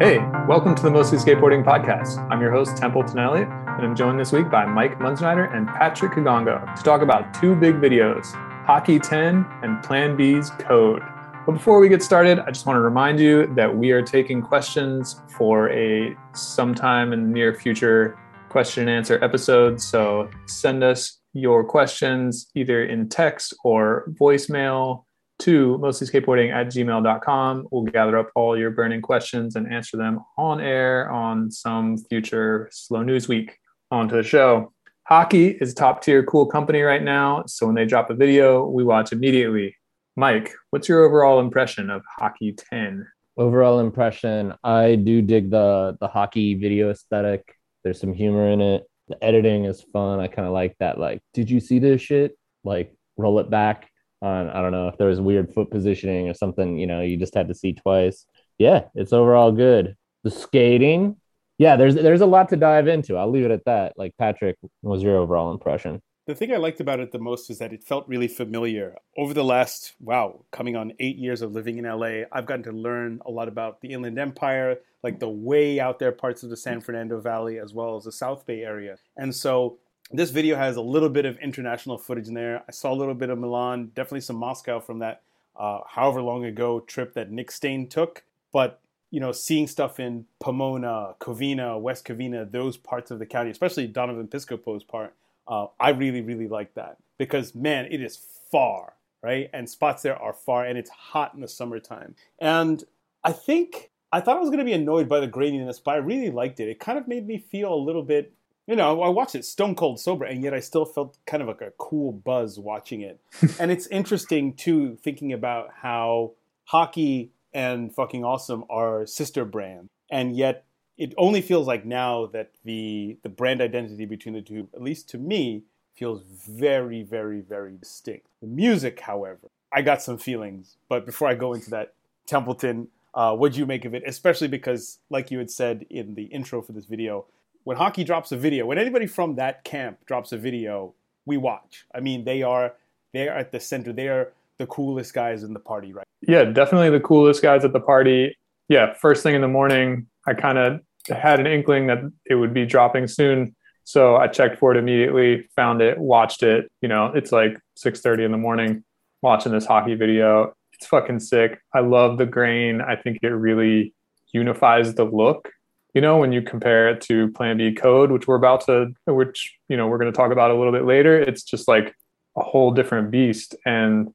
Hey, 0.00 0.16
welcome 0.48 0.74
to 0.76 0.82
the 0.82 0.90
Mostly 0.90 1.18
Skateboarding 1.18 1.62
Podcast. 1.62 2.26
I'm 2.30 2.40
your 2.40 2.50
host, 2.50 2.74
Templeton 2.78 3.18
Elliott, 3.18 3.48
and 3.50 3.84
I'm 3.84 3.94
joined 3.94 4.18
this 4.18 4.32
week 4.32 4.50
by 4.50 4.64
Mike 4.64 4.98
Munzenrider 4.98 5.54
and 5.54 5.66
Patrick 5.66 6.12
Kigongo 6.12 6.74
to 6.74 6.82
talk 6.82 7.02
about 7.02 7.34
two 7.34 7.54
big 7.54 7.74
videos 7.74 8.32
Hockey 8.64 8.98
10 8.98 9.44
and 9.62 9.82
Plan 9.82 10.16
B's 10.16 10.48
Code. 10.58 11.02
But 11.44 11.52
before 11.52 11.80
we 11.80 11.90
get 11.90 12.02
started, 12.02 12.38
I 12.38 12.46
just 12.46 12.64
want 12.64 12.78
to 12.78 12.80
remind 12.80 13.20
you 13.20 13.54
that 13.56 13.76
we 13.76 13.90
are 13.90 14.00
taking 14.00 14.40
questions 14.40 15.20
for 15.36 15.70
a 15.70 16.16
sometime 16.32 17.12
in 17.12 17.24
the 17.24 17.28
near 17.28 17.52
future 17.52 18.18
question 18.48 18.88
and 18.88 18.96
answer 18.96 19.22
episode. 19.22 19.82
So 19.82 20.30
send 20.46 20.82
us 20.82 21.20
your 21.34 21.62
questions 21.62 22.50
either 22.54 22.86
in 22.86 23.10
text 23.10 23.52
or 23.64 24.10
voicemail 24.18 25.04
to 25.40 25.78
mostlyskateboarding 25.78 26.52
at 26.52 26.68
gmail.com. 26.68 27.68
We'll 27.70 27.84
gather 27.84 28.18
up 28.18 28.30
all 28.34 28.58
your 28.58 28.70
burning 28.70 29.02
questions 29.02 29.56
and 29.56 29.72
answer 29.72 29.96
them 29.96 30.20
on 30.38 30.60
air 30.60 31.10
on 31.10 31.50
some 31.50 31.98
future 31.98 32.68
Slow 32.70 33.02
News 33.02 33.28
Week. 33.28 33.56
On 33.90 34.08
to 34.08 34.16
the 34.16 34.22
show. 34.22 34.72
Hockey 35.04 35.48
is 35.48 35.74
top 35.74 36.02
tier 36.02 36.22
cool 36.22 36.46
company 36.46 36.82
right 36.82 37.02
now. 37.02 37.42
So 37.46 37.66
when 37.66 37.74
they 37.74 37.84
drop 37.84 38.10
a 38.10 38.14
video, 38.14 38.64
we 38.66 38.84
watch 38.84 39.10
immediately. 39.10 39.74
Mike, 40.16 40.52
what's 40.70 40.88
your 40.88 41.04
overall 41.04 41.40
impression 41.40 41.90
of 41.90 42.02
Hockey 42.18 42.52
10? 42.52 43.06
Overall 43.36 43.80
impression, 43.80 44.54
I 44.62 44.94
do 44.94 45.22
dig 45.22 45.50
the 45.50 45.96
the 46.00 46.06
hockey 46.06 46.54
video 46.54 46.90
aesthetic. 46.90 47.56
There's 47.82 47.98
some 47.98 48.12
humor 48.12 48.50
in 48.50 48.60
it. 48.60 48.86
The 49.08 49.22
editing 49.24 49.64
is 49.64 49.82
fun. 49.92 50.20
I 50.20 50.28
kind 50.28 50.46
of 50.46 50.54
like 50.54 50.76
that. 50.78 51.00
Like, 51.00 51.20
did 51.34 51.50
you 51.50 51.58
see 51.58 51.80
this 51.80 52.00
shit? 52.00 52.38
Like, 52.62 52.94
roll 53.16 53.40
it 53.40 53.50
back 53.50 53.89
on 54.22 54.48
I 54.50 54.60
don't 54.60 54.72
know 54.72 54.88
if 54.88 54.98
there 54.98 55.08
was 55.08 55.20
weird 55.20 55.52
foot 55.52 55.70
positioning 55.70 56.28
or 56.28 56.34
something, 56.34 56.78
you 56.78 56.86
know, 56.86 57.00
you 57.00 57.16
just 57.16 57.34
had 57.34 57.48
to 57.48 57.54
see 57.54 57.72
twice. 57.72 58.26
Yeah, 58.58 58.84
it's 58.94 59.12
overall 59.12 59.52
good. 59.52 59.96
The 60.22 60.30
skating, 60.30 61.16
yeah, 61.58 61.76
there's 61.76 61.94
there's 61.94 62.20
a 62.20 62.26
lot 62.26 62.48
to 62.50 62.56
dive 62.56 62.88
into. 62.88 63.16
I'll 63.16 63.30
leave 63.30 63.44
it 63.44 63.50
at 63.50 63.64
that. 63.66 63.94
Like 63.96 64.14
Patrick, 64.18 64.56
was 64.82 65.02
your 65.02 65.16
overall 65.16 65.52
impression? 65.52 66.00
The 66.26 66.34
thing 66.34 66.52
I 66.52 66.58
liked 66.58 66.80
about 66.80 67.00
it 67.00 67.12
the 67.12 67.18
most 67.18 67.50
is 67.50 67.58
that 67.58 67.72
it 67.72 67.82
felt 67.82 68.06
really 68.06 68.28
familiar. 68.28 68.96
Over 69.18 69.34
the 69.34 69.42
last, 69.42 69.94
wow, 70.00 70.44
coming 70.52 70.76
on 70.76 70.92
eight 71.00 71.16
years 71.16 71.42
of 71.42 71.52
living 71.52 71.78
in 71.78 71.86
LA, 71.86 72.22
I've 72.30 72.46
gotten 72.46 72.62
to 72.64 72.72
learn 72.72 73.20
a 73.26 73.30
lot 73.30 73.48
about 73.48 73.80
the 73.80 73.92
Inland 73.92 74.18
Empire, 74.18 74.78
like 75.02 75.18
the 75.18 75.28
way 75.28 75.80
out 75.80 75.98
there 75.98 76.12
parts 76.12 76.42
of 76.42 76.50
the 76.50 76.56
San 76.56 76.80
Fernando 76.80 77.20
Valley, 77.20 77.58
as 77.58 77.74
well 77.74 77.96
as 77.96 78.04
the 78.04 78.12
South 78.12 78.46
Bay 78.46 78.62
area. 78.62 78.96
And 79.16 79.34
so 79.34 79.78
this 80.12 80.30
video 80.30 80.56
has 80.56 80.76
a 80.76 80.80
little 80.80 81.08
bit 81.08 81.24
of 81.24 81.38
international 81.38 81.96
footage 81.96 82.28
in 82.28 82.34
there. 82.34 82.64
I 82.68 82.72
saw 82.72 82.92
a 82.92 82.94
little 82.96 83.14
bit 83.14 83.30
of 83.30 83.38
Milan, 83.38 83.92
definitely 83.94 84.22
some 84.22 84.36
Moscow 84.36 84.80
from 84.80 84.98
that 84.98 85.22
uh, 85.56 85.80
however 85.86 86.22
long 86.22 86.44
ago 86.44 86.80
trip 86.80 87.14
that 87.14 87.30
Nik 87.30 87.50
Stain 87.50 87.88
took. 87.88 88.24
But 88.52 88.80
you 89.10 89.20
know, 89.20 89.32
seeing 89.32 89.66
stuff 89.66 89.98
in 89.98 90.26
Pomona, 90.40 91.14
Covina, 91.20 91.80
West 91.80 92.04
Covina, 92.04 92.50
those 92.50 92.76
parts 92.76 93.10
of 93.10 93.18
the 93.18 93.26
county, 93.26 93.50
especially 93.50 93.86
Donovan 93.86 94.28
Piscopo's 94.28 94.84
part, 94.84 95.14
uh, 95.48 95.66
I 95.78 95.90
really, 95.90 96.20
really 96.20 96.48
like 96.48 96.74
that 96.74 96.96
because 97.18 97.54
man, 97.54 97.86
it 97.90 98.00
is 98.00 98.16
far, 98.50 98.94
right? 99.22 99.50
And 99.52 99.68
spots 99.68 100.02
there 100.02 100.16
are 100.16 100.32
far, 100.32 100.64
and 100.64 100.78
it's 100.78 100.90
hot 100.90 101.34
in 101.34 101.40
the 101.40 101.48
summertime. 101.48 102.14
And 102.38 102.82
I 103.22 103.32
think 103.32 103.90
I 104.12 104.20
thought 104.20 104.36
I 104.36 104.40
was 104.40 104.48
going 104.48 104.58
to 104.58 104.64
be 104.64 104.72
annoyed 104.72 105.08
by 105.08 105.20
the 105.20 105.28
graininess, 105.28 105.80
but 105.82 105.92
I 105.92 105.98
really 105.98 106.30
liked 106.30 106.58
it. 106.58 106.68
It 106.68 106.80
kind 106.80 106.98
of 106.98 107.06
made 107.06 107.26
me 107.26 107.38
feel 107.38 107.72
a 107.72 107.76
little 107.76 108.02
bit 108.02 108.32
you 108.70 108.76
know, 108.76 109.02
I 109.02 109.08
watched 109.08 109.34
it 109.34 109.44
stone 109.44 109.74
cold 109.74 109.98
sober, 109.98 110.24
and 110.24 110.44
yet 110.44 110.54
I 110.54 110.60
still 110.60 110.84
felt 110.84 111.18
kind 111.26 111.42
of 111.42 111.48
like 111.48 111.60
a 111.60 111.72
cool 111.76 112.12
buzz 112.12 112.56
watching 112.56 113.00
it. 113.00 113.18
and 113.58 113.72
it's 113.72 113.88
interesting 113.88 114.54
too, 114.54 114.96
thinking 115.02 115.32
about 115.32 115.70
how 115.82 116.34
hockey 116.66 117.32
and 117.52 117.92
fucking 117.92 118.24
awesome 118.24 118.62
are 118.70 119.06
sister 119.06 119.44
brands, 119.44 119.90
and 120.08 120.36
yet 120.36 120.64
it 120.96 121.14
only 121.18 121.40
feels 121.40 121.66
like 121.66 121.84
now 121.84 122.26
that 122.26 122.52
the 122.64 123.16
the 123.24 123.28
brand 123.28 123.60
identity 123.60 124.04
between 124.04 124.34
the 124.34 124.40
two, 124.40 124.68
at 124.72 124.80
least 124.80 125.08
to 125.08 125.18
me, 125.18 125.64
feels 125.96 126.22
very, 126.22 127.02
very, 127.02 127.40
very 127.40 127.76
distinct. 127.76 128.28
The 128.40 128.46
music, 128.46 129.00
however, 129.00 129.50
I 129.72 129.82
got 129.82 130.00
some 130.00 130.16
feelings, 130.16 130.76
but 130.88 131.04
before 131.04 131.26
I 131.26 131.34
go 131.34 131.54
into 131.54 131.70
that, 131.70 131.94
Templeton, 132.24 132.86
uh, 133.14 133.34
what'd 133.34 133.56
you 133.56 133.66
make 133.66 133.84
of 133.84 133.94
it? 133.94 134.04
Especially 134.06 134.46
because, 134.46 134.98
like 135.10 135.32
you 135.32 135.38
had 135.38 135.50
said 135.50 135.86
in 135.90 136.14
the 136.14 136.26
intro 136.26 136.62
for 136.62 136.70
this 136.70 136.84
video, 136.84 137.26
when 137.70 137.76
hockey 137.76 138.02
drops 138.02 138.32
a 138.32 138.36
video, 138.36 138.66
when 138.66 138.78
anybody 138.78 139.06
from 139.06 139.36
that 139.36 139.62
camp 139.62 140.04
drops 140.04 140.32
a 140.32 140.36
video, 140.36 140.92
we 141.24 141.36
watch. 141.36 141.86
I 141.94 142.00
mean, 142.00 142.24
they 142.24 142.42
are 142.42 142.72
they 143.12 143.28
are 143.28 143.36
at 143.36 143.52
the 143.52 143.60
center. 143.60 143.92
They 143.92 144.08
are 144.08 144.32
the 144.58 144.66
coolest 144.66 145.14
guys 145.14 145.44
in 145.44 145.52
the 145.52 145.60
party, 145.60 145.92
right? 145.92 146.04
Yeah, 146.26 146.42
definitely 146.46 146.90
the 146.90 146.98
coolest 146.98 147.42
guys 147.42 147.64
at 147.64 147.72
the 147.72 147.78
party. 147.78 148.36
Yeah, 148.68 148.94
first 148.94 149.22
thing 149.22 149.36
in 149.36 149.40
the 149.40 149.46
morning, 149.46 150.08
I 150.26 150.34
kind 150.34 150.58
of 150.58 150.80
had 151.16 151.38
an 151.38 151.46
inkling 151.46 151.86
that 151.86 151.98
it 152.26 152.34
would 152.34 152.52
be 152.52 152.66
dropping 152.66 153.06
soon. 153.06 153.54
So 153.84 154.16
I 154.16 154.26
checked 154.26 154.58
for 154.58 154.74
it 154.74 154.76
immediately, 154.76 155.48
found 155.54 155.80
it, 155.80 155.96
watched 155.96 156.42
it. 156.42 156.68
You 156.82 156.88
know, 156.88 157.12
it's 157.14 157.30
like 157.30 157.56
6:30 157.76 158.24
in 158.24 158.32
the 158.32 158.36
morning 158.36 158.82
watching 159.22 159.52
this 159.52 159.64
hockey 159.64 159.94
video. 159.94 160.54
It's 160.72 160.88
fucking 160.88 161.20
sick. 161.20 161.60
I 161.72 161.80
love 161.82 162.18
the 162.18 162.26
grain. 162.26 162.80
I 162.80 162.96
think 162.96 163.18
it 163.22 163.28
really 163.28 163.94
unifies 164.32 164.92
the 164.96 165.04
look 165.04 165.50
you 165.94 166.00
know 166.00 166.18
when 166.18 166.32
you 166.32 166.42
compare 166.42 166.88
it 166.88 167.00
to 167.00 167.30
plan 167.32 167.56
b 167.56 167.72
code 167.72 168.10
which 168.10 168.26
we're 168.28 168.36
about 168.36 168.64
to 168.64 168.92
which 169.06 169.56
you 169.68 169.76
know 169.76 169.86
we're 169.88 169.98
going 169.98 170.12
to 170.12 170.16
talk 170.16 170.32
about 170.32 170.50
a 170.50 170.54
little 170.54 170.72
bit 170.72 170.84
later 170.84 171.20
it's 171.20 171.42
just 171.42 171.66
like 171.68 171.94
a 172.36 172.42
whole 172.42 172.70
different 172.70 173.10
beast. 173.10 173.54
And 173.64 174.12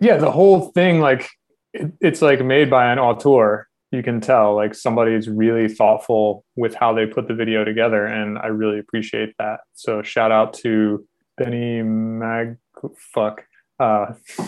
yeah 0.00 0.16
the 0.16 0.30
whole 0.30 0.72
thing 0.72 1.00
like 1.00 1.30
it, 1.72 1.92
it's 2.00 2.20
like 2.20 2.44
made 2.44 2.68
by 2.68 2.92
an 2.92 2.98
auteur 2.98 3.68
you 3.92 4.02
can 4.02 4.20
tell 4.20 4.56
like 4.56 4.74
somebody's 4.74 5.28
really 5.28 5.68
thoughtful 5.68 6.44
with 6.56 6.74
how 6.74 6.92
they 6.92 7.06
put 7.06 7.28
the 7.28 7.34
video 7.34 7.62
together 7.62 8.04
and 8.06 8.38
i 8.38 8.46
really 8.46 8.78
appreciate 8.78 9.34
that. 9.38 9.60
So 9.74 10.02
shout 10.02 10.32
out 10.32 10.54
to 10.54 11.06
benny 11.36 11.82
mag 11.82 12.56
fuck 13.14 13.44
uh 13.78 14.06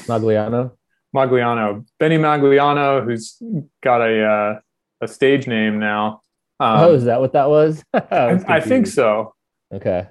Maglinao. 0.08 0.72
Maglinao. 1.14 1.86
Benny 2.00 2.18
Maglinao 2.18 3.04
who's 3.04 3.40
got 3.82 4.00
a 4.00 4.24
uh, 4.24 4.60
a 5.00 5.08
stage 5.08 5.46
name 5.46 5.78
now 5.78 6.22
um, 6.64 6.80
oh, 6.80 6.94
is 6.94 7.04
that 7.04 7.20
what 7.20 7.32
that 7.32 7.50
was? 7.50 7.84
I, 7.94 8.40
I, 8.48 8.60
think 8.60 8.86
so. 8.86 9.34
Okay. 9.72 10.06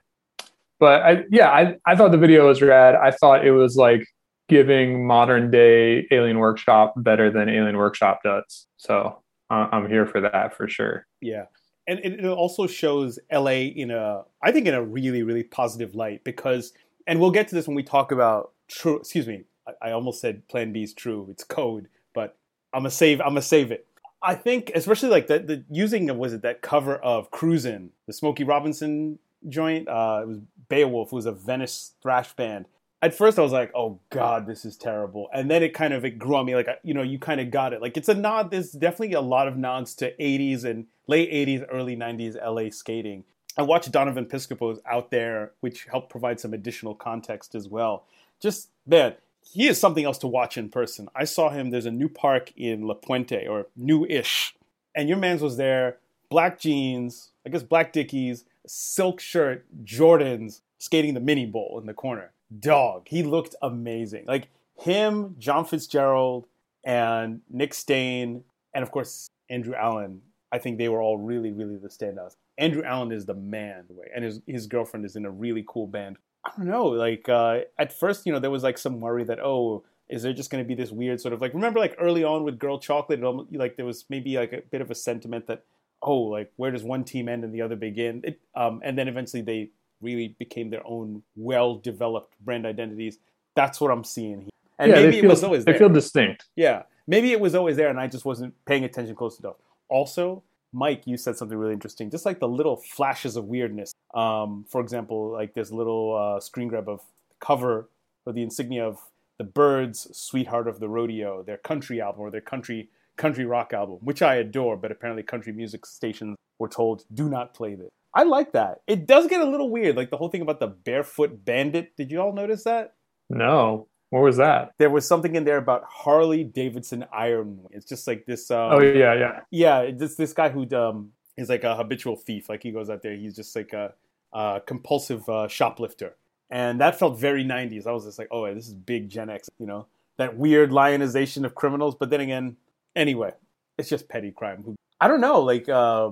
But 0.80 1.02
I, 1.02 1.24
yeah, 1.32 1.50
I, 1.50 1.78
I 1.88 1.96
thought 1.96 2.12
the 2.12 2.18
video 2.18 2.48
was 2.48 2.62
rad. 2.62 2.96
I 2.96 3.12
thought 3.12 3.46
it 3.46 3.52
was 3.52 3.76
like 3.76 4.06
giving 4.50 5.08
modern 5.08 5.50
day 5.50 6.08
Alien 6.12 6.38
Workshop 6.38 6.94
better 6.98 7.32
than 7.32 7.50
Alien 7.50 7.78
Workshop 7.78 8.20
does. 8.24 8.68
So 8.78 9.20
uh, 9.50 9.68
I'm 9.72 9.90
here 9.90 10.06
for 10.06 10.22
that 10.22 10.56
for 10.56 10.68
sure. 10.68 11.08
Yeah. 11.22 11.46
And 11.88 12.00
it 12.00 12.24
also 12.26 12.68
shows 12.68 13.20
LA 13.32 13.72
in 13.76 13.92
a, 13.92 14.24
I 14.42 14.52
think, 14.52 14.68
in 14.68 14.74
a 14.74 14.84
really, 14.84 15.24
really 15.24 15.44
positive 15.44 15.96
light 15.96 16.24
because, 16.24 16.72
and 17.08 17.20
we'll 17.20 17.32
get 17.32 17.50
to 17.50 17.56
this 17.56 17.68
when 17.68 17.76
we 17.76 17.84
talk 17.84 18.12
about 18.12 18.52
true, 18.70 18.98
excuse 19.00 19.28
me, 19.28 19.44
I, 19.68 19.90
I 19.90 19.92
almost 19.92 20.22
said 20.22 20.48
Plan 20.48 20.72
B 20.72 20.84
is 20.84 20.94
true. 20.94 21.28
It's 21.30 21.44
code, 21.44 21.90
but 22.14 22.38
I'm 22.74 22.82
gonna 22.82 22.92
save, 22.92 23.20
I'm 23.20 23.30
gonna 23.30 23.42
save 23.42 23.72
it 23.72 23.88
I 24.24 24.36
think, 24.36 24.72
especially 24.74 25.10
like 25.10 25.28
the, 25.28 25.40
the 25.40 25.64
using 25.70 26.18
was 26.18 26.34
it 26.34 26.42
that 26.44 26.62
cover 26.62 26.96
of 26.96 27.30
Cruisin', 27.30 27.92
the 28.08 28.14
Smokey 28.14 28.46
Robinson 28.46 29.20
joint. 29.50 29.90
Uh, 29.90 30.22
it 30.24 30.28
was 30.28 30.40
Beowulf, 30.70 31.12
was 31.12 31.26
a 31.26 31.34
Venice 31.34 31.92
thrash 32.02 32.34
band. 32.34 32.66
At 33.02 33.14
first, 33.14 33.38
I 33.38 33.42
was 33.42 33.52
like, 33.52 33.70
"Oh 33.76 34.00
God, 34.10 34.48
this 34.48 34.64
is 34.64 34.78
terrible," 34.78 35.28
and 35.34 35.52
then 35.52 35.62
it 35.62 35.74
kind 35.74 35.94
of 35.94 36.06
it 36.06 36.18
grew 36.18 36.38
on 36.38 36.46
me. 36.46 36.56
Like 36.56 36.70
you 36.84 36.94
know, 36.94 37.02
you 37.02 37.20
kind 37.20 37.42
of 37.42 37.52
got 37.52 37.74
it. 37.74 37.82
Like 37.82 37.98
it's 37.98 38.08
a 38.08 38.14
nod. 38.14 38.50
There's 38.50 38.72
definitely 38.72 39.14
a 39.14 39.22
lot 39.22 39.50
of 39.50 39.58
nods 39.58 39.94
to 39.96 40.16
'80s 40.16 40.64
and 40.64 40.86
late 41.08 41.30
'80s, 41.30 41.66
early 41.70 41.98
'90s 41.98 42.38
LA 42.42 42.70
skating. 42.70 43.26
I 43.58 43.64
watched 43.64 43.92
Donovan 43.92 44.26
Piscopo's 44.26 44.80
out 44.90 45.12
there, 45.12 45.52
which 45.60 45.84
helped 45.86 46.10
provide 46.10 46.40
some 46.40 46.54
additional 46.54 46.96
context 46.96 47.56
as 47.56 47.68
well. 47.68 48.06
Just 48.40 48.70
man, 48.88 49.16
he 49.44 49.68
is 49.68 49.80
something 49.80 50.06
else 50.06 50.18
to 50.20 50.28
watch 50.28 50.58
in 50.58 50.70
person. 50.70 51.10
I 51.16 51.26
saw 51.26 51.50
him. 51.50 51.70
There's 51.70 51.86
a 51.86 51.92
new 51.92 52.10
park 52.10 52.52
in 52.56 52.88
La 52.88 52.96
Puente 52.96 53.48
or 53.48 53.68
new-ish, 53.76 54.56
and 54.96 55.10
your 55.10 55.18
man's 55.18 55.42
was 55.42 55.58
there. 55.58 55.98
Black 56.30 56.60
jeans, 56.60 57.32
I 57.46 57.50
guess 57.50 57.64
black 57.64 57.94
Dickies, 57.94 58.46
silk 58.66 59.20
shirt, 59.20 59.66
Jordans, 59.84 60.62
skating 60.80 61.14
the 61.14 61.20
mini 61.20 61.46
bowl 61.46 61.78
in 61.80 61.86
the 61.86 61.94
corner. 61.94 62.32
Dog, 62.60 63.08
he 63.08 63.24
looked 63.24 63.56
amazing. 63.62 64.26
Like 64.28 64.48
him, 64.80 65.36
John 65.38 65.66
Fitzgerald, 65.66 66.48
and 66.84 67.42
Nik 67.50 67.74
Stain, 67.74 68.44
and 68.74 68.84
of 68.84 68.92
course 68.92 69.28
Andrew 69.50 69.76
Allen. 69.76 70.22
I 70.52 70.60
think 70.60 70.78
they 70.78 70.90
were 70.90 71.02
all 71.02 71.18
really, 71.18 71.52
really 71.52 71.78
the 71.78 71.88
standouts. 71.88 72.36
Andrew 72.58 72.84
Allen 72.84 73.12
is 73.12 73.26
the 73.26 73.34
man, 73.34 73.86
and 74.16 74.24
his 74.24 74.42
his 74.46 74.68
girlfriend 74.68 75.06
is 75.06 75.16
in 75.16 75.26
a 75.26 75.32
really 75.32 75.64
cool 75.68 75.88
band 75.88 76.18
I 76.46 76.52
don't 76.58 76.68
know. 76.68 76.88
Like 76.88 77.28
uh, 77.30 77.62
at 77.78 77.94
first, 77.98 78.26
you 78.26 78.34
know, 78.34 78.40
there 78.40 78.52
was 78.52 78.64
like 78.64 78.78
some 78.78 79.00
worry 79.00 79.24
that 79.26 79.40
oh, 79.40 79.84
is 80.10 80.24
there 80.24 80.34
just 80.34 80.50
going 80.50 80.64
to 80.64 80.68
be 80.68 80.76
this 80.76 80.92
weird 80.92 81.22
sort 81.22 81.34
of 81.34 81.42
like 81.42 81.54
remember 81.54 81.80
like 81.80 81.96
early 82.00 82.24
on 82.24 82.44
with 82.44 82.60
Girl 82.60 82.80
Chocolate, 82.80 83.20
it 83.20 83.26
almost, 83.26 83.54
like 83.54 83.78
there 83.78 83.86
was 83.86 84.06
maybe 84.10 84.36
like 84.36 84.54
a 84.54 84.62
bit 84.70 84.82
of 84.82 84.92
a 84.92 84.96
sentiment 84.96 85.48
that 85.48 85.64
oh, 86.02 86.20
like 86.20 86.52
where 86.58 86.72
does 86.72 86.84
one 86.84 87.04
team 87.04 87.30
end 87.30 87.44
and 87.44 87.54
the 87.54 87.62
other 87.62 87.76
begin? 87.76 88.22
It, 88.24 88.40
um, 88.56 88.82
and 88.84 88.98
then 88.98 89.08
eventually 89.08 89.42
they 89.42 89.70
really 90.02 90.36
became 90.38 90.70
their 90.70 90.86
own 90.86 91.24
well-developed 91.38 92.36
brand 92.44 92.66
identities. 92.66 93.20
That's 93.56 93.80
what 93.80 93.90
I'm 93.90 94.04
seeing 94.04 94.42
here. 94.42 94.50
And 94.80 94.92
yeah, 94.92 94.96
maybe 94.96 95.22
feel, 95.22 95.26
it 95.26 95.28
was 95.30 95.44
always 95.44 95.64
there. 95.64 95.74
They 95.74 95.80
feel 95.80 95.90
distinct. 95.90 96.46
Yeah. 96.56 96.84
maybe 97.08 97.32
it 97.32 97.40
was 97.40 97.56
always 97.56 97.78
there 97.78 97.90
and 97.90 98.00
I 98.00 98.08
just 98.08 98.26
wasn't 98.26 98.54
paying 98.66 98.84
attention 98.84 99.16
close 99.16 99.40
enough. 99.40 99.56
Also, 99.90 100.44
Mike, 100.74 101.04
you 101.06 101.18
said 101.18 101.38
something 101.38 101.58
really 101.58 101.74
interesting. 101.74 102.10
Just 102.10 102.26
like 102.26 102.40
the 102.40 102.48
little 102.48 102.78
flashes 102.78 103.36
of 103.36 103.46
weirdness. 103.46 103.94
Um, 104.14 104.66
for 104.68 104.82
example, 104.82 105.32
like 105.32 105.54
this 105.54 105.72
little 105.72 106.16
uh, 106.16 106.40
screen 106.40 106.68
grab 106.68 106.90
of 106.90 107.02
cover 107.40 107.90
or 108.26 108.34
the 108.34 108.42
insignia 108.42 108.86
of 108.86 109.00
the 109.38 109.44
Byrds' 109.44 110.08
"Sweetheart 110.16 110.68
of 110.68 110.80
the 110.80 110.90
Rodeo," 110.90 111.44
their 111.44 111.58
country 111.58 112.02
album 112.02 112.22
or 112.22 112.32
their 112.32 112.42
country 112.42 112.90
country 113.16 113.46
rock 113.46 113.74
album, 113.74 114.00
which 114.02 114.22
I 114.22 114.36
adore, 114.36 114.76
but 114.78 114.92
apparently 114.92 115.24
country 115.24 115.54
music 115.54 115.86
stations 115.86 116.36
were 116.60 116.68
told 116.68 117.04
do 117.14 117.30
not 117.30 117.54
play 117.54 117.76
this. 117.76 117.90
I 118.16 118.24
like 118.24 118.52
that. 118.54 118.82
It 118.88 119.08
does 119.08 119.28
get 119.28 119.42
a 119.42 119.50
little 119.50 119.70
weird, 119.70 119.96
like 119.96 120.12
the 120.12 120.18
whole 120.18 120.30
thing 120.30 120.42
about 120.42 120.60
the 120.60 120.68
barefoot 120.68 121.44
bandit. 121.46 121.96
Did 121.98 122.12
you 122.12 122.22
all 122.22 122.34
notice 122.34 122.64
that? 122.64 122.94
No. 123.30 123.88
What 124.14 124.22
was 124.22 124.38
that? 124.38 124.74
There 124.78 124.92
was 124.92 125.08
something 125.08 125.34
in 125.34 125.44
there 125.44 125.58
about 125.58 125.86
Harley 125.90 126.44
Davidson 126.44 127.04
Iron. 127.12 127.62
It's 127.72 127.84
just 127.84 128.06
like 128.06 128.28
this. 128.28 128.52
Um, 128.52 128.74
oh 128.74 128.80
yeah, 128.80 129.16
yeah, 129.16 129.40
yeah. 129.50 129.90
This 129.92 130.14
this 130.14 130.34
guy 130.34 130.50
who 130.50 130.70
um, 130.76 131.14
is 131.36 131.50
like 131.50 131.64
a 131.64 131.76
habitual 131.76 132.16
thief. 132.16 132.48
Like 132.48 132.62
he 132.62 132.70
goes 132.70 132.92
out 132.92 133.02
there, 133.02 133.16
he's 133.16 133.36
just 133.36 133.56
like 133.56 133.74
a, 133.74 133.92
a 134.32 134.62
compulsive 134.68 135.28
uh, 135.28 135.48
shoplifter, 135.48 136.16
and 136.52 136.80
that 136.80 137.00
felt 137.00 137.20
very 137.20 137.44
'90s. 137.44 137.88
I 137.88 137.92
was 137.92 138.06
just 138.06 138.20
like, 138.20 138.28
oh, 138.30 138.54
this 138.54 138.68
is 138.68 138.76
big 138.76 139.10
Gen 139.10 139.32
X. 139.32 139.50
You 139.58 139.66
know, 139.66 139.88
that 140.18 140.38
weird 140.38 140.72
lionization 140.72 141.44
of 141.44 141.56
criminals. 141.56 141.96
But 141.96 142.12
then 142.12 142.22
again, 142.22 142.58
anyway, 142.96 143.32
it's 143.80 143.90
just 143.90 144.10
petty 144.10 144.30
crime. 144.30 144.62
Who 144.64 144.76
I 145.02 145.08
don't 145.08 145.22
know. 145.22 145.42
Like, 145.42 145.68
uh, 145.68 146.12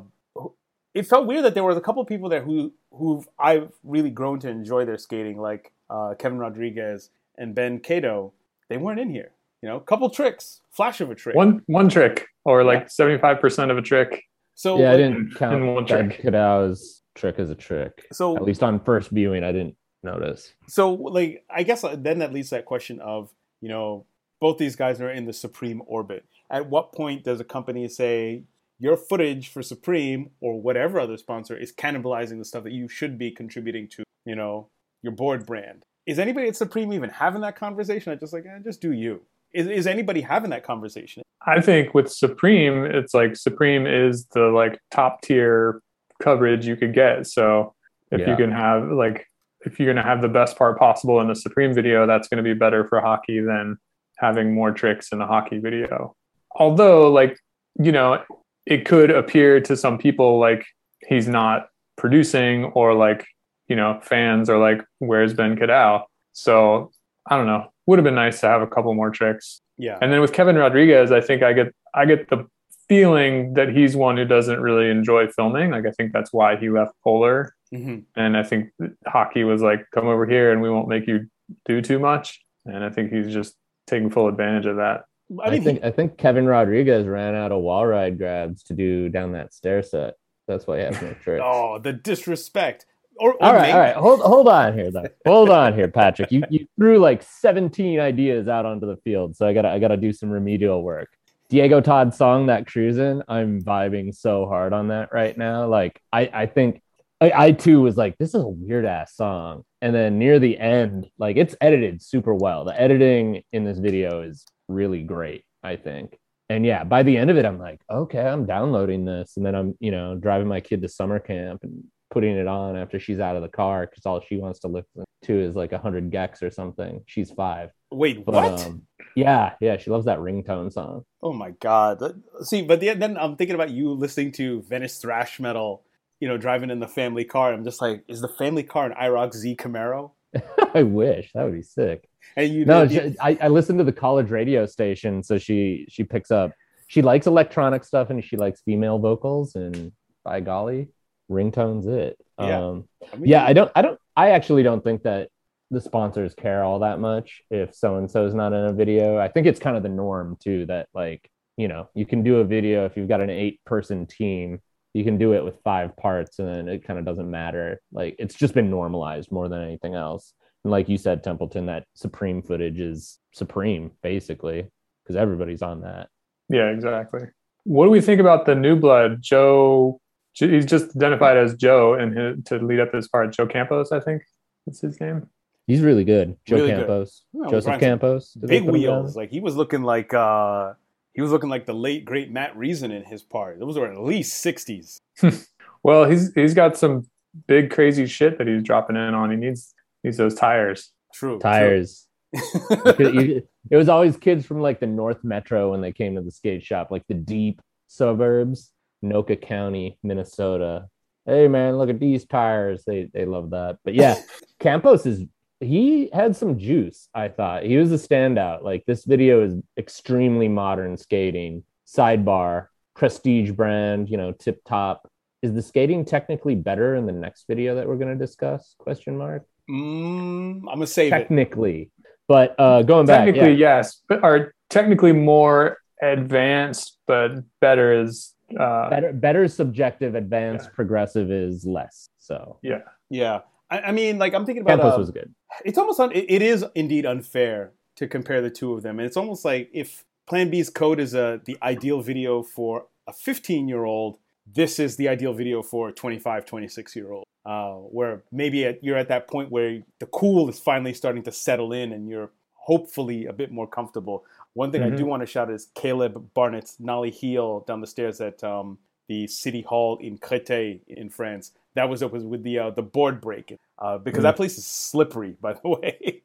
it 0.95 1.06
felt 1.06 1.27
weird 1.27 1.45
that 1.45 1.53
there 1.53 1.63
was 1.63 1.77
a 1.77 1.81
couple 1.81 2.01
of 2.01 2.07
people 2.07 2.30
there 2.30 2.42
who 2.42 2.74
who 2.94 3.24
I've 3.38 3.71
really 3.83 4.09
grown 4.09 4.39
to 4.39 4.50
enjoy 4.50 4.86
their 4.86 4.98
skating, 4.98 5.39
like 5.39 5.71
uh, 5.92 6.15
Kevin 6.18 6.39
Rodriguez 6.39 7.12
and 7.41 7.55
Ben 7.55 7.79
Kadow, 7.79 8.31
they 8.69 8.77
weren't 8.77 8.99
in 8.99 9.09
here. 9.09 9.31
You 9.61 9.69
know, 9.69 9.79
couple 9.79 10.09
tricks, 10.09 10.61
flash 10.71 11.01
of 11.01 11.11
a 11.11 11.15
trick. 11.15 11.35
One 11.35 11.61
one 11.67 11.89
trick, 11.89 12.27
or 12.45 12.63
like 12.63 12.89
seventy 12.89 13.19
five 13.19 13.41
percent 13.41 13.71
of 13.71 13.77
a 13.77 13.81
trick. 13.81 14.23
So 14.55 14.79
yeah, 14.79 14.89
like, 14.89 14.93
I 14.93 14.97
didn't 14.97 15.35
count 15.35 15.65
one 15.65 15.85
Ben 15.85 16.09
Kadow's 16.11 17.01
trick 17.15 17.39
as 17.39 17.49
a 17.49 17.55
trick. 17.55 18.07
So 18.11 18.35
at 18.35 18.43
least 18.43 18.63
on 18.63 18.79
first 18.79 19.09
viewing, 19.09 19.43
I 19.43 19.51
didn't 19.51 19.75
notice. 20.03 20.53
So 20.67 20.93
like, 20.93 21.43
I 21.49 21.63
guess 21.63 21.83
uh, 21.83 21.95
then 21.97 22.19
that 22.19 22.33
leads 22.33 22.49
to 22.49 22.55
that 22.55 22.65
question 22.65 22.99
of 23.01 23.33
you 23.61 23.69
know 23.69 24.05
both 24.39 24.57
these 24.57 24.75
guys 24.75 24.99
are 25.01 25.11
in 25.11 25.25
the 25.25 25.33
Supreme 25.33 25.81
orbit. 25.85 26.25
At 26.49 26.69
what 26.69 26.93
point 26.93 27.23
does 27.23 27.39
a 27.39 27.45
company 27.45 27.88
say 27.88 28.43
your 28.79 28.97
footage 28.97 29.49
for 29.49 29.61
Supreme 29.61 30.31
or 30.41 30.59
whatever 30.59 30.99
other 30.99 31.17
sponsor 31.17 31.55
is 31.55 31.71
cannibalizing 31.71 32.39
the 32.39 32.45
stuff 32.45 32.63
that 32.63 32.73
you 32.73 32.88
should 32.88 33.19
be 33.19 33.29
contributing 33.29 33.88
to, 33.89 34.03
you 34.25 34.35
know, 34.35 34.69
your 35.03 35.13
board 35.13 35.45
brand? 35.45 35.85
Is 36.12 36.19
anybody 36.19 36.50
at 36.50 36.58
Supreme 36.58 36.92
even 36.92 37.10
having 37.10 37.42
that 37.42 37.56
conversation? 37.56 38.12
I 38.12 38.16
just 38.16 38.34
like, 38.34 38.46
eh, 38.46 38.60
just 38.63 38.81
do 38.81 38.92
you. 38.92 39.22
Is, 39.54 39.68
is 39.68 39.88
anybody 39.88 40.19
having 40.19 40.50
that 40.50 40.63
conversation? 40.63 41.24
I 41.48 41.62
think 41.62 41.94
with 41.94 42.12
Supreme, 42.12 42.84
it's 42.84 43.13
like 43.13 43.38
Supreme 43.38 43.88
is 43.88 44.25
the 44.28 44.48
like 44.48 44.80
top 44.92 45.22
tier 45.22 45.81
coverage 46.22 46.68
you 46.68 46.75
could 46.75 46.94
get. 46.94 47.28
So 47.28 47.74
if 48.12 48.19
yeah. 48.19 48.30
you 48.30 48.36
can 48.36 48.52
have 48.52 48.90
like 48.92 49.25
if 49.62 49.80
you're 49.80 49.86
going 49.86 50.04
to 50.04 50.10
have 50.10 50.22
the 50.22 50.28
best 50.28 50.58
part 50.58 50.78
possible 50.78 51.22
in 51.22 51.28
the 51.28 51.36
Supreme 51.36 51.74
video, 51.74 52.06
that's 52.06 52.28
going 52.28 52.44
to 52.44 52.44
be 52.44 52.54
better 52.54 52.86
for 52.88 53.00
hockey 53.00 53.40
than 53.40 53.78
having 54.18 54.54
more 54.54 54.72
tricks 54.72 55.12
in 55.12 55.19
the 55.19 55.25
hockey 55.25 55.60
video. 55.60 56.16
Although, 56.56 57.10
like, 57.12 57.38
you 57.80 57.92
know, 57.92 58.22
it 58.66 58.86
could 58.86 59.12
appear 59.12 59.62
to 59.62 59.78
some 59.78 59.98
people 59.98 60.40
like 60.40 60.66
he's 61.08 61.28
not 61.28 61.69
producing 61.96 62.66
or 62.66 62.94
like 62.94 63.25
you 63.71 63.77
know, 63.77 64.01
fans 64.03 64.50
are 64.50 64.57
like, 64.57 64.83
where's 65.00 65.33
Ben 65.33 65.56
Kadow? 65.56 66.03
So 66.33 66.91
I 67.27 67.38
don't 67.38 67.45
know. 67.45 67.71
Would 67.85 68.00
have 68.00 68.03
been 68.03 68.15
nice 68.15 68.41
to 68.41 68.47
have 68.47 68.62
a 68.62 68.68
couple 68.68 68.94
more 68.94 69.12
tricks. 69.12 69.62
Yeah. 69.77 69.97
And 70.01 70.12
then 70.12 70.19
with 70.19 70.33
Kevin 70.33 70.57
Rodriguez, 70.57 71.09
I 71.13 71.21
think 71.21 71.41
I 71.41 71.53
get 71.53 71.73
I 71.95 72.06
get 72.06 72.29
the 72.29 72.45
feeling 72.89 73.53
that 73.53 73.69
he's 73.69 73.95
one 73.95 74.18
who 74.18 74.25
doesn't 74.25 74.59
really 74.59 74.89
enjoy 74.89 75.29
filming. 75.29 75.71
Like 75.71 75.85
I 75.85 75.91
think 75.91 76.12
that's 76.12 76.33
why 76.33 76.57
he 76.57 76.69
left 76.69 76.91
Polar. 77.01 77.56
Mm-hmm. 77.73 78.00
And 78.18 78.35
I 78.35 78.44
think 78.44 78.71
hockey 79.07 79.45
was 79.45 79.62
like, 79.62 79.85
come 79.95 80.07
over 80.07 80.25
here 80.25 80.51
and 80.51 80.62
we 80.62 80.69
won't 80.69 80.89
make 80.89 81.07
you 81.07 81.29
do 81.63 81.81
too 81.81 81.97
much. 81.97 82.41
And 82.65 82.83
I 82.83 82.89
think 82.89 83.13
he's 83.13 83.33
just 83.33 83.56
taking 83.88 84.09
full 84.09 84.27
advantage 84.27 84.65
of 84.65 84.75
that. 84.75 85.06
I, 85.41 85.50
mean, 85.50 85.62
I 85.62 85.63
think 85.63 85.83
I 85.85 85.91
think 85.91 86.17
Kevin 86.17 86.45
Rodriguez 86.45 87.07
ran 87.07 87.35
out 87.35 87.53
of 87.53 87.62
wall 87.62 87.88
ride 87.88 88.17
grabs 88.17 88.63
to 88.63 88.74
do 88.74 89.07
down 89.07 89.31
that 89.31 89.53
stair 89.53 89.81
set. 89.81 90.15
That's 90.50 90.67
why 90.67 90.79
he 90.79 90.83
has 90.83 91.01
no 91.01 91.13
tricks. 91.24 91.41
oh, 91.41 91.79
the 91.79 91.94
disrespect. 91.94 92.85
Or, 93.18 93.34
or 93.34 93.44
all 93.44 93.54
right, 93.54 93.62
maybe. 93.62 93.72
all 93.74 93.80
right. 93.80 93.96
Hold 93.96 94.22
hold 94.22 94.48
on 94.48 94.74
here, 94.74 94.92
though. 94.92 95.06
hold 95.28 95.50
on 95.50 95.74
here, 95.74 95.88
Patrick. 95.88 96.31
You 96.31 96.44
you 96.50 96.66
threw 96.78 96.98
like 97.00 97.24
17 97.24 98.00
ideas 98.00 98.48
out 98.48 98.66
onto 98.66 98.88
the 98.88 98.98
field, 98.98 99.36
so 99.36 99.48
I 99.48 99.54
gotta 99.54 99.69
I 99.69 99.80
gotta 99.80 99.98
do 99.98 100.13
some 100.13 100.30
remedial 100.30 100.81
work. 100.84 101.10
Diego 101.50 101.81
Todd's 101.81 102.18
song 102.18 102.46
that 102.48 102.66
cruising, 102.66 103.22
I'm 103.28 103.62
vibing 103.62 104.16
so 104.16 104.46
hard 104.46 104.72
on 104.72 104.88
that 104.88 105.13
right 105.13 105.38
now. 105.38 105.68
Like 105.68 106.02
I 106.12 106.30
I 106.34 106.46
think 106.46 106.81
I, 107.22 107.31
I 107.36 107.52
too 107.52 107.81
was 107.81 107.98
like, 107.98 108.18
this 108.18 108.30
is 108.30 108.42
a 108.42 108.48
weird 108.48 108.86
ass 108.86 109.16
song. 109.16 109.63
And 109.81 109.94
then 109.94 110.18
near 110.18 110.40
the 110.40 110.58
end, 110.58 111.08
like 111.19 111.38
it's 111.38 111.56
edited 111.62 112.02
super 112.02 112.34
well. 112.34 112.66
The 112.66 112.80
editing 112.80 113.44
in 113.54 113.63
this 113.63 113.78
video 113.78 114.22
is 114.22 114.46
really 114.68 115.04
great, 115.04 115.46
I 115.63 115.75
think. 115.75 116.18
And 116.50 116.66
yeah, 116.66 116.84
by 116.84 117.04
the 117.04 117.18
end 117.18 117.30
of 117.30 117.38
it, 117.38 117.46
I'm 117.46 117.60
like, 117.60 117.80
okay, 117.90 118.22
I'm 118.28 118.46
downloading 118.46 119.06
this. 119.06 119.38
And 119.38 119.46
then 119.46 119.56
I'm, 119.56 119.78
you 119.80 119.92
know, 119.92 120.16
driving 120.16 120.48
my 120.48 120.60
kid 120.60 120.81
to 120.81 120.90
summer 120.90 121.19
camp 121.19 121.63
and 121.63 121.84
putting 122.12 122.36
it 122.36 122.48
on 122.48 122.75
after 122.75 123.00
she's 123.00 123.19
out 123.19 123.36
of 123.36 123.42
the 123.42 123.50
car 123.50 123.88
because 123.88 124.06
all 124.06 124.22
she 124.22 124.38
wants 124.38 124.60
to 124.60 124.68
listen 124.68 125.04
to 125.24 125.40
is 125.40 125.56
like 125.56 125.72
100 125.72 126.12
gecs 126.12 126.44
or 126.44 126.52
something. 126.52 127.02
She's 127.08 127.31
five. 127.31 127.69
Wait, 127.90 128.24
but, 128.25 128.36
what? 128.36 128.66
Um, 128.68 128.84
yeah, 129.16 129.54
yeah, 129.60 129.78
she 129.78 129.90
loves 129.90 130.06
that 130.06 130.19
ringtone 130.19 130.72
song. 130.72 131.04
Oh 131.24 131.34
my 131.34 131.52
god! 131.60 132.02
See, 132.42 132.62
but 132.62 132.80
the, 132.80 132.94
then 132.94 133.18
I'm 133.18 133.36
thinking 133.36 133.56
about 133.56 133.72
you 133.72 133.92
listening 133.92 134.31
to 134.34 134.62
Venice 134.63 134.98
thrash 135.00 135.40
metal. 135.40 135.84
You 136.19 136.28
know, 136.28 136.38
driving 136.38 136.69
in 136.69 136.80
the 136.80 136.88
family 136.88 137.25
car. 137.25 137.52
I'm 137.52 137.63
just 137.63 137.81
like, 137.81 138.04
is 138.08 138.22
the 138.22 138.28
family 138.28 138.62
car 138.62 138.86
an 138.86 138.94
IROC 138.94 139.34
Z 139.34 139.56
Camaro? 139.56 140.12
I 140.75 140.84
wish 140.84 141.31
that 141.34 141.44
would 141.44 141.56
be 141.56 141.63
sick. 141.63 142.08
And 142.38 142.54
you 142.54 142.63
no, 142.63 142.88
she, 142.88 143.16
I, 143.19 143.38
I 143.42 143.48
listen 143.48 143.78
to 143.80 143.84
the 143.84 143.92
college 143.92 144.30
radio 144.30 144.66
station, 144.66 145.24
so 145.24 145.38
she 145.38 145.86
she 145.90 146.04
picks 146.04 146.31
up. 146.31 146.52
She 146.88 147.02
likes 147.02 147.25
electronic 147.25 147.84
stuff 147.84 148.10
and 148.10 148.24
she 148.24 148.38
likes 148.38 148.62
female 148.62 149.00
vocals, 149.00 149.56
and 149.56 149.92
by 150.24 150.40
golly, 150.42 150.90
ringtones 151.31 151.88
it. 151.88 152.18
Yeah. 152.39 152.68
Um, 152.68 152.89
I 153.12 153.16
mean, 153.16 153.30
yeah, 153.30 153.45
I 153.45 153.54
don't, 153.54 153.72
I 153.75 153.81
don't, 153.81 154.00
I 154.16 154.31
actually 154.31 154.63
don't 154.63 154.83
think 154.83 155.04
that 155.04 155.30
the 155.72 155.81
sponsors 155.81 156.36
care 156.36 156.63
all 156.63 156.80
that 156.80 157.00
much 157.00 157.42
if 157.50 157.74
so 157.74 157.95
and 157.95 158.12
so 158.12 158.25
is 158.25 158.33
not 158.33 158.51
in 158.51 158.66
a 158.66 158.74
video. 158.74 159.18
I 159.18 159.30
think 159.30 159.48
it's 159.48 159.60
kind 159.60 159.78
of 159.78 159.83
the 159.83 159.89
norm 159.89 160.38
too 160.44 160.66
that 160.66 160.89
like, 160.94 161.30
you 161.57 161.69
know, 161.69 161.89
you 161.95 162.06
can 162.06 162.24
do 162.24 162.39
a 162.39 162.44
video 162.44 162.86
if 162.86 162.98
you've 162.98 163.07
got 163.07 163.22
an 163.22 163.30
eight 163.30 163.62
person 163.66 164.06
team, 164.06 164.60
you 164.94 165.05
can 165.05 165.17
do 165.17 165.34
it 165.34 165.46
with 165.46 165.62
five 165.63 165.96
parts 165.96 166.39
and 166.39 166.48
then 166.48 166.67
it 166.67 166.86
kind 166.86 167.00
of 167.00 167.05
doesn't 167.05 167.32
matter. 167.32 167.82
Like 167.94 168.17
it's 168.20 168.36
just 168.36 168.53
been 168.53 168.70
normalized 168.70 169.32
more 169.32 169.48
than 169.48 169.63
anything 169.63 169.96
else. 169.96 170.34
And 170.65 170.72
like 170.72 170.89
you 170.89 170.98
said, 170.98 171.24
Templeton, 171.24 171.67
that 171.67 171.86
supreme 171.94 172.41
footage 172.41 172.79
is 172.82 173.20
supreme 173.34 173.91
basically 174.03 174.67
because 175.03 175.15
everybody's 175.15 175.62
on 175.62 175.82
that. 175.82 176.10
Yeah, 176.50 176.67
exactly. 176.67 177.22
What 177.63 177.86
do 177.86 177.91
we 177.91 178.01
think 178.01 178.20
about 178.20 178.46
the 178.46 178.55
new 178.55 178.75
blood, 178.75 179.22
Joe 179.22 180.00
he's 180.33 180.65
just 180.65 180.95
identified 180.95 181.38
as 181.38 181.55
Joe 181.55 181.93
and 181.93 182.45
to 182.45 182.57
lead 182.57 182.79
up 182.79 182.91
this 182.91 183.07
part. 183.07 183.33
Joe 183.33 183.47
Campos, 183.47 183.91
I 183.91 184.00
think 184.00 184.23
that's 184.65 184.81
his 184.81 185.00
name. 185.00 185.27
He's 185.67 185.81
really 185.81 186.03
good. 186.03 186.38
Joe 186.45 186.57
really 186.57 186.71
Campos, 186.71 187.23
good. 187.33 187.50
Joseph 187.50 187.79
Campos, 187.79 188.33
big 188.33 188.63
wheels. 188.63 189.15
Like 189.15 189.29
he 189.29 189.39
was 189.39 189.55
looking 189.55 189.83
like 189.83 190.13
uh 190.13 190.73
he 191.13 191.21
was 191.21 191.31
looking 191.31 191.50
like 191.50 191.65
the 191.65 191.73
late 191.73 192.05
great 192.05 192.31
Matt 192.31 192.55
Reason 192.55 192.91
in 192.91 193.03
his 193.03 193.23
part. 193.23 193.59
Those 193.59 193.77
were 193.77 193.91
at 193.91 194.00
least 194.00 194.38
sixties. 194.39 195.00
well, 195.83 196.05
he's 196.05 196.33
he's 196.33 196.53
got 196.53 196.77
some 196.77 197.07
big 197.47 197.71
crazy 197.71 198.05
shit 198.05 198.38
that 198.38 198.47
he's 198.47 198.63
dropping 198.63 198.95
in 198.95 199.13
on. 199.13 199.31
He 199.31 199.38
needs 199.38 199.73
needs 200.03 200.17
those 200.17 200.35
tires. 200.35 200.91
True 201.13 201.39
tires. 201.39 202.07
True. 202.35 203.41
it 203.69 203.75
was 203.75 203.89
always 203.89 204.15
kids 204.15 204.45
from 204.45 204.61
like 204.61 204.79
the 204.79 204.88
North 204.88 205.23
Metro 205.23 205.71
when 205.71 205.81
they 205.81 205.91
came 205.91 206.15
to 206.15 206.21
the 206.21 206.31
skate 206.31 206.63
shop, 206.63 206.89
like 206.89 207.05
the 207.07 207.13
deep 207.13 207.61
suburbs 207.88 208.71
Anoka 209.03 209.39
County, 209.39 209.98
Minnesota. 210.03 210.88
Hey 211.25 211.48
man, 211.48 211.77
look 211.77 211.89
at 211.89 212.00
these 212.00 212.25
tires. 212.25 212.84
They 212.86 213.10
they 213.13 213.25
love 213.25 213.51
that. 213.51 213.77
But 213.84 213.93
yeah, 213.93 214.15
Campos 214.60 215.05
is 215.05 215.25
he 215.60 216.10
had 216.12 216.36
some 216.36 216.58
juice, 216.58 217.08
I 217.13 217.27
thought. 217.27 217.63
He 217.63 217.77
was 217.77 217.91
a 217.91 218.08
standout. 218.08 218.63
Like 218.63 218.84
this 218.86 219.05
video 219.05 219.43
is 219.43 219.55
extremely 219.77 220.48
modern 220.48 220.98
skating. 220.98 221.63
Sidebar, 221.88 222.67
prestige 222.96 223.51
brand, 223.51 224.10
you 224.10 224.17
know, 224.17 224.31
tip 224.31 224.63
top. 224.65 225.08
Is 225.41 225.53
the 225.53 225.62
skating 225.62 226.05
technically 226.05 226.55
better 226.55 226.96
in 226.96 227.05
the 227.05 227.12
next 227.12 227.46
video 227.48 227.75
that 227.75 227.88
we're 227.88 227.98
going 227.98 228.17
to 228.17 228.25
discuss? 228.25 228.75
Question 228.77 229.17
mark. 229.17 229.46
Mm, 229.70 230.58
I'm 230.58 230.65
gonna 230.65 230.88
say 230.88 231.10
technically, 231.10 231.81
it. 231.81 232.05
but 232.27 232.55
uh, 232.60 232.81
going 232.81 233.05
back, 233.05 233.25
technically 233.25 233.53
yeah. 233.53 233.77
yes, 233.77 234.01
but 234.10 234.24
are 234.24 234.53
technically 234.70 235.13
more 235.13 235.77
advanced, 236.01 236.98
but 237.08 237.36
better 237.62 238.01
is 238.01 238.34
uh, 238.60 238.89
better 238.89 239.13
better 239.13 239.48
subjective 239.48 240.15
advanced 240.15 240.65
yeah. 240.65 240.75
progressive 240.75 241.31
is 241.31 241.65
less 241.65 242.10
so 242.17 242.58
yeah 242.62 242.79
yeah 243.10 243.39
I, 243.70 243.79
I 243.81 243.91
mean 243.91 244.17
like 244.17 244.34
i'm 244.34 244.46
thinking 244.46 244.63
about 244.63 244.79
Campos 244.79 244.96
uh, 244.96 245.00
was 245.00 245.12
good 245.12 245.34
it's 245.65 245.77
almost 245.77 246.00
un- 246.00 246.12
it 246.13 246.41
is 246.41 246.65
indeed 246.75 247.05
unfair 247.05 247.72
to 247.98 248.08
compare 248.08 248.41
the 248.41 248.50
two 248.50 248.74
of 248.74 248.84
them 248.84 249.00
and 249.00 249.05
it's 249.05 249.17
almost 249.17 249.46
like 249.46 249.70
if 249.74 250.03
Plan 250.31 250.50
B's 250.50 250.70
code 250.70 251.01
is 251.01 251.13
a 251.13 251.41
the 251.43 251.58
ideal 251.62 252.01
video 252.01 252.41
for 252.41 252.86
a 253.05 253.13
15 253.13 253.67
year 253.67 253.84
old. 253.84 254.17
This 254.48 254.79
is 254.79 254.96
the 254.96 255.10
ideal 255.10 255.34
video 255.34 255.62
for 255.62 255.89
a 255.89 255.91
25, 255.91 256.46
26 256.46 256.96
year 256.96 257.12
old. 257.12 257.25
Uh, 257.46 257.74
where 257.74 258.24
maybe 258.31 258.63
at, 258.65 258.84
you're 258.84 258.98
at 258.98 259.10
that 259.10 259.27
point 259.27 259.51
where 259.51 259.81
the 260.00 260.05
cool 260.05 260.48
is 260.48 260.60
finally 260.60 260.93
starting 260.93 261.24
to 261.24 261.31
settle 261.31 261.74
in 261.74 261.91
and 261.91 262.08
you're 262.08 262.31
hopefully 262.53 263.25
a 263.25 263.34
bit 263.34 263.51
more 263.51 263.67
comfortable. 263.67 264.24
One 264.53 264.72
thing 264.72 264.81
mm-hmm. 264.81 264.93
I 264.93 264.98
do 264.98 265.05
want 265.05 265.22
to 265.22 265.25
shout 265.25 265.50
is 265.50 265.70
Caleb 265.75 266.34
Barnett's 266.34 266.77
Nollie 266.79 267.12
Heel 267.12 267.62
down 267.62 267.81
the 267.81 267.88
stairs 267.88 268.20
at 268.20 268.43
um, 268.43 268.77
the 269.08 269.27
City 269.27 269.62
Hall 269.62 269.98
in 269.98 270.17
Créteil 270.17 270.81
in 270.88 271.10
France. 271.10 271.51
That 271.75 271.89
was 271.89 272.03
was 272.03 272.24
with 272.24 272.43
the 272.43 272.60
uh, 272.60 272.70
the 272.72 272.81
board 272.81 273.22
break 273.22 273.58
uh, 273.79 273.98
because 273.98 274.20
mm-hmm. 274.20 274.24
that 274.24 274.36
place 274.36 274.58
is 274.58 274.67
slippery, 274.67 275.38
by 275.41 275.53
the 275.53 275.70
way. 275.70 276.22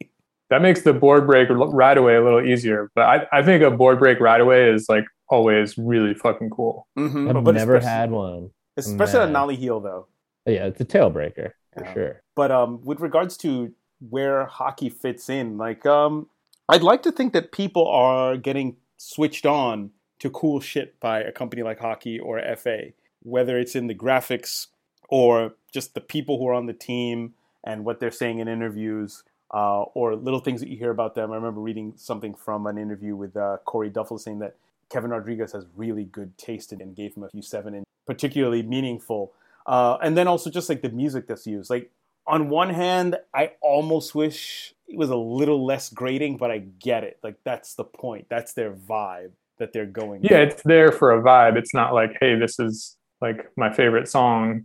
that 0.50 0.62
makes 0.62 0.82
the 0.82 0.92
board 0.92 1.26
break 1.26 1.48
right 1.50 1.96
away 1.98 2.16
a 2.16 2.22
little 2.22 2.44
easier. 2.44 2.90
But 2.94 3.04
I, 3.04 3.38
I 3.38 3.42
think 3.42 3.62
a 3.62 3.70
board 3.70 3.98
break 3.98 4.20
right 4.20 4.40
away 4.40 4.70
is 4.70 4.88
like 4.88 5.04
always 5.28 5.76
really 5.78 6.14
fucking 6.14 6.50
cool. 6.50 6.86
Mm-hmm. 6.98 7.36
I've 7.36 7.44
but 7.44 7.54
never 7.54 7.80
had 7.80 8.10
one, 8.10 8.50
especially 8.76 9.20
a 9.20 9.28
nollie 9.28 9.56
heel 9.56 9.80
though. 9.80 10.08
Yeah, 10.46 10.66
it's 10.66 10.80
a 10.80 10.84
tail 10.84 11.10
breaker 11.10 11.54
for 11.74 11.84
yeah. 11.84 11.94
sure. 11.94 12.22
But 12.34 12.50
um, 12.50 12.80
with 12.84 13.00
regards 13.00 13.36
to 13.38 13.72
where 14.10 14.46
hockey 14.46 14.90
fits 14.90 15.28
in, 15.28 15.58
like 15.58 15.84
um, 15.86 16.28
I'd 16.68 16.82
like 16.82 17.02
to 17.04 17.12
think 17.12 17.32
that 17.32 17.52
people 17.52 17.86
are 17.86 18.36
getting 18.36 18.76
switched 18.96 19.46
on 19.46 19.90
to 20.18 20.30
cool 20.30 20.60
shit 20.60 20.98
by 20.98 21.20
a 21.20 21.30
company 21.30 21.62
like 21.62 21.78
Hockey 21.78 22.18
or 22.18 22.40
FA, 22.56 22.92
whether 23.22 23.58
it's 23.58 23.76
in 23.76 23.86
the 23.86 23.94
graphics 23.94 24.66
or 25.08 25.54
just 25.72 25.94
the 25.94 26.00
people 26.00 26.38
who 26.38 26.48
are 26.48 26.54
on 26.54 26.66
the 26.66 26.72
team 26.72 27.34
and 27.62 27.84
what 27.84 28.00
they're 28.00 28.10
saying 28.10 28.40
in 28.40 28.48
interviews 28.48 29.22
uh, 29.54 29.82
or 29.82 30.16
little 30.16 30.40
things 30.40 30.60
that 30.60 30.68
you 30.68 30.76
hear 30.76 30.90
about 30.90 31.14
them. 31.14 31.30
I 31.30 31.36
remember 31.36 31.60
reading 31.60 31.92
something 31.96 32.34
from 32.34 32.66
an 32.66 32.78
interview 32.78 33.14
with 33.14 33.36
uh, 33.36 33.58
Corey 33.64 33.90
Duffel 33.90 34.18
saying 34.18 34.40
that 34.40 34.56
Kevin 34.88 35.10
Rodriguez 35.10 35.52
has 35.52 35.66
really 35.76 36.04
good 36.04 36.36
taste 36.36 36.72
and 36.72 36.96
gave 36.96 37.14
him 37.14 37.22
a 37.22 37.28
few 37.28 37.42
seven 37.42 37.74
and 37.74 37.86
particularly 38.06 38.62
meaningful. 38.62 39.32
Uh, 39.66 39.98
and 40.02 40.16
then 40.16 40.26
also 40.26 40.50
just 40.50 40.68
like 40.68 40.82
the 40.82 40.88
music 40.88 41.26
that's 41.28 41.46
used. 41.46 41.70
Like 41.70 41.90
on 42.26 42.48
one 42.48 42.70
hand, 42.70 43.16
I 43.34 43.52
almost 43.60 44.14
wish 44.14 44.74
it 44.88 44.96
was 44.96 45.10
a 45.10 45.16
little 45.16 45.64
less 45.64 45.88
grating, 45.88 46.36
but 46.36 46.50
I 46.50 46.58
get 46.58 47.04
it. 47.04 47.18
Like 47.22 47.36
that's 47.44 47.74
the 47.74 47.84
point. 47.84 48.26
That's 48.28 48.52
their 48.52 48.72
vibe 48.72 49.32
that 49.58 49.72
they're 49.72 49.86
going. 49.86 50.22
Yeah, 50.22 50.40
with. 50.40 50.52
it's 50.52 50.62
there 50.64 50.92
for 50.92 51.12
a 51.12 51.22
vibe. 51.22 51.56
It's 51.56 51.74
not 51.74 51.94
like, 51.94 52.16
hey, 52.20 52.34
this 52.38 52.58
is 52.58 52.96
like 53.20 53.50
my 53.56 53.72
favorite 53.72 54.08
song. 54.08 54.64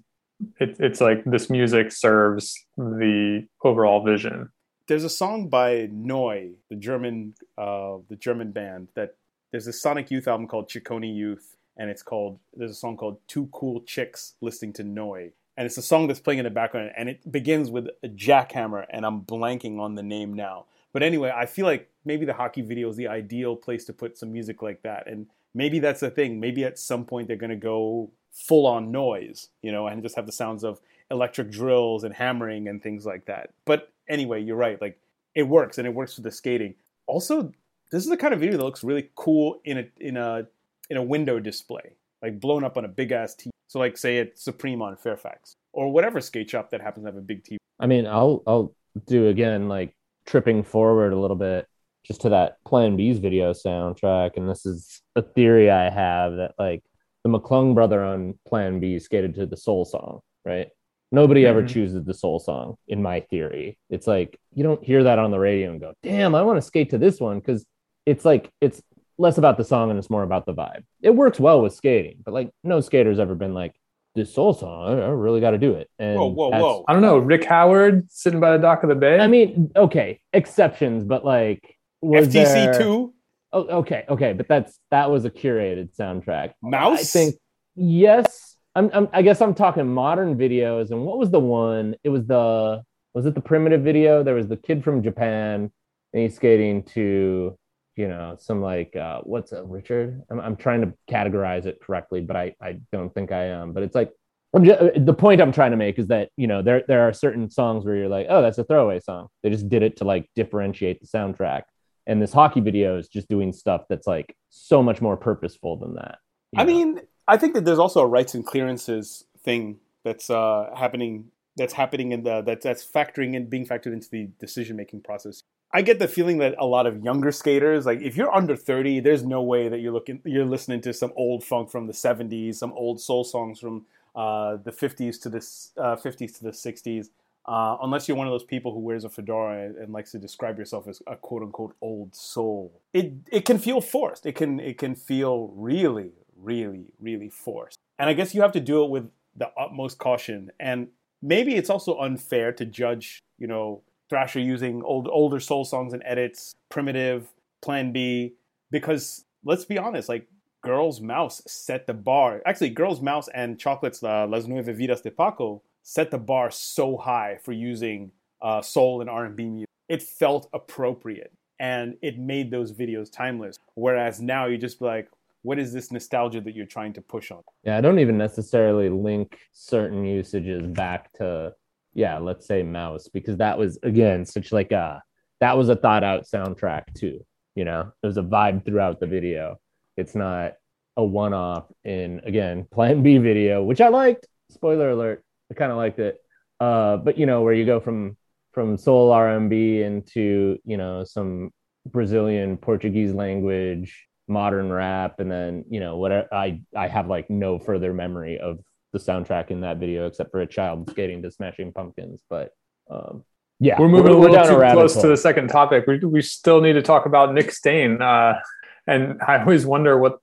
It, 0.60 0.75
it's 0.80 1.01
like 1.01 1.24
this 1.25 1.50
music 1.50 1.91
serves 1.91 2.56
the 2.77 3.48
overall 3.63 4.03
vision. 4.03 4.50
There's 4.88 5.03
a 5.03 5.10
song 5.10 5.48
by 5.48 5.88
Neu, 5.91 6.53
the 6.70 6.75
German, 6.75 7.36
uh, 7.58 7.98
the 8.10 8.15
German 8.15 8.51
band 8.51 8.89
that 8.96 9.15
there's 9.51 9.68
a 9.68 9.74
Sonic 9.74 10.10
Youth 10.10 10.27
album 10.27 10.48
called 10.48 10.70
Ciccone 10.70 11.15
Youth, 11.15 11.56
and 11.77 11.89
it's 11.89 12.01
called 12.01 12.39
there's 12.56 12.72
a 12.72 12.75
song 12.75 12.98
called 12.98 13.20
Two 13.27 13.48
Cool 13.51 13.82
Chicks 13.82 14.34
Listening 14.41 14.74
to 14.74 14.84
Neu, 14.84 15.32
and 15.62 15.68
it's 15.68 15.77
a 15.77 15.84
song 15.84 16.08
that's 16.08 16.20
playing 16.20 16.39
in 16.39 16.46
the 16.46 16.50
background, 16.50 16.89
and 16.98 17.08
it 17.08 17.32
begins 17.32 17.70
with 17.70 17.88
a 18.01 18.08
jackhammer, 18.08 18.84
and 18.89 19.06
I'm 19.06 19.22
blanking 19.22 19.80
on 19.80 19.94
the 19.94 20.01
name 20.01 20.34
now. 20.34 20.65
But 20.91 21.03
anyway, 21.03 21.32
I 21.36 21.46
feel 21.46 21.68
like 21.68 21.88
maybe 22.03 22.25
the 22.25 22.34
hockey 22.34 22.63
video 22.63 22.89
is 22.89 22.96
the 22.96 23.08
ideal 23.08 23.56
place 23.56 23.86
to 23.86 23.94
put 23.94 24.18
some 24.18 24.34
music 24.34 24.63
like 24.63 24.82
that, 24.82 25.06
and 25.06 25.27
maybe 25.53 25.77
that's 25.77 26.00
the 26.00 26.10
thing. 26.10 26.39
Maybe 26.39 26.63
at 26.63 26.80
some 26.80 27.06
point 27.06 27.27
they're 27.27 27.38
gonna 27.38 27.56
go 27.56 28.10
full 28.32 28.65
on 28.65 28.91
noise, 28.91 29.50
you 29.62 29.72
know, 29.72 29.86
and 29.86 30.01
just 30.01 30.15
have 30.15 30.25
the 30.25 30.32
sounds 30.32 30.63
of 30.63 30.82
electric 31.12 31.51
drills 31.51 32.03
and 32.03 32.15
hammering 32.15 32.68
and 32.68 32.82
things 32.82 33.06
like 33.06 33.25
that. 33.25 33.51
But 33.63 33.94
anyway, 34.10 34.41
you're 34.41 34.56
right. 34.56 34.82
Like 34.82 35.00
it 35.36 35.44
works, 35.44 35.77
and 35.77 35.86
it 35.86 35.94
works 35.94 36.15
for 36.15 36.22
the 36.22 36.32
skating. 36.32 36.74
Also, 37.06 37.51
this 37.91 38.03
is 38.03 38.10
the 38.10 38.18
kind 38.18 38.34
of 38.34 38.39
video 38.39 38.58
that 38.58 38.63
looks 38.63 38.84
really 38.84 39.12
cool 39.13 39.62
in 39.63 39.77
a 39.77 39.88
in 40.00 40.18
a 40.18 40.48
in 40.89 40.98
a 40.98 41.03
window 41.03 41.39
display, 41.39 41.98
like 42.24 42.39
blown 42.39 42.63
up 42.63 42.77
on 42.77 42.86
a 42.86 42.88
big 42.88 43.12
ass 43.12 43.36
TV. 43.36 43.51
So 43.72 43.80
like 43.80 43.98
say 43.98 44.18
it's 44.18 44.44
Supreme 44.44 44.82
on 44.82 44.98
Fairfax 44.98 45.56
or 45.72 45.94
whatever 45.94 46.20
skate 46.20 46.50
shop 46.50 46.72
that 46.72 46.82
happens 46.82 47.06
to 47.06 47.08
have 47.08 47.16
a 47.16 47.22
big 47.22 47.42
TV. 47.42 47.56
I 47.80 47.88
mean, 47.88 48.06
I'll 48.06 48.44
I'll 48.46 48.75
do 49.08 49.30
again 49.30 49.70
like 49.70 49.96
tripping 50.25 50.62
forward 50.62 51.13
a 51.13 51.18
little 51.18 51.38
bit 51.38 51.66
just 52.04 52.20
to 52.24 52.30
that 52.30 52.58
Plan 52.66 52.98
B's 52.98 53.20
video 53.20 53.54
soundtrack, 53.54 54.32
and 54.36 54.50
this 54.50 54.66
is 54.66 55.01
a 55.16 55.22
theory 55.22 55.72
I 55.72 55.90
have 55.90 56.36
that 56.36 56.56
like 56.60 56.84
the 57.24 57.30
McClung 57.30 57.74
brother 57.74 58.04
on 58.04 58.38
Plan 58.46 58.82
B 58.82 59.00
skated 59.00 59.36
to 59.36 59.46
the 59.46 59.56
Soul 59.56 59.86
song, 59.86 60.20
right? 60.44 60.68
Nobody 61.13 61.44
mm-hmm. 61.44 61.51
ever 61.51 61.66
chooses 61.66 62.04
the 62.04 62.13
Soul 62.13 62.40
song, 62.40 62.75
in 62.90 63.01
my 63.01 63.22
theory. 63.22 63.80
It's 63.90 64.06
like 64.06 64.38
you 64.54 64.66
don't 64.66 64.84
hear 64.84 65.06
that 65.06 65.18
on 65.18 65.32
the 65.32 65.40
radio 65.40 65.72
and 65.72 65.80
go, 65.80 65.94
"Damn, 66.04 66.36
I 66.36 66.42
want 66.42 66.58
to 66.58 66.62
skate 66.62 66.90
to 66.90 66.98
this 66.98 67.22
one," 67.22 67.40
because 67.40 67.66
it's 68.06 68.25
like 68.25 68.51
it's 68.60 68.82
less 69.22 69.38
about 69.38 69.58
the 69.58 69.63
song 69.63 69.90
and 69.90 70.00
it's 70.00 70.10
more 70.10 70.24
about 70.24 70.46
the 70.46 70.54
vibe. 70.54 70.84
It 71.01 71.12
works 71.12 71.40
well 71.40 71.62
with 71.62 71.74
skating, 71.74 72.18
but 72.25 72.34
like 72.34 72.50
no 72.63 72.82
skater's 72.82 73.20
ever 73.20 73.36
been 73.36 73.54
like 73.54 73.74
this 74.16 74.34
soul 74.34 74.54
song. 74.54 75.00
I, 75.00 75.06
really 75.08 75.40
got 75.40 75.51
to 75.51 75.58
do 75.58 75.74
it. 75.75 75.90
And 76.00 76.18
whoa, 76.18 76.28
whoa, 76.28 76.50
whoa! 76.50 76.86
I 76.88 76.94
don't 76.94 77.01
know. 77.01 77.18
Rick 77.18 77.46
Howard 77.46 78.12
sitting 78.12 78.40
by 78.40 78.58
the 78.58 78.62
dock 78.62 78.84
of 78.84 78.90
the 78.90 78.96
bay. 78.96 79.20
I 79.20 79.28
mean, 79.28 79.72
okay, 79.75 80.20
exceptions, 80.34 81.04
but 81.04 81.24
like 81.24 81.78
FTC 82.04 82.34
there... 82.34 82.78
two. 82.78 83.13
Oh, 83.54 83.68
okay, 83.80 84.06
okay, 84.10 84.34
but 84.34 84.48
that's 84.48 84.80
that 84.90 85.12
was 85.12 85.25
a 85.25 85.30
curated 85.30 85.96
soundtrack. 85.96 86.54
Mouse. 86.62 87.00
I 87.00 87.04
think 87.04 87.36
yes. 87.75 88.58
I'm, 88.74 88.90
I'm 88.94 89.10
I 89.12 89.22
guess 89.22 89.42
I'm 89.42 89.54
talking 89.54 89.88
modern 89.88 90.38
videos. 90.38 90.92
And 90.92 91.04
what 91.04 91.18
was 91.18 91.30
the 91.30 91.40
one? 91.40 91.96
It 92.04 92.10
was 92.10 92.25
the 92.25 92.84
was 93.13 93.25
it 93.25 93.36
the 93.36 93.42
primitive 93.42 93.82
video? 93.82 94.24
There 94.24 94.36
was 94.36 94.48
the 94.48 94.58
kid 94.58 94.84
from 94.84 95.04
Japan 95.04 95.72
and 96.13 96.24
he's 96.24 96.36
skating 96.36 96.84
to 96.84 97.58
you 98.01 98.08
know 98.08 98.36
some 98.39 98.62
like 98.62 98.96
uh, 98.96 99.22
what's 99.22 99.51
a 99.51 99.63
Richard? 99.63 100.24
I'm, 100.31 100.39
I'm 100.39 100.55
trying 100.55 100.81
to 100.81 100.93
categorize 101.10 101.67
it 101.67 101.79
correctly, 101.79 102.22
but 102.22 102.36
I 102.36 102.55
I 102.60 102.79
don't 102.91 103.13
think 103.13 103.31
I 103.31 103.46
am. 103.46 103.74
But 103.74 103.84
it's 103.84 103.93
like 103.93 104.12
just, 104.60 104.81
uh, 104.81 104.89
the 104.98 105.13
point 105.13 105.39
I'm 105.39 105.51
trying 105.51 105.72
to 105.72 105.77
make 105.77 106.00
is 106.00 106.08
that 106.08 106.29
you 106.36 106.48
know 106.48 106.63
there 106.63 106.84
there 106.88 107.01
are 107.08 107.13
certain 107.13 107.51
songs 107.51 107.86
where 107.86 107.96
you're 107.96 108.10
like, 108.10 108.25
oh, 108.27 108.41
that's 108.41 108.58
a 108.58 108.63
throwaway 108.63 109.00
song. 109.00 109.27
They 109.43 109.51
just 109.51 109.70
did 109.70 109.84
it 109.84 109.98
to 109.98 110.03
like 110.03 110.29
differentiate 110.36 111.00
the 111.00 111.08
soundtrack. 111.08 111.63
And 112.08 112.20
this 112.20 112.34
hockey 112.34 112.62
video 112.62 112.98
is 112.98 113.08
just 113.08 113.29
doing 113.29 113.53
stuff 113.53 113.84
that's 113.88 114.08
like 114.08 114.36
so 114.50 114.81
much 114.81 115.00
more 115.00 115.15
purposeful 115.15 115.77
than 115.77 115.93
that. 115.96 116.17
I 116.58 116.63
know? 116.63 116.74
mean, 116.74 117.01
I 117.27 117.38
think 117.38 117.53
that 117.53 117.63
there's 117.63 117.79
also 117.79 118.01
a 118.01 118.08
rights 118.08 118.34
and 118.34 118.43
clearances 118.43 119.25
thing 119.43 119.77
that's 120.03 120.29
uh, 120.29 120.72
happening. 120.75 121.25
That's 121.58 121.74
happening 121.74 122.12
in 122.12 122.24
the 122.24 122.41
that's 122.41 122.63
that's 122.63 122.84
factoring 122.84 123.36
in 123.36 123.48
being 123.48 123.67
factored 123.67 123.93
into 123.93 124.10
the 124.10 124.29
decision 124.39 124.75
making 124.75 125.01
process. 125.01 125.43
I 125.74 125.82
get 125.82 126.00
the 126.00 126.08
feeling 126.08 126.40
that 126.40 126.56
a 126.60 126.66
lot 126.66 126.86
of 126.86 127.04
younger 127.04 127.32
skaters, 127.32 127.86
like 127.86 128.01
if 128.01 128.18
you're 128.18 128.34
under 128.34 128.56
30, 128.56 129.00
there's 129.00 129.24
no 129.24 129.42
way 129.42 129.70
that 129.70 129.80
you're 129.80 129.94
looking 129.94 130.22
you're 130.25 130.46
listening 130.46 130.82
to 130.82 130.94
some 130.94 131.13
old 131.16 131.44
funk 131.44 131.70
from 131.70 131.88
the 131.88 131.94
70s, 131.94 132.56
some 132.56 132.74
old 132.74 133.00
soul 133.00 133.24
songs 133.24 133.60
from 133.60 133.86
uh, 134.16 134.58
the 134.58 134.72
50s 134.72 135.22
to 135.22 135.30
the 135.30 135.38
uh, 135.82 135.96
50s 135.96 136.38
to 136.38 136.44
the 136.44 136.51
60s. 136.51 137.10
Uh, 137.46 137.78
unless 137.82 138.08
you're 138.08 138.18
one 138.18 138.28
of 138.28 138.32
those 138.32 138.44
people 138.44 138.72
who 138.72 138.80
wears 138.80 139.04
a 139.04 139.10
fedora 139.10 139.66
and, 139.66 139.92
likes 139.92 140.12
to 140.12 140.20
describe 140.20 140.60
yourself 140.60 140.88
as 140.88 141.01
a 141.08 141.16
quote 141.16 141.42
unquote 141.42 141.75
old 141.82 142.13
soul, 142.13 142.72
it 142.94 143.13
it 143.32 143.46
can 143.46 143.58
feel 143.58 143.82
forced. 143.82 144.25
It 144.25 144.36
can 144.36 144.60
it 144.60 144.78
can 144.78 144.96
feel 144.96 145.51
really 145.56 146.12
really 146.36 146.86
really 147.00 147.30
forced. 147.30 147.78
And 147.98 148.10
I 148.10 148.13
guess 148.13 148.36
you 148.36 148.42
have 148.42 148.51
to 148.54 148.60
do 148.60 148.84
it 148.84 148.90
with 148.90 149.10
the 149.36 149.50
utmost 149.58 149.98
caution. 150.00 150.51
And 150.60 150.90
maybe 151.22 151.56
it's 151.56 151.70
also 151.70 151.98
unfair 152.00 152.51
to 152.51 152.66
judge, 152.66 153.22
you 153.38 153.48
know, 153.48 153.82
Thrasher 154.12 154.41
using 154.41 154.84
old 154.84 155.08
older 155.08 155.39
soul 155.39 155.63
songs 155.63 155.94
and 155.94 156.03
edits, 156.06 156.53
primitive, 156.70 157.32
Plan 157.62 157.94
B, 157.94 158.34
because 158.70 159.24
let's 159.46 159.63
be 159.63 159.77
honest, 159.77 160.10
like 160.10 160.27
Girls 160.62 161.00
Mouse 161.00 161.41
set 161.48 161.88
the 161.88 161.94
bar. 161.94 162.41
Actually, 162.46 162.72
Girls 162.72 163.01
Mouse 163.01 163.30
and 163.34 163.58
Chocolate's 163.58 164.03
uh, 164.03 164.27
Las 164.27 164.48
Nueve 164.48 164.75
Vidas 164.75 165.01
de 165.01 165.12
Paco 165.12 165.62
set 165.84 166.12
the 166.12 166.18
bar 166.18 166.51
so 166.51 166.98
high 166.98 167.38
for 167.41 167.53
using 167.53 168.12
uh, 168.41 168.62
soul 168.62 169.00
and 169.00 169.10
R&B 169.10 169.46
music. 169.46 169.70
It 169.88 170.03
felt 170.03 170.50
appropriate 170.53 171.32
and 171.62 171.96
it 172.01 172.20
made 172.20 172.51
those 172.51 172.74
videos 172.74 173.10
timeless. 173.10 173.56
Whereas 173.75 174.20
now 174.20 174.48
you 174.48 174.58
just 174.58 174.80
be 174.80 174.86
like, 174.86 175.10
what 175.44 175.58
is 175.58 175.72
this 175.72 175.89
nostalgia 175.89 176.41
that 176.41 176.53
you're 176.53 176.65
trying 176.65 176.91
to 176.94 177.01
push 177.01 177.32
on? 177.32 177.44
Yeah, 177.63 177.77
I 177.77 177.82
don't 177.82 178.00
even 178.00 178.18
necessarily 178.18 178.89
link 178.89 179.39
certain 179.53 180.03
usages 180.03 180.68
back 180.68 181.13
to 181.13 181.56
yeah, 181.93 182.17
let's 182.19 182.48
say 182.48 182.63
Mouse, 182.63 183.07
because 183.07 183.38
that 183.38 183.57
was 183.57 183.77
again 183.83 184.25
such 184.25 184.51
like 184.51 184.71
a 184.71 185.01
that 185.39 185.57
was 185.57 185.69
a 185.69 185.75
thought 185.75 186.03
out 186.03 186.25
soundtrack 186.25 186.93
too. 186.95 187.25
You 187.55 187.65
know, 187.65 187.91
there's 188.01 188.17
a 188.17 188.24
vibe 188.24 188.65
throughout 188.65 189.00
the 189.00 189.07
video. 189.07 189.57
It's 189.98 190.15
not 190.15 190.53
a 190.98 191.03
one 191.03 191.33
off 191.33 191.65
in 191.83 192.21
again 192.25 192.65
Plan 192.71 193.03
B 193.03 193.17
video, 193.17 193.63
which 193.63 193.81
I 193.81 193.89
liked. 193.89 194.27
Spoiler 194.50 194.91
alert, 194.91 195.24
I 195.50 195.55
kind 195.55 195.71
of 195.71 195.77
liked 195.77 196.00
it. 196.00 196.17
Uh, 196.60 196.98
but 196.98 197.17
you 197.17 197.25
know, 197.25 197.41
where 197.41 197.53
you 197.53 197.65
go 197.65 197.79
from 197.79 198.17
from 198.51 198.77
soul 198.77 199.12
R&B 199.12 199.81
into 199.81 200.57
you 200.65 200.77
know 200.77 201.03
some 201.03 201.51
Brazilian 201.86 202.57
Portuguese 202.57 203.13
language 203.13 204.07
modern 204.27 204.71
rap 204.71 205.19
and 205.19 205.29
then 205.29 205.65
you 205.69 205.79
know 205.79 205.98
what 205.98 206.12
I 206.31 206.62
I 206.75 206.88
have 206.88 207.07
like 207.07 207.29
no 207.29 207.60
further 207.60 207.93
memory 207.93 208.39
of 208.39 208.60
the 208.91 209.00
soundtrack 209.00 209.51
in 209.51 209.62
that 209.62 209.77
video, 209.77 210.07
except 210.07 210.31
for 210.31 210.41
a 210.41 210.48
child 210.48 210.89
skating 210.89 211.21
to 211.24 211.31
Smashing 211.31 211.71
Pumpkins. 211.71 212.21
But 212.29 212.51
um, 212.89 213.24
yeah, 213.60 213.79
we're 213.79 213.89
moving 213.89 214.12
we're, 214.12 214.27
a 214.27 214.31
little 214.31 214.45
too 214.45 214.74
close 214.74 214.93
hole. 214.93 215.03
to 215.03 215.07
the 215.07 215.17
second 215.17 215.48
topic. 215.48 215.86
We, 215.88 216.00
we 216.00 216.21
still 216.21 216.62
need 216.62 216.74
to 216.74 216.81
talk 216.81 217.05
about 217.05 217.33
Nik 217.33 217.51
Stain. 217.51 218.01
Uh, 218.01 218.39
and 218.88 219.21
I 219.27 219.39
always 219.39 219.65
wonder 219.65 219.98
what 219.98 220.19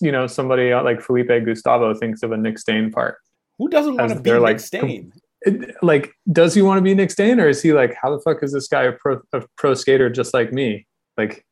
you 0.00 0.12
know 0.12 0.26
somebody 0.26 0.74
like 0.74 1.02
Felipe 1.02 1.28
Gustavo 1.44 1.94
thinks 1.94 2.22
of 2.22 2.32
a 2.32 2.36
Nik 2.36 2.58
Stain 2.58 2.90
part. 2.92 3.18
Who 3.58 3.68
doesn't 3.68 3.96
want 3.96 4.12
to 4.12 4.20
be 4.20 4.32
Nick 4.32 4.40
like, 4.40 4.60
Stain? 4.60 5.12
It- 5.42 5.74
like, 5.82 6.12
does 6.30 6.54
he 6.54 6.62
want 6.62 6.78
to 6.78 6.82
be 6.82 6.94
Nik 6.94 7.10
Stain, 7.10 7.40
or 7.40 7.48
is 7.48 7.60
he 7.60 7.72
like, 7.72 7.96
how 8.00 8.14
the 8.14 8.20
fuck 8.20 8.42
is 8.44 8.52
this 8.52 8.68
guy 8.68 8.84
a 8.84 8.92
pro 8.92 9.20
a 9.32 9.42
pro 9.56 9.74
skater 9.74 10.08
just 10.08 10.32
like 10.32 10.52
me? 10.52 10.86
Like, 11.16 11.44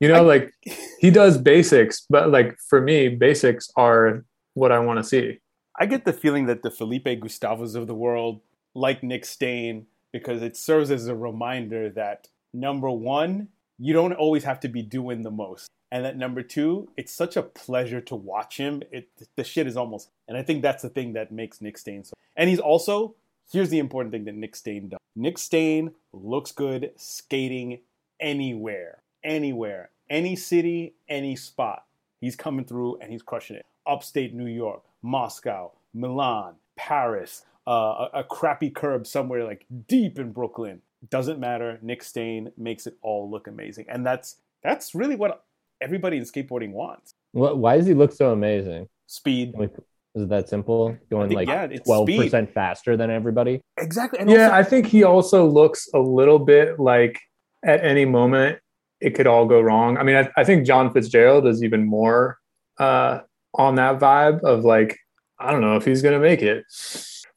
you 0.00 0.08
know, 0.08 0.14
I- 0.14 0.20
like 0.20 0.54
he 0.98 1.10
does 1.10 1.36
basics, 1.36 2.06
but 2.08 2.30
like 2.30 2.56
for 2.68 2.80
me, 2.80 3.08
basics 3.08 3.68
are 3.76 4.24
what 4.54 4.72
I 4.72 4.78
want 4.78 4.98
to 4.98 5.04
see. 5.04 5.40
I 5.82 5.86
get 5.86 6.04
the 6.04 6.12
feeling 6.12 6.46
that 6.46 6.62
the 6.62 6.70
Felipe 6.70 7.06
Gustavos 7.06 7.74
of 7.74 7.88
the 7.88 7.94
world 7.94 8.40
like 8.72 9.02
Nik 9.02 9.24
Stain 9.24 9.86
because 10.12 10.40
it 10.40 10.56
serves 10.56 10.92
as 10.92 11.08
a 11.08 11.16
reminder 11.16 11.90
that 11.90 12.28
number 12.52 12.88
one, 12.88 13.48
you 13.80 13.92
don't 13.92 14.12
always 14.12 14.44
have 14.44 14.60
to 14.60 14.68
be 14.68 14.82
doing 14.82 15.22
the 15.22 15.30
most. 15.32 15.66
And 15.90 16.04
that 16.04 16.16
number 16.16 16.40
two, 16.40 16.88
it's 16.96 17.12
such 17.12 17.36
a 17.36 17.42
pleasure 17.42 18.00
to 18.02 18.14
watch 18.14 18.58
him. 18.58 18.84
It 18.92 19.08
the 19.34 19.42
shit 19.42 19.66
is 19.66 19.76
almost 19.76 20.10
and 20.28 20.38
I 20.38 20.44
think 20.44 20.62
that's 20.62 20.84
the 20.84 20.88
thing 20.88 21.14
that 21.14 21.32
makes 21.32 21.60
Nik 21.60 21.76
Stain 21.76 22.04
so 22.04 22.12
and 22.36 22.48
he's 22.48 22.60
also 22.60 23.16
here's 23.52 23.70
the 23.70 23.80
important 23.80 24.12
thing 24.12 24.24
that 24.26 24.36
Nik 24.36 24.54
Stain 24.54 24.88
does. 24.88 25.00
Nik 25.16 25.36
Stain 25.36 25.94
looks 26.12 26.52
good 26.52 26.92
skating 26.94 27.80
anywhere. 28.20 29.02
Anywhere. 29.24 29.90
Any 30.08 30.36
city, 30.36 30.94
any 31.08 31.34
spot. 31.34 31.86
He's 32.20 32.36
coming 32.36 32.66
through 32.66 32.98
and 33.00 33.10
he's 33.10 33.22
crushing 33.22 33.56
it. 33.56 33.66
Upstate 33.84 34.32
New 34.32 34.46
York, 34.46 34.84
Moscow, 35.02 35.72
Milan, 35.94 36.54
Paris, 36.76 37.44
uh, 37.66 37.70
a, 38.14 38.20
a 38.20 38.24
crappy 38.24 38.70
curb 38.70 39.06
somewhere 39.06 39.44
like 39.44 39.66
deep 39.88 40.18
in 40.18 40.32
Brooklyn. 40.32 40.80
Doesn't 41.10 41.40
matter. 41.40 41.78
Nik 41.82 42.02
Stain 42.02 42.52
makes 42.56 42.86
it 42.86 42.96
all 43.02 43.28
look 43.30 43.46
amazing, 43.48 43.86
and 43.88 44.06
that's 44.06 44.36
that's 44.62 44.94
really 44.94 45.16
what 45.16 45.44
everybody 45.80 46.16
in 46.16 46.22
skateboarding 46.22 46.70
wants. 46.72 47.14
What, 47.32 47.58
why 47.58 47.76
does 47.76 47.86
he 47.86 47.94
look 47.94 48.12
so 48.12 48.30
amazing? 48.30 48.86
Speed, 49.08 49.54
Like, 49.58 49.72
is 50.14 50.22
it 50.22 50.28
that 50.28 50.48
simple? 50.48 50.96
Going 51.10 51.28
think, 51.28 51.48
like 51.48 51.84
twelve 51.84 52.06
speed. 52.06 52.22
percent 52.22 52.52
faster 52.54 52.96
than 52.96 53.10
everybody. 53.10 53.60
exactly. 53.78 54.20
And 54.20 54.30
Yeah, 54.30 54.44
also- 54.44 54.54
I 54.54 54.62
think 54.62 54.86
he 54.86 55.02
also 55.02 55.46
looks 55.46 55.88
a 55.92 55.98
little 55.98 56.38
bit 56.38 56.78
like 56.78 57.18
at 57.64 57.84
any 57.84 58.04
moment 58.04 58.58
it 59.00 59.14
could 59.16 59.26
all 59.26 59.46
go 59.46 59.60
wrong. 59.60 59.98
I 59.98 60.04
mean, 60.04 60.14
I, 60.16 60.30
I 60.36 60.44
think 60.44 60.64
John 60.64 60.92
Fitzgerald 60.92 61.46
is 61.48 61.64
even 61.64 61.84
more 61.84 62.38
uh, 62.78 63.20
on 63.54 63.76
that 63.76 63.98
vibe 63.98 64.42
of 64.42 64.64
like, 64.64 64.98
I 65.38 65.50
don't 65.52 65.60
know 65.60 65.76
if 65.76 65.84
he's 65.84 66.02
gonna 66.02 66.20
make 66.20 66.42
it, 66.42 66.64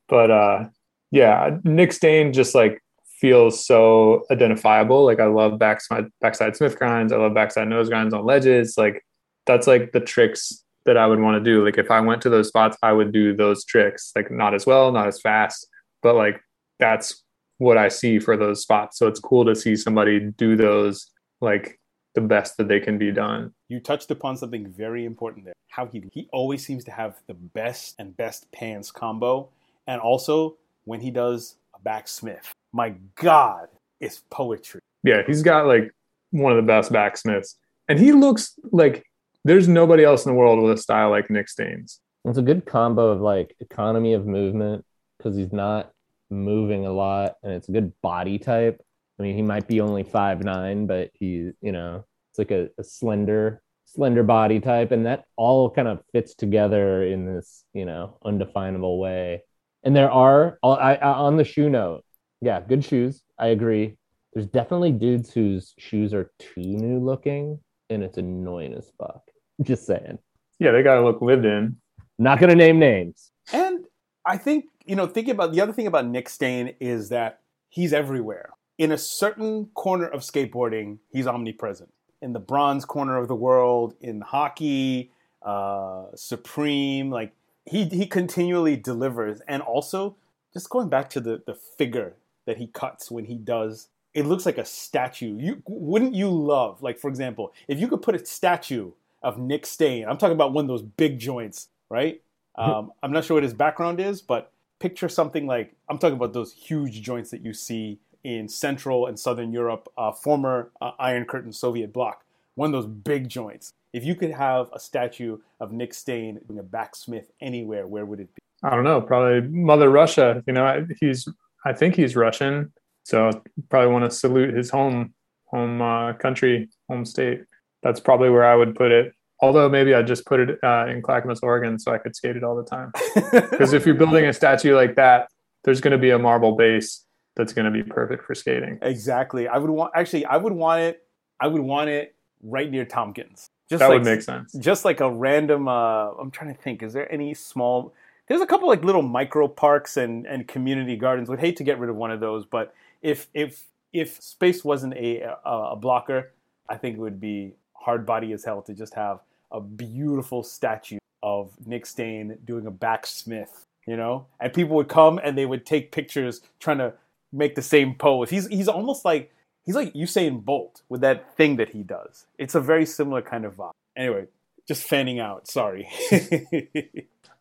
but 0.07 0.31
uh, 0.31 0.65
yeah, 1.11 1.57
Nik 1.63 1.93
Stain 1.93 2.33
just 2.33 2.55
like 2.55 2.81
feels 3.19 3.65
so 3.65 4.23
identifiable. 4.29 5.05
Like 5.05 5.19
I 5.19 5.25
love 5.25 5.57
backside 5.57 6.05
backside 6.21 6.55
Smith 6.55 6.77
grinds. 6.77 7.11
I 7.11 7.17
love 7.17 7.33
backside 7.33 7.67
nose 7.67 7.89
grinds 7.89 8.13
on 8.13 8.25
ledges. 8.25 8.75
Like 8.77 9.03
that's 9.45 9.67
like 9.67 9.91
the 9.91 9.99
tricks 9.99 10.63
that 10.85 10.97
I 10.97 11.07
would 11.07 11.19
want 11.19 11.43
to 11.43 11.51
do. 11.51 11.63
Like 11.65 11.77
if 11.77 11.89
I 11.89 11.99
went 12.01 12.21
to 12.23 12.29
those 12.29 12.47
spots, 12.47 12.77
I 12.83 12.93
would 12.93 13.11
do 13.11 13.35
those 13.35 13.65
tricks. 13.65 14.11
Like 14.15 14.29
not 14.29 14.53
as 14.53 14.65
well, 14.65 14.91
not 14.91 15.07
as 15.07 15.19
fast, 15.19 15.67
but 16.03 16.15
like 16.15 16.39
that's 16.79 17.23
what 17.57 17.77
I 17.77 17.87
see 17.87 18.19
for 18.19 18.37
those 18.37 18.61
spots. 18.61 18.99
So 18.99 19.07
it's 19.07 19.19
cool 19.19 19.45
to 19.45 19.55
see 19.55 19.75
somebody 19.75 20.19
do 20.19 20.55
those 20.55 21.09
like 21.41 21.79
the 22.15 22.21
best 22.21 22.57
that 22.57 22.67
they 22.67 22.79
can 22.79 22.97
be 22.97 23.11
done. 23.11 23.53
you 23.67 23.79
touched 23.79 24.09
upon 24.09 24.37
something 24.37 24.67
very 24.67 25.05
important 25.05 25.45
there. 25.45 25.53
How 25.69 25.85
he 25.85 26.03
he 26.11 26.27
always 26.31 26.65
seems 26.65 26.83
to 26.85 26.91
have 26.91 27.15
the 27.27 27.33
best 27.33 27.95
and 27.99 28.15
best 28.15 28.51
pants 28.51 28.91
combo, 28.91 29.49
and 29.87 30.01
also 30.01 30.57
when 30.85 31.01
he 31.01 31.11
does 31.11 31.57
a 31.75 31.79
backsmith, 31.79 32.53
my 32.71 32.95
God, 33.15 33.67
it's 33.99 34.23
poetry. 34.29 34.79
Yeah, 35.03 35.21
he's 35.27 35.43
got 35.43 35.67
like 35.67 35.91
one 36.31 36.51
of 36.51 36.57
the 36.57 36.67
best 36.67 36.91
backsmiths. 36.91 37.57
And 37.87 37.99
he 37.99 38.11
looks 38.11 38.53
like 38.71 39.05
there's 39.43 39.67
nobody 39.67 40.03
else 40.03 40.25
in 40.25 40.31
the 40.31 40.37
world 40.37 40.61
with 40.61 40.77
a 40.77 40.81
style 40.81 41.09
like 41.11 41.29
Nik 41.29 41.47
Stain's. 41.47 41.99
It's 42.23 42.37
a 42.39 42.41
good 42.41 42.65
combo 42.65 43.09
of 43.09 43.21
like 43.21 43.55
economy 43.59 44.13
of 44.13 44.25
movement 44.25 44.83
because 45.17 45.37
he's 45.37 45.53
not 45.53 45.91
moving 46.29 46.85
a 46.85 46.91
lot, 46.91 47.35
and 47.43 47.53
it's 47.53 47.69
a 47.69 47.71
good 47.71 47.93
body 48.01 48.39
type. 48.39 48.81
I 49.19 49.23
mean, 49.23 49.35
he 49.35 49.41
might 49.41 49.67
be 49.67 49.81
only 49.81 50.03
five 50.03 50.43
nine, 50.43 50.87
but 50.87 51.11
he, 51.13 51.51
you 51.61 51.71
know, 51.71 52.05
it's 52.31 52.37
like 52.37 52.51
a, 52.51 52.69
a 52.77 52.83
slender, 52.83 53.61
slender 53.85 54.23
body 54.23 54.59
type, 54.59 54.91
and 54.91 55.05
that 55.05 55.25
all 55.37 55.69
kind 55.69 55.87
of 55.87 56.01
fits 56.11 56.35
together 56.35 57.03
in 57.03 57.25
this, 57.25 57.63
you 57.73 57.85
know, 57.85 58.17
undefinable 58.25 58.99
way. 58.99 59.43
And 59.83 59.95
there 59.95 60.11
are, 60.11 60.59
uh, 60.63 60.71
I, 60.71 60.95
I 60.95 61.13
on 61.13 61.37
the 61.37 61.45
shoe 61.45 61.69
note, 61.69 62.03
yeah, 62.41 62.59
good 62.59 62.83
shoes. 62.83 63.21
I 63.39 63.47
agree. 63.47 63.97
There's 64.33 64.47
definitely 64.47 64.91
dudes 64.91 65.31
whose 65.31 65.73
shoes 65.77 66.13
are 66.13 66.31
too 66.39 66.61
new 66.61 66.99
looking, 66.99 67.59
and 67.89 68.03
it's 68.03 68.17
annoying 68.17 68.73
as 68.73 68.91
fuck. 68.97 69.21
Just 69.61 69.85
saying. 69.85 70.19
Yeah, 70.59 70.71
they 70.71 70.83
gotta 70.83 71.01
look 71.01 71.21
lived 71.21 71.45
in. 71.45 71.77
Not 72.19 72.39
gonna 72.39 72.55
name 72.55 72.79
names. 72.79 73.31
And 73.53 73.85
I 74.25 74.37
think, 74.37 74.65
you 74.85 74.97
know, 74.97 75.07
thinking 75.07 75.31
about 75.31 75.53
the 75.53 75.61
other 75.61 75.71
thing 75.71 75.87
about 75.87 76.05
Nik 76.05 76.27
Stain 76.27 76.75
is 76.81 77.09
that 77.09 77.39
he's 77.69 77.93
everywhere. 77.93 78.49
In 78.77 78.91
a 78.91 78.97
certain 78.97 79.67
corner 79.73 80.07
of 80.07 80.21
skateboarding, 80.21 80.97
he's 81.09 81.27
omnipresent. 81.27 81.91
In 82.21 82.33
the 82.33 82.39
bronze 82.39 82.85
corner 82.85 83.17
of 83.17 83.27
the 83.27 83.35
world, 83.35 83.95
in 84.01 84.21
hockey, 84.21 85.11
uh, 85.41 86.05
Supreme, 86.15 87.09
like 87.09 87.33
he 87.65 87.85
he 87.85 88.05
continually 88.05 88.75
delivers. 88.75 89.41
And 89.47 89.61
also, 89.61 90.15
just 90.53 90.69
going 90.69 90.89
back 90.89 91.09
to 91.11 91.19
the 91.19 91.41
the 91.45 91.53
figure 91.53 92.13
that 92.45 92.57
he 92.57 92.67
cuts 92.67 93.09
when 93.09 93.25
he 93.25 93.35
does, 93.35 93.89
it 94.13 94.25
looks 94.25 94.45
like 94.45 94.57
a 94.57 94.65
statue. 94.65 95.37
You 95.37 95.61
wouldn't 95.67 96.13
you 96.13 96.29
love, 96.29 96.81
like 96.81 96.99
for 96.99 97.09
example, 97.09 97.53
if 97.67 97.79
you 97.79 97.87
could 97.87 98.01
put 98.01 98.15
a 98.15 98.25
statue 98.25 98.91
of 99.25 99.39
Nik 99.39 99.65
Stain. 99.65 100.07
I'm 100.07 100.17
talking 100.17 100.35
about 100.35 100.53
one 100.53 100.65
of 100.65 100.67
those 100.69 100.83
big 100.83 101.17
joints, 101.17 101.69
right? 101.89 102.21
Um, 102.57 102.91
I'm 103.01 103.11
not 103.11 103.25
sure 103.25 103.35
what 103.35 103.43
his 103.43 103.55
background 103.55 103.99
is, 103.99 104.21
but 104.21 104.51
picture 104.79 105.09
something 105.09 105.47
like 105.47 105.75
I'm 105.89 105.97
talking 105.97 106.15
about 106.15 106.31
those 106.31 106.53
huge 106.53 107.01
joints 107.01 107.31
that 107.31 107.43
you 107.43 107.51
see 107.51 107.99
in 108.25 108.49
Central 108.49 109.05
and 109.05 109.17
Southern 109.19 109.51
Europe, 109.53 109.87
uh, 109.97 110.11
former 110.11 110.71
uh, 110.81 110.91
Iron 110.97 111.25
Curtain 111.25 111.53
Soviet 111.53 111.93
bloc. 111.93 112.23
One 112.55 112.73
of 112.73 112.83
those 112.83 112.91
big 112.91 113.29
joints. 113.29 113.71
If 113.93 114.03
you 114.03 114.15
could 114.15 114.31
have 114.31 114.69
a 114.73 114.79
statue 114.79 115.37
of 115.59 115.71
Nik 115.71 115.93
Stain 115.93 116.39
doing 116.47 116.59
a 116.59 116.63
backsmith 116.63 117.31
anywhere, 117.39 117.85
where 117.87 118.05
would 118.05 118.19
it 118.19 118.33
be? 118.33 118.41
I 118.63 118.71
don't 118.71 118.83
know, 118.83 118.99
probably 118.99 119.47
Mother 119.47 119.89
Russia. 119.91 120.43
You 120.47 120.53
know, 120.53 120.65
I- 120.65 120.85
he's 120.99 121.27
I 121.65 121.73
think 121.73 121.95
he's 121.95 122.15
Russian, 122.15 122.73
so 123.03 123.29
probably 123.69 123.91
want 123.91 124.05
to 124.05 124.11
salute 124.11 124.53
his 124.55 124.69
home 124.69 125.13
home 125.45 125.81
uh, 125.81 126.13
country, 126.13 126.69
home 126.89 127.05
state. 127.05 127.43
That's 127.83 127.99
probably 127.99 128.29
where 128.31 128.43
I 128.45 128.55
would 128.55 128.75
put 128.75 128.91
it. 128.91 129.13
Although 129.41 129.69
maybe 129.69 129.93
I'd 129.93 130.07
just 130.07 130.25
put 130.25 130.39
it 130.39 130.57
uh, 130.63 130.87
in 130.87 131.01
Clackamas, 131.03 131.41
Oregon, 131.43 131.77
so 131.77 131.91
I 131.93 131.99
could 131.99 132.15
skate 132.15 132.35
it 132.37 132.43
all 132.43 132.55
the 132.55 132.63
time. 132.63 132.91
Because 133.51 133.73
if 133.73 133.85
you're 133.85 133.95
building 133.95 134.25
a 134.25 134.33
statue 134.33 134.75
like 134.75 134.95
that, 134.95 135.27
there's 135.63 135.81
going 135.81 135.91
to 135.91 135.97
be 135.97 136.09
a 136.11 136.17
marble 136.19 136.55
base 136.55 137.04
that's 137.35 137.53
going 137.53 137.65
to 137.65 137.71
be 137.71 137.83
perfect 137.83 138.23
for 138.25 138.33
skating. 138.35 138.79
exactly. 138.81 139.47
I 139.47 139.57
would 139.57 139.69
want 139.69 139.91
actually. 139.95 140.25
I 140.25 140.37
would 140.37 140.53
want 140.53 140.81
it. 140.81 141.03
I 141.39 141.47
would 141.47 141.61
want 141.61 141.89
it 141.89 142.15
right 142.41 142.69
near 142.69 142.85
Tompkins. 142.85 143.49
Just 143.69 143.79
That 143.79 143.87
like, 143.89 143.95
would 143.99 144.05
make 144.05 144.21
sense. 144.21 144.53
just 144.53 144.85
like 144.85 144.99
a 144.99 145.09
random 145.11 145.67
uh 145.67 146.11
i'm 146.19 146.29
trying 146.29 146.53
to 146.53 146.61
think 146.61 146.83
is 146.83 146.93
there 146.93 147.11
any 147.11 147.33
small 147.33 147.93
there's 148.27 148.41
a 148.41 148.45
couple 148.45 148.67
like 148.67 148.83
little 148.83 149.01
micro 149.01 149.47
parks 149.47 149.97
and 149.97 150.27
and 150.27 150.47
community 150.47 150.95
gardens 150.95 151.29
would 151.29 151.39
hate 151.39 151.57
to 151.57 151.63
get 151.63 151.79
rid 151.79 151.89
of 151.89 151.95
one 151.95 152.11
of 152.11 152.19
those 152.19 152.45
but 152.45 152.75
if 153.01 153.27
if 153.33 153.65
if 153.91 154.21
space 154.21 154.63
wasn't 154.63 154.93
a 154.93 155.21
a, 155.21 155.37
a 155.71 155.75
blocker 155.75 156.31
i 156.69 156.75
think 156.77 156.97
it 156.97 156.99
would 156.99 157.19
be 157.19 157.53
hard 157.73 158.05
body 158.05 158.33
as 158.33 158.45
hell 158.45 158.61
to 158.61 158.73
just 158.75 158.93
have 158.93 159.19
a 159.51 159.59
beautiful 159.59 160.43
statue 160.43 160.99
of 161.23 161.51
nik 161.65 161.87
stain 161.87 162.37
doing 162.45 162.67
a 162.67 162.71
backsmith 162.71 163.65
you 163.87 163.97
know 163.97 164.27
and 164.39 164.53
people 164.53 164.75
would 164.75 164.87
come 164.89 165.19
and 165.23 165.35
they 165.35 165.47
would 165.47 165.65
take 165.65 165.91
pictures 165.91 166.41
trying 166.59 166.77
to 166.77 166.93
make 167.33 167.55
the 167.55 167.61
same 167.61 167.95
pose 167.95 168.29
he's 168.29 168.47
he's 168.47 168.67
almost 168.67 169.03
like 169.03 169.31
he's 169.65 169.75
like 169.75 169.93
Usain 169.93 170.43
Bolt 170.43 170.81
with 170.89 171.01
that 171.01 171.35
thing 171.35 171.57
that 171.57 171.69
he 171.69 171.83
does. 171.83 172.25
It's 172.37 172.55
a 172.55 172.61
very 172.61 172.85
similar 172.85 173.21
kind 173.21 173.45
of 173.45 173.55
vibe. 173.55 173.71
Anyway, 173.97 174.27
just 174.67 174.83
fanning 174.83 175.19
out. 175.19 175.47
Sorry. 175.47 175.89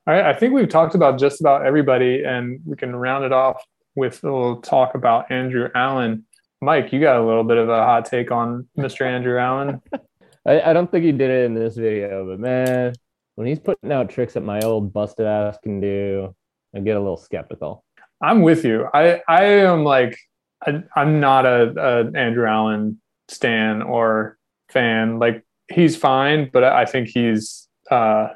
All 0.07 0.13
right, 0.13 0.27
I 0.27 0.35
think 0.35 0.53
we've 0.53 0.69
talked 0.69 0.95
about 0.95 1.19
just 1.19 1.41
about 1.41 1.65
everybody, 1.65 2.25
and 2.25 2.61
we 2.67 2.77
can 2.77 2.95
round 2.95 3.25
it 3.25 3.33
off 3.33 3.63
with 3.95 4.23
a 4.23 4.27
little 4.27 4.61
talk 4.61 4.95
about 4.95 5.31
Andrew 5.31 5.71
Allen. 5.75 6.25
Mike, 6.61 6.93
you 6.93 7.01
got 7.01 7.17
a 7.17 7.25
little 7.25 7.45
bit 7.45 7.57
of 7.57 7.69
a 7.69 7.85
hot 7.85 8.05
take 8.05 8.31
on 8.31 8.67
Mr. 8.77 9.07
Andrew 9.07 9.39
Allen. 9.39 9.81
I, 10.47 10.61
I 10.61 10.73
don't 10.75 10.91
think 10.91 11.05
he 11.05 11.13
did 11.13 11.31
it 11.31 11.45
in 11.47 11.55
this 11.55 11.77
video, 11.77 12.27
but 12.27 12.39
man, 12.39 12.93
when 13.37 13.47
he's 13.47 13.59
putting 13.59 13.93
out 13.93 14.11
tricks 14.11 14.35
that 14.35 14.43
my 14.43 14.61
old 14.61 14.93
busted 14.93 15.27
ass 15.27 15.57
can 15.63 15.81
do, 15.81 16.35
I 16.75 16.81
get 16.81 16.97
a 16.97 17.01
little 17.01 17.17
skeptical. 17.17 17.84
I'm 18.23 18.43
with 18.43 18.65
you. 18.65 18.87
I 18.93 19.21
I 19.29 19.45
am 19.45 19.85
like 19.85 20.19
I, 20.67 20.83
I'm 20.97 21.21
not 21.21 21.47
a, 21.47 21.75
a 21.77 22.19
Andrew 22.19 22.47
Allen 22.47 23.01
stan 23.29 23.83
or 23.83 24.39
fan. 24.71 25.19
Like 25.19 25.45
he's 25.73 25.97
fine, 25.97 26.51
but 26.53 26.65
I 26.65 26.85
think 26.85 27.09
he's 27.09 27.69
uh, 27.91 28.29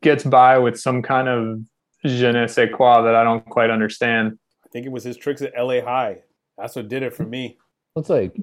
gets 0.00 0.24
by 0.24 0.58
with 0.58 0.78
some 0.78 1.02
kind 1.02 1.28
of 1.28 1.60
je 2.04 2.32
ne 2.32 2.46
sais 2.46 2.70
quoi 2.72 3.02
that 3.02 3.14
I 3.14 3.24
don't 3.24 3.44
quite 3.46 3.70
understand. 3.70 4.38
I 4.64 4.68
think 4.72 4.86
it 4.86 4.92
was 4.92 5.04
his 5.04 5.16
tricks 5.16 5.42
at 5.42 5.52
LA 5.56 5.80
High. 5.80 6.18
That's 6.58 6.76
what 6.76 6.88
did 6.88 7.02
it 7.02 7.14
for 7.14 7.24
me. 7.24 7.58
It's 7.96 8.08
like 8.08 8.36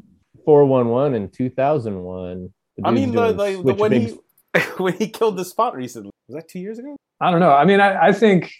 411 0.46 1.22
in 1.22 1.30
2001. 1.30 2.54
I 2.84 2.91
mean, 2.91 3.12
the, 3.12 3.34
doing 3.34 3.38
the, 3.38 3.63
the, 3.63 3.74
when 3.76 3.91
big 3.91 4.10
he 4.10 4.60
when 4.78 4.93
he 4.93 5.08
killed 5.08 5.38
the 5.38 5.46
spot 5.46 5.76
recently 5.76 6.12
was 6.28 6.36
that 6.36 6.50
two 6.50 6.60
years 6.60 6.80
ago? 6.80 6.96
I 7.19 7.32
don't 7.32 7.39
know. 7.39 7.54
I 7.54 7.65
mean, 7.65 7.80
I, 7.80 8.08
I 8.08 8.12
think, 8.12 8.52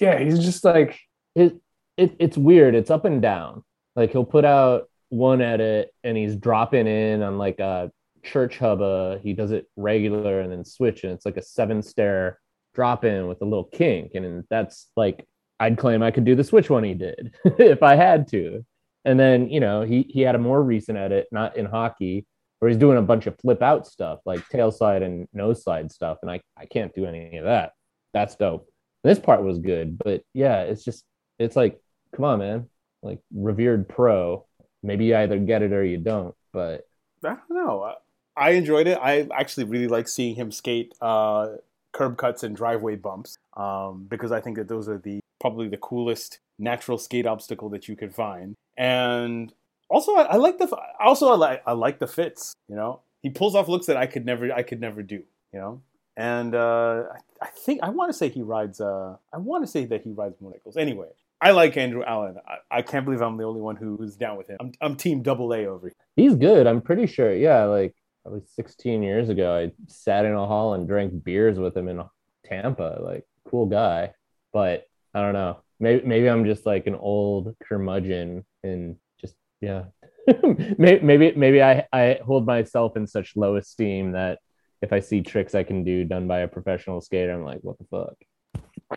yeah, 0.00 0.18
he's 0.18 0.38
just 0.44 0.64
like, 0.64 0.98
it, 1.34 1.60
it 1.96 2.16
it's 2.18 2.36
weird. 2.36 2.74
It's 2.74 2.90
up 2.90 3.04
and 3.04 3.20
down. 3.20 3.64
Like 3.96 4.12
he'll 4.12 4.24
put 4.24 4.44
out 4.44 4.88
one 5.08 5.40
edit 5.40 5.92
and 6.04 6.16
he's 6.16 6.36
dropping 6.36 6.86
in 6.86 7.22
on 7.22 7.38
like 7.38 7.58
a 7.58 7.90
church 8.22 8.58
hubba. 8.58 8.84
Uh, 8.84 9.18
he 9.18 9.32
does 9.32 9.50
it 9.50 9.66
regular 9.76 10.40
and 10.40 10.52
then 10.52 10.64
switch, 10.64 11.04
and 11.04 11.12
it's 11.12 11.26
like 11.26 11.36
a 11.36 11.42
seven 11.42 11.82
stair 11.82 12.38
drop 12.74 13.04
in 13.04 13.26
with 13.26 13.42
a 13.42 13.44
little 13.44 13.64
kink. 13.64 14.12
And 14.14 14.44
that's 14.50 14.90
like 14.96 15.26
I'd 15.58 15.78
claim 15.78 16.02
I 16.02 16.10
could 16.10 16.24
do 16.24 16.34
the 16.34 16.44
switch 16.44 16.70
one 16.70 16.84
he 16.84 16.94
did 16.94 17.34
if 17.44 17.82
I 17.82 17.96
had 17.96 18.28
to. 18.28 18.64
And 19.04 19.18
then, 19.18 19.48
you 19.48 19.60
know, 19.60 19.82
he 19.82 20.06
he 20.08 20.20
had 20.20 20.34
a 20.34 20.38
more 20.38 20.62
recent 20.62 20.98
edit, 20.98 21.26
not 21.32 21.56
in 21.56 21.66
hockey, 21.66 22.26
where 22.58 22.68
he's 22.68 22.78
doing 22.78 22.98
a 22.98 23.02
bunch 23.02 23.26
of 23.26 23.38
flip 23.40 23.62
out 23.62 23.86
stuff 23.86 24.20
like 24.24 24.46
tail 24.48 24.70
slide 24.70 25.02
and 25.02 25.26
nose 25.32 25.64
slide 25.64 25.90
stuff. 25.90 26.18
And 26.22 26.30
I, 26.30 26.40
I 26.56 26.66
can't 26.66 26.94
do 26.94 27.06
any 27.06 27.36
of 27.38 27.44
that. 27.44 27.72
That's 28.12 28.36
dope. 28.36 28.68
This 29.02 29.18
part 29.18 29.42
was 29.42 29.58
good, 29.58 29.98
but 29.98 30.22
yeah, 30.34 30.62
it's 30.62 30.84
just 30.84 31.04
it's 31.40 31.56
like, 31.56 31.80
come 32.14 32.24
on, 32.24 32.38
man. 32.38 32.68
Like 33.02 33.18
revered 33.34 33.88
pro. 33.88 34.46
Maybe 34.82 35.06
you 35.06 35.16
either 35.16 35.38
get 35.38 35.62
it 35.62 35.72
or 35.72 35.84
you 35.84 35.98
don't. 35.98 36.34
But 36.52 36.86
I 37.24 37.28
don't 37.28 37.50
know. 37.50 37.94
I, 38.36 38.50
enjoyed 38.50 38.86
it. 38.86 38.98
I 39.00 39.26
actually 39.34 39.64
really 39.64 39.88
like 39.88 40.06
seeing 40.06 40.34
him 40.36 40.52
skate 40.52 40.94
uh, 41.00 41.56
curb 41.92 42.18
cuts 42.18 42.42
and 42.42 42.54
driveway 42.54 42.96
bumps 42.96 43.36
um, 43.56 44.06
because 44.08 44.32
I 44.32 44.40
think 44.40 44.56
that 44.56 44.68
those 44.68 44.88
are 44.88 44.98
the 44.98 45.20
probably 45.40 45.68
the 45.68 45.76
coolest 45.78 46.40
natural 46.58 46.98
skate 46.98 47.26
obstacle 47.26 47.70
that 47.70 47.88
you 47.88 47.96
could 47.96 48.14
find. 48.14 48.54
And 48.76 49.52
also, 49.88 50.14
I, 50.14 50.22
I 50.22 50.36
like 50.36 50.58
the 50.58 50.68
also 51.02 51.28
I 51.28 51.36
like 51.36 51.62
I 51.66 51.72
like 51.72 51.98
the 51.98 52.06
fits. 52.06 52.54
You 52.68 52.76
know, 52.76 53.00
he 53.22 53.30
pulls 53.30 53.54
off 53.54 53.68
looks 53.68 53.86
that 53.86 53.96
I 53.96 54.06
could 54.06 54.24
never 54.24 54.52
I 54.52 54.62
could 54.62 54.80
never 54.80 55.02
do. 55.02 55.22
You 55.52 55.58
know, 55.58 55.82
and 56.16 56.54
uh, 56.54 57.04
I, 57.12 57.46
I 57.46 57.48
think 57.48 57.80
I 57.82 57.90
want 57.90 58.10
to 58.10 58.12
say 58.12 58.28
he 58.28 58.42
rides. 58.42 58.80
Uh, 58.80 59.16
I 59.32 59.38
want 59.38 59.64
to 59.64 59.66
say 59.66 59.84
that 59.86 60.02
he 60.02 60.10
rides 60.12 60.36
motorcycles. 60.40 60.76
Anyway, 60.76 61.08
I 61.40 61.52
like 61.52 61.76
Andrew 61.76 62.02
Allen. 62.04 62.36
I, 62.46 62.78
I 62.78 62.82
can't 62.82 63.04
believe 63.04 63.22
I'm 63.22 63.36
the 63.36 63.44
only 63.44 63.60
one 63.60 63.76
who's 63.76 64.16
down 64.16 64.36
with 64.36 64.48
him. 64.48 64.58
I'm, 64.60 64.72
I'm 64.80 64.96
team 64.96 65.22
double 65.22 65.52
A 65.52 65.66
over 65.66 65.88
here. 65.88 65.96
he's 66.16 66.34
good. 66.34 66.66
I'm 66.66 66.82
pretty 66.82 67.06
sure. 67.06 67.32
Yeah, 67.34 67.64
like 67.64 67.94
probably 68.22 68.42
16 68.54 69.02
years 69.02 69.28
ago, 69.28 69.56
I 69.56 69.72
sat 69.86 70.24
in 70.24 70.32
a 70.32 70.46
hall 70.46 70.74
and 70.74 70.86
drank 70.86 71.24
beers 71.24 71.58
with 71.58 71.76
him 71.76 71.88
in 71.88 72.02
Tampa. 72.44 72.98
Like, 73.00 73.24
cool 73.48 73.66
guy. 73.66 74.12
But 74.52 74.84
I 75.14 75.22
don't 75.22 75.32
know. 75.32 75.60
Maybe 75.78 76.06
maybe 76.06 76.28
I'm 76.28 76.44
just 76.44 76.66
like 76.66 76.86
an 76.86 76.94
old 76.94 77.56
curmudgeon 77.62 78.44
and 78.62 78.96
just 79.18 79.34
yeah. 79.62 79.84
maybe 80.78 81.00
maybe 81.04 81.32
maybe 81.34 81.62
I 81.62 81.86
I 81.92 82.18
hold 82.24 82.46
myself 82.46 82.96
in 82.96 83.06
such 83.06 83.34
low 83.34 83.56
esteem 83.56 84.12
that 84.12 84.40
if 84.82 84.92
I 84.92 85.00
see 85.00 85.22
tricks 85.22 85.54
I 85.54 85.62
can 85.62 85.84
do 85.84 86.04
done 86.04 86.28
by 86.28 86.40
a 86.40 86.48
professional 86.48 87.00
skater, 87.00 87.32
I'm 87.32 87.44
like, 87.44 87.60
what 87.62 87.78
the 87.78 87.84
fuck? 87.90 88.16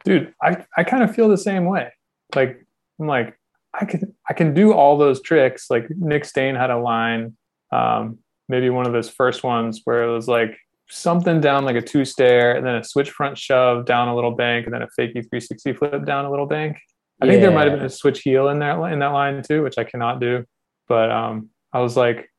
dude, 0.03 0.34
I, 0.41 0.65
I 0.77 0.84
kind 0.84 1.03
of 1.03 1.15
feel 1.15 1.29
the 1.29 1.38
same 1.38 1.65
way. 1.65 1.91
Like, 2.35 2.65
I'm 2.99 3.07
like, 3.07 3.37
I 3.73 3.85
can 3.85 4.15
I 4.29 4.33
can 4.33 4.53
do 4.53 4.73
all 4.73 4.97
those 4.97 5.21
tricks. 5.21 5.67
Like 5.69 5.87
Nik 5.89 6.25
Stain 6.25 6.55
had 6.55 6.69
a 6.69 6.77
line, 6.77 7.35
um, 7.71 8.19
maybe 8.47 8.69
one 8.69 8.85
of 8.85 8.93
his 8.93 9.09
first 9.09 9.43
ones 9.43 9.81
where 9.83 10.03
it 10.03 10.13
was 10.13 10.27
like 10.27 10.57
something 10.89 11.41
down 11.41 11.65
like 11.65 11.75
a 11.75 11.81
two 11.81 12.05
stair 12.05 12.55
and 12.55 12.65
then 12.65 12.75
a 12.75 12.83
switch 12.83 13.09
front 13.09 13.37
shove 13.37 13.85
down 13.85 14.09
a 14.09 14.15
little 14.15 14.35
bank 14.35 14.65
and 14.65 14.73
then 14.73 14.83
a 14.83 14.87
fakey 14.87 15.13
360 15.13 15.73
flip 15.73 16.05
down 16.05 16.25
a 16.25 16.29
little 16.29 16.45
bank. 16.45 16.77
I 17.21 17.27
think 17.27 17.41
there 17.41 17.51
might 17.51 17.67
have 17.67 17.77
been 17.77 17.85
a 17.85 17.89
switch 17.89 18.21
heel 18.21 18.49
in 18.49 18.59
that 18.59 18.77
in 18.91 18.99
that 18.99 19.07
line 19.07 19.41
too, 19.41 19.63
which 19.63 19.77
I 19.77 19.83
cannot 19.83 20.19
do. 20.19 20.45
But 20.87 21.09
um, 21.09 21.49
I 21.71 21.79
was 21.79 21.95
like, 21.95 22.29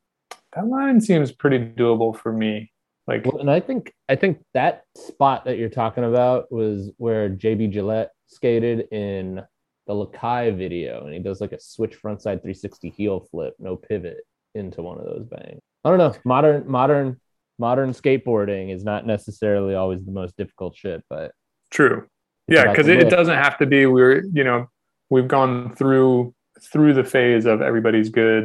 that 0.53 0.67
line 0.67 1.01
seems 1.01 1.31
pretty 1.31 1.59
doable 1.59 2.17
for 2.17 2.31
me. 2.31 2.71
Like, 3.07 3.25
Well, 3.25 3.39
and 3.39 3.49
I 3.49 3.59
think 3.59 3.93
I 4.09 4.15
think 4.15 4.43
that 4.53 4.83
spot 4.95 5.45
that 5.45 5.57
you're 5.57 5.69
talking 5.69 6.03
about 6.03 6.51
was 6.51 6.91
where 6.97 7.29
JB 7.29 7.71
Gillet 7.71 8.09
skated 8.27 8.87
in 8.91 9.41
the 9.87 9.93
Lakai 9.93 10.55
video, 10.57 11.05
and 11.05 11.13
he 11.13 11.19
does 11.19 11.41
like 11.41 11.51
a 11.51 11.59
switch 11.59 12.01
frontside 12.01 12.41
360 12.41 12.89
heel 12.89 13.27
flip, 13.31 13.53
no 13.59 13.75
pivot 13.75 14.17
into 14.55 14.81
one 14.81 14.97
of 14.97 15.05
those 15.05 15.25
bangs. 15.25 15.59
I 15.83 15.89
don't 15.89 15.99
know. 15.99 16.15
Modern 16.23 16.69
modern 16.69 17.19
modern 17.59 17.91
skateboarding 17.91 18.73
is 18.73 18.83
not 18.83 19.05
necessarily 19.05 19.75
always 19.75 20.03
the 20.03 20.11
most 20.11 20.35
difficult 20.37 20.75
shit, 20.75 21.03
but 21.09 21.31
True. 21.71 22.07
Yeah, 22.47 22.69
because 22.69 22.87
it, 22.87 22.99
it 22.99 23.09
doesn't 23.09 23.35
have 23.35 23.57
to 23.57 23.65
be. 23.65 23.85
We're 23.85 24.23
you 24.33 24.43
know 24.43 24.67
we've 25.09 25.27
gone 25.27 25.75
through 25.75 26.33
through 26.61 26.93
the 26.93 27.03
phase 27.03 27.45
of 27.45 27.61
everybody's 27.61 28.09
good, 28.09 28.43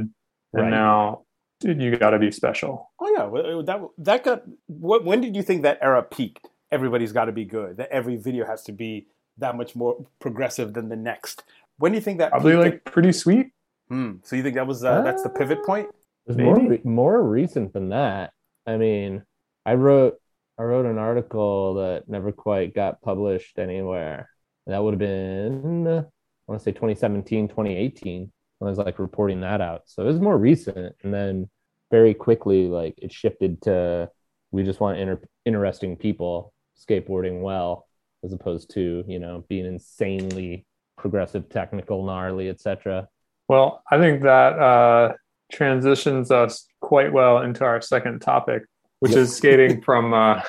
and 0.52 0.62
Right. 0.62 0.70
now 0.70 1.22
you 1.62 1.96
got 1.96 2.10
to 2.10 2.18
be 2.18 2.30
special. 2.30 2.90
Oh 2.98 3.08
yeah, 3.16 3.62
that 3.64 3.88
that 3.98 4.24
got. 4.24 4.42
What, 4.66 5.04
when 5.04 5.20
did 5.20 5.36
you 5.36 5.42
think 5.42 5.62
that 5.62 5.78
era 5.80 6.02
peaked? 6.02 6.48
Everybody's 6.72 7.12
got 7.12 7.26
to 7.26 7.32
be 7.32 7.44
good. 7.44 7.76
That 7.76 7.90
every 7.90 8.16
video 8.16 8.46
has 8.46 8.62
to 8.64 8.72
be 8.72 9.08
that 9.40 9.56
much 9.56 9.74
more 9.74 10.04
progressive 10.20 10.72
than 10.74 10.88
the 10.88 10.96
next. 10.96 11.44
When 11.78 11.92
do 11.92 11.98
you 11.98 12.02
think 12.02 12.18
that? 12.18 12.30
Probably 12.30 12.52
peaked? 12.52 12.62
like 12.64 12.84
pretty 12.84 13.12
sweet. 13.12 13.52
Hmm. 13.88 14.12
So 14.22 14.36
you 14.36 14.42
think 14.42 14.54
that 14.54 14.66
was 14.66 14.84
uh, 14.84 15.02
that's 15.02 15.22
the 15.22 15.30
pivot 15.30 15.64
point? 15.64 15.88
It's 16.26 16.38
more 16.38 16.56
Maybe. 16.56 16.68
re- 16.68 16.80
more 16.84 17.22
recent 17.22 17.72
than 17.72 17.88
that. 17.90 18.32
I 18.66 18.76
mean, 18.76 19.24
I 19.66 19.74
wrote 19.74 20.20
I 20.58 20.62
wrote 20.62 20.86
an 20.86 20.98
article 20.98 21.74
that 21.74 22.08
never 22.08 22.32
quite 22.32 22.74
got 22.74 23.00
published 23.02 23.58
anywhere. 23.58 24.28
That 24.66 24.82
would 24.82 24.92
have 24.92 24.98
been 24.98 25.86
I 25.88 26.04
want 26.46 26.60
to 26.60 26.64
say 26.64 26.72
2017, 26.72 27.48
2018 27.48 28.30
when 28.58 28.66
I 28.66 28.70
was 28.70 28.78
like 28.78 28.98
reporting 28.98 29.40
that 29.40 29.60
out. 29.60 29.82
So 29.86 30.02
it 30.02 30.06
was 30.06 30.20
more 30.20 30.36
recent 30.36 30.94
and 31.02 31.12
then 31.12 31.48
very 31.90 32.14
quickly 32.14 32.68
like 32.68 32.94
it 32.98 33.12
shifted 33.12 33.62
to 33.62 34.10
we 34.52 34.62
just 34.62 34.80
want 34.80 34.98
inter- 34.98 35.22
interesting 35.44 35.96
people 35.96 36.52
skateboarding 36.78 37.40
well 37.40 37.88
as 38.24 38.32
opposed 38.32 38.70
to, 38.74 39.04
you 39.06 39.18
know, 39.18 39.44
being 39.48 39.66
insanely 39.66 40.66
progressive, 40.96 41.48
technical, 41.48 42.04
gnarly, 42.04 42.48
etc. 42.48 43.08
Well, 43.48 43.82
I 43.90 43.98
think 43.98 44.22
that 44.22 44.58
uh, 44.58 45.14
transitions 45.50 46.30
us 46.30 46.66
quite 46.80 47.12
well 47.12 47.38
into 47.38 47.64
our 47.64 47.80
second 47.80 48.20
topic, 48.20 48.62
which 49.00 49.12
is 49.12 49.34
skating 49.36 49.82
from 49.82 50.14
uh, 50.14 50.42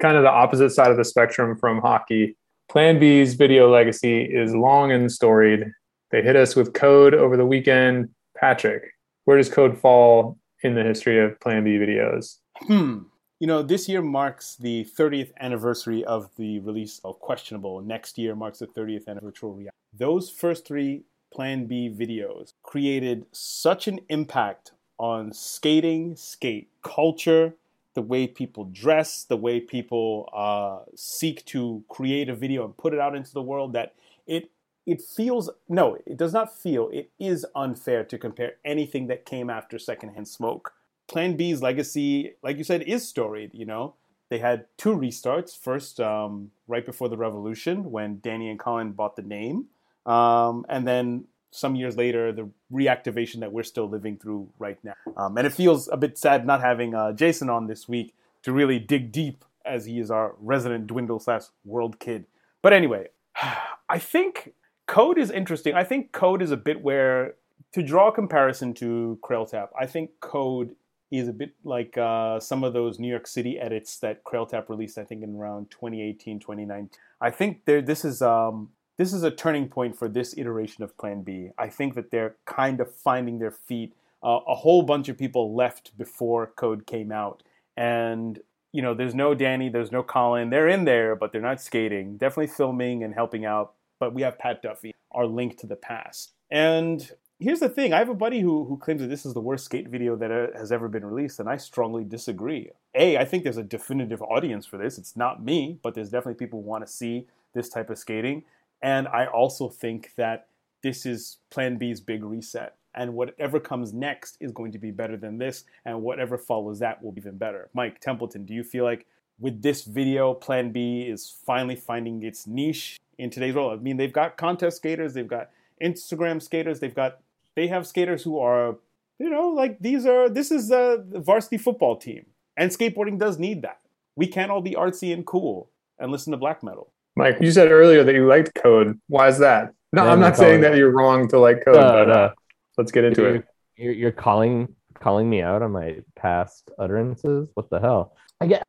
kind 0.00 0.16
of 0.16 0.22
the 0.22 0.30
opposite 0.30 0.70
side 0.70 0.90
of 0.90 0.96
the 0.96 1.04
spectrum 1.04 1.58
from 1.58 1.80
hockey. 1.80 2.36
Plan 2.70 2.98
B's 2.98 3.34
video 3.34 3.70
legacy 3.70 4.22
is 4.22 4.54
long 4.54 4.92
and 4.92 5.10
storied. 5.10 5.70
They 6.10 6.22
hit 6.22 6.36
us 6.36 6.54
with 6.54 6.72
code 6.72 7.14
over 7.14 7.36
the 7.36 7.46
weekend. 7.46 8.10
Patrick, 8.36 8.92
where 9.24 9.36
does 9.36 9.48
code 9.48 9.78
fall 9.78 10.38
in 10.62 10.74
the 10.74 10.82
history 10.82 11.18
of 11.22 11.38
Plan 11.40 11.64
B 11.64 11.76
videos? 11.76 12.36
Hmm. 12.56 13.00
You 13.40 13.48
know, 13.48 13.62
this 13.62 13.88
year 13.88 14.00
marks 14.00 14.54
the 14.54 14.84
30th 14.84 15.32
anniversary 15.40 16.04
of 16.04 16.30
the 16.36 16.60
release 16.60 17.00
of 17.04 17.18
Questionable. 17.18 17.80
Next 17.80 18.16
year 18.16 18.36
marks 18.36 18.60
the 18.60 18.66
30th 18.66 19.08
anniversary 19.08 19.16
of 19.16 19.22
Virtual 19.22 19.52
Reality. 19.52 19.76
Those 19.92 20.30
first 20.30 20.66
three 20.66 21.02
Plan 21.32 21.66
B 21.66 21.92
videos 21.92 22.52
created 22.62 23.26
such 23.32 23.88
an 23.88 23.98
impact 24.08 24.70
on 25.00 25.32
skating, 25.32 26.14
skate 26.14 26.68
culture, 26.82 27.54
the 27.94 28.02
way 28.02 28.28
people 28.28 28.66
dress, 28.72 29.24
the 29.24 29.36
way 29.36 29.58
people 29.58 30.28
uh, 30.32 30.88
seek 30.94 31.44
to 31.46 31.82
create 31.88 32.28
a 32.28 32.36
video 32.36 32.64
and 32.64 32.76
put 32.76 32.94
it 32.94 33.00
out 33.00 33.16
into 33.16 33.32
the 33.32 33.42
world 33.42 33.72
that 33.72 33.94
it 34.28 34.50
it 34.86 35.02
feels 35.02 35.50
no, 35.68 35.96
it 36.06 36.16
does 36.16 36.32
not 36.32 36.56
feel. 36.56 36.88
It 36.90 37.10
is 37.18 37.44
unfair 37.56 38.04
to 38.04 38.16
compare 38.16 38.56
anything 38.64 39.08
that 39.08 39.24
came 39.24 39.50
after 39.50 39.76
Secondhand 39.76 40.28
Smoke. 40.28 40.74
Plan 41.06 41.36
B's 41.36 41.62
legacy, 41.62 42.34
like 42.42 42.58
you 42.58 42.64
said, 42.64 42.82
is 42.82 43.06
storied. 43.06 43.50
You 43.54 43.66
know, 43.66 43.94
they 44.30 44.38
had 44.38 44.66
two 44.76 44.96
restarts. 44.96 45.56
First, 45.56 46.00
um, 46.00 46.50
right 46.66 46.84
before 46.84 47.08
the 47.08 47.16
revolution, 47.16 47.90
when 47.90 48.20
Danny 48.20 48.48
and 48.48 48.58
Colin 48.58 48.92
bought 48.92 49.16
the 49.16 49.22
name, 49.22 49.66
um, 50.06 50.64
and 50.68 50.86
then 50.86 51.24
some 51.50 51.76
years 51.76 51.96
later, 51.96 52.32
the 52.32 52.48
reactivation 52.72 53.40
that 53.40 53.52
we're 53.52 53.62
still 53.62 53.88
living 53.88 54.16
through 54.16 54.48
right 54.58 54.78
now. 54.82 54.94
Um, 55.16 55.36
and 55.38 55.46
it 55.46 55.52
feels 55.52 55.88
a 55.88 55.96
bit 55.96 56.18
sad 56.18 56.44
not 56.44 56.60
having 56.60 56.94
uh, 56.94 57.12
Jason 57.12 57.48
on 57.48 57.68
this 57.68 57.88
week 57.88 58.12
to 58.42 58.52
really 58.52 58.78
dig 58.78 59.12
deep, 59.12 59.44
as 59.64 59.86
he 59.86 59.98
is 59.98 60.10
our 60.10 60.34
resident 60.40 60.88
dwindle 60.88 61.20
slash 61.20 61.44
world 61.64 62.00
kid. 62.00 62.26
But 62.60 62.72
anyway, 62.72 63.08
I 63.88 63.98
think 63.98 64.54
code 64.86 65.16
is 65.16 65.30
interesting. 65.30 65.74
I 65.74 65.84
think 65.84 66.12
code 66.12 66.42
is 66.42 66.50
a 66.50 66.56
bit 66.56 66.82
where 66.82 67.34
to 67.72 67.82
draw 67.82 68.08
a 68.08 68.12
comparison 68.12 68.74
to 68.74 69.18
Crailtap, 69.22 69.68
I 69.78 69.86
think 69.86 70.10
code 70.20 70.74
is 71.10 71.28
a 71.28 71.32
bit 71.32 71.54
like 71.64 71.96
uh, 71.96 72.40
some 72.40 72.64
of 72.64 72.72
those 72.72 72.98
New 72.98 73.08
York 73.08 73.26
City 73.26 73.58
edits 73.58 73.98
that 73.98 74.24
Crailtap 74.24 74.68
released, 74.68 74.98
I 74.98 75.04
think 75.04 75.22
in 75.22 75.36
around 75.36 75.70
2018, 75.70 76.40
2019. 76.40 76.90
I 77.20 77.30
think 77.30 77.64
there 77.64 77.82
this 77.82 78.04
is 78.04 78.22
um, 78.22 78.70
this 78.96 79.12
is 79.12 79.22
a 79.22 79.30
turning 79.30 79.68
point 79.68 79.96
for 79.96 80.08
this 80.08 80.36
iteration 80.36 80.84
of 80.84 80.96
Plan 80.98 81.22
B. 81.22 81.50
I 81.58 81.68
think 81.68 81.94
that 81.94 82.10
they're 82.10 82.36
kind 82.44 82.80
of 82.80 82.94
finding 82.94 83.38
their 83.38 83.50
feet. 83.50 83.94
Uh, 84.22 84.40
a 84.48 84.54
whole 84.54 84.82
bunch 84.82 85.08
of 85.08 85.18
people 85.18 85.54
left 85.54 85.96
before 85.98 86.46
Code 86.46 86.86
came 86.86 87.12
out, 87.12 87.42
and 87.76 88.40
you 88.74 88.82
know, 88.82 88.92
there's 88.92 89.14
no 89.14 89.34
Danny, 89.34 89.68
there's 89.68 89.92
no 89.92 90.02
Colin. 90.02 90.50
They're 90.50 90.68
in 90.68 90.84
there, 90.84 91.14
but 91.14 91.30
they're 91.30 91.40
not 91.40 91.60
skating. 91.60 92.16
Definitely 92.16 92.48
filming 92.48 93.04
and 93.04 93.14
helping 93.14 93.44
out. 93.44 93.74
But 94.00 94.14
we 94.14 94.22
have 94.22 94.36
Pat 94.36 94.62
Duffy, 94.62 94.92
our 95.12 95.26
link 95.26 95.56
to 95.58 95.68
the 95.68 95.76
past. 95.76 96.32
And 96.50 97.08
here's 97.38 97.60
the 97.60 97.68
thing: 97.68 97.92
I 97.92 97.98
have 97.98 98.08
a 98.08 98.14
buddy 98.14 98.40
who 98.40 98.64
who 98.64 98.76
claims 98.76 99.00
that 99.00 99.08
this 99.08 99.26
is 99.26 99.34
the 99.34 99.40
worst 99.40 99.64
skate 99.64 99.88
video 99.88 100.16
that 100.16 100.30
uh, 100.30 100.58
has 100.58 100.72
ever 100.72 100.88
been 100.88 101.04
released, 101.04 101.40
and 101.40 101.48
I 101.48 101.56
strongly 101.56 102.04
disagree. 102.04 102.70
A, 102.94 103.16
I 103.16 103.24
think 103.24 103.44
there's 103.44 103.56
a 103.56 103.62
definitive 103.62 104.22
audience 104.22 104.66
for 104.66 104.78
this. 104.78 104.98
It's 104.98 105.16
not 105.16 105.42
me, 105.42 105.78
but 105.82 105.94
there's 105.94 106.10
definitely 106.10 106.44
people 106.44 106.62
who 106.62 106.68
want 106.68 106.86
to 106.86 106.92
see 106.92 107.26
this 107.52 107.68
type 107.68 107.90
of 107.90 107.98
skating, 107.98 108.44
and 108.82 109.08
I 109.08 109.26
also 109.26 109.68
think 109.68 110.12
that 110.16 110.46
this 110.82 111.06
is 111.06 111.38
Plan 111.50 111.76
B's 111.76 112.00
big 112.00 112.24
reset, 112.24 112.74
and 112.94 113.14
whatever 113.14 113.58
comes 113.60 113.92
next 113.92 114.36
is 114.40 114.52
going 114.52 114.72
to 114.72 114.78
be 114.78 114.90
better 114.90 115.16
than 115.16 115.38
this, 115.38 115.64
and 115.84 116.02
whatever 116.02 116.38
follows 116.38 116.78
that 116.80 117.02
will 117.02 117.12
be 117.12 117.20
even 117.20 117.38
better. 117.38 117.68
Mike 117.74 118.00
Templeton, 118.00 118.44
do 118.44 118.54
you 118.54 118.62
feel 118.62 118.84
like 118.84 119.06
with 119.40 119.62
this 119.62 119.84
video, 119.84 120.34
Plan 120.34 120.70
B 120.70 121.02
is 121.02 121.34
finally 121.44 121.74
finding 121.76 122.22
its 122.22 122.46
niche 122.46 123.00
in 123.18 123.30
today's 123.30 123.54
world? 123.54 123.78
I 123.78 123.82
mean, 123.82 123.96
they've 123.96 124.12
got 124.12 124.36
contest 124.36 124.76
skaters, 124.76 125.14
they've 125.14 125.26
got 125.26 125.50
Instagram 125.82 126.40
skaters, 126.40 126.80
they've 126.80 126.94
got 126.94 127.18
they 127.56 127.66
have 127.68 127.86
skaters 127.86 128.22
who 128.22 128.38
are, 128.38 128.76
you 129.18 129.30
know, 129.30 129.48
like 129.50 129.78
these 129.80 130.06
are 130.06 130.28
this 130.28 130.50
is 130.50 130.70
a 130.70 131.04
varsity 131.12 131.58
football 131.58 131.96
team, 131.96 132.26
and 132.56 132.70
skateboarding 132.70 133.18
does 133.18 133.38
need 133.38 133.62
that. 133.62 133.80
We 134.16 134.26
can't 134.26 134.50
all 134.50 134.60
be 134.62 134.72
artsy 134.72 135.12
and 135.12 135.26
cool 135.26 135.70
and 135.98 136.12
listen 136.12 136.30
to 136.32 136.36
black 136.36 136.62
metal. 136.62 136.92
Mike, 137.16 137.36
you 137.40 137.50
said 137.52 137.70
earlier 137.70 138.02
that 138.04 138.14
you 138.14 138.26
liked 138.26 138.54
code. 138.54 138.98
Why 139.08 139.28
is 139.28 139.38
that? 139.38 139.72
No, 139.92 140.04
Yeah, 140.04 140.12
I'm 140.12 140.20
not 140.20 140.36
saying 140.36 140.60
that 140.62 140.76
you're 140.76 140.90
wrong 140.90 141.28
to 141.28 141.38
like 141.38 141.64
code, 141.64 141.76
No, 141.76 141.82
but 141.82 142.08
no. 142.08 142.14
uh, 142.14 142.32
let's 142.76 142.90
get 142.90 143.04
into 143.04 143.22
you're, 143.22 143.34
it. 143.36 143.44
You're, 143.76 143.92
you're 143.92 144.12
calling 144.12 144.74
calling 144.98 145.28
me 145.28 145.42
out 145.42 145.62
on 145.62 145.72
my 145.72 145.98
past 146.16 146.70
utterances. 146.78 147.48
What 147.54 147.70
the 147.70 147.78
hell? 147.78 148.16
I 148.40 148.46
get. 148.46 148.66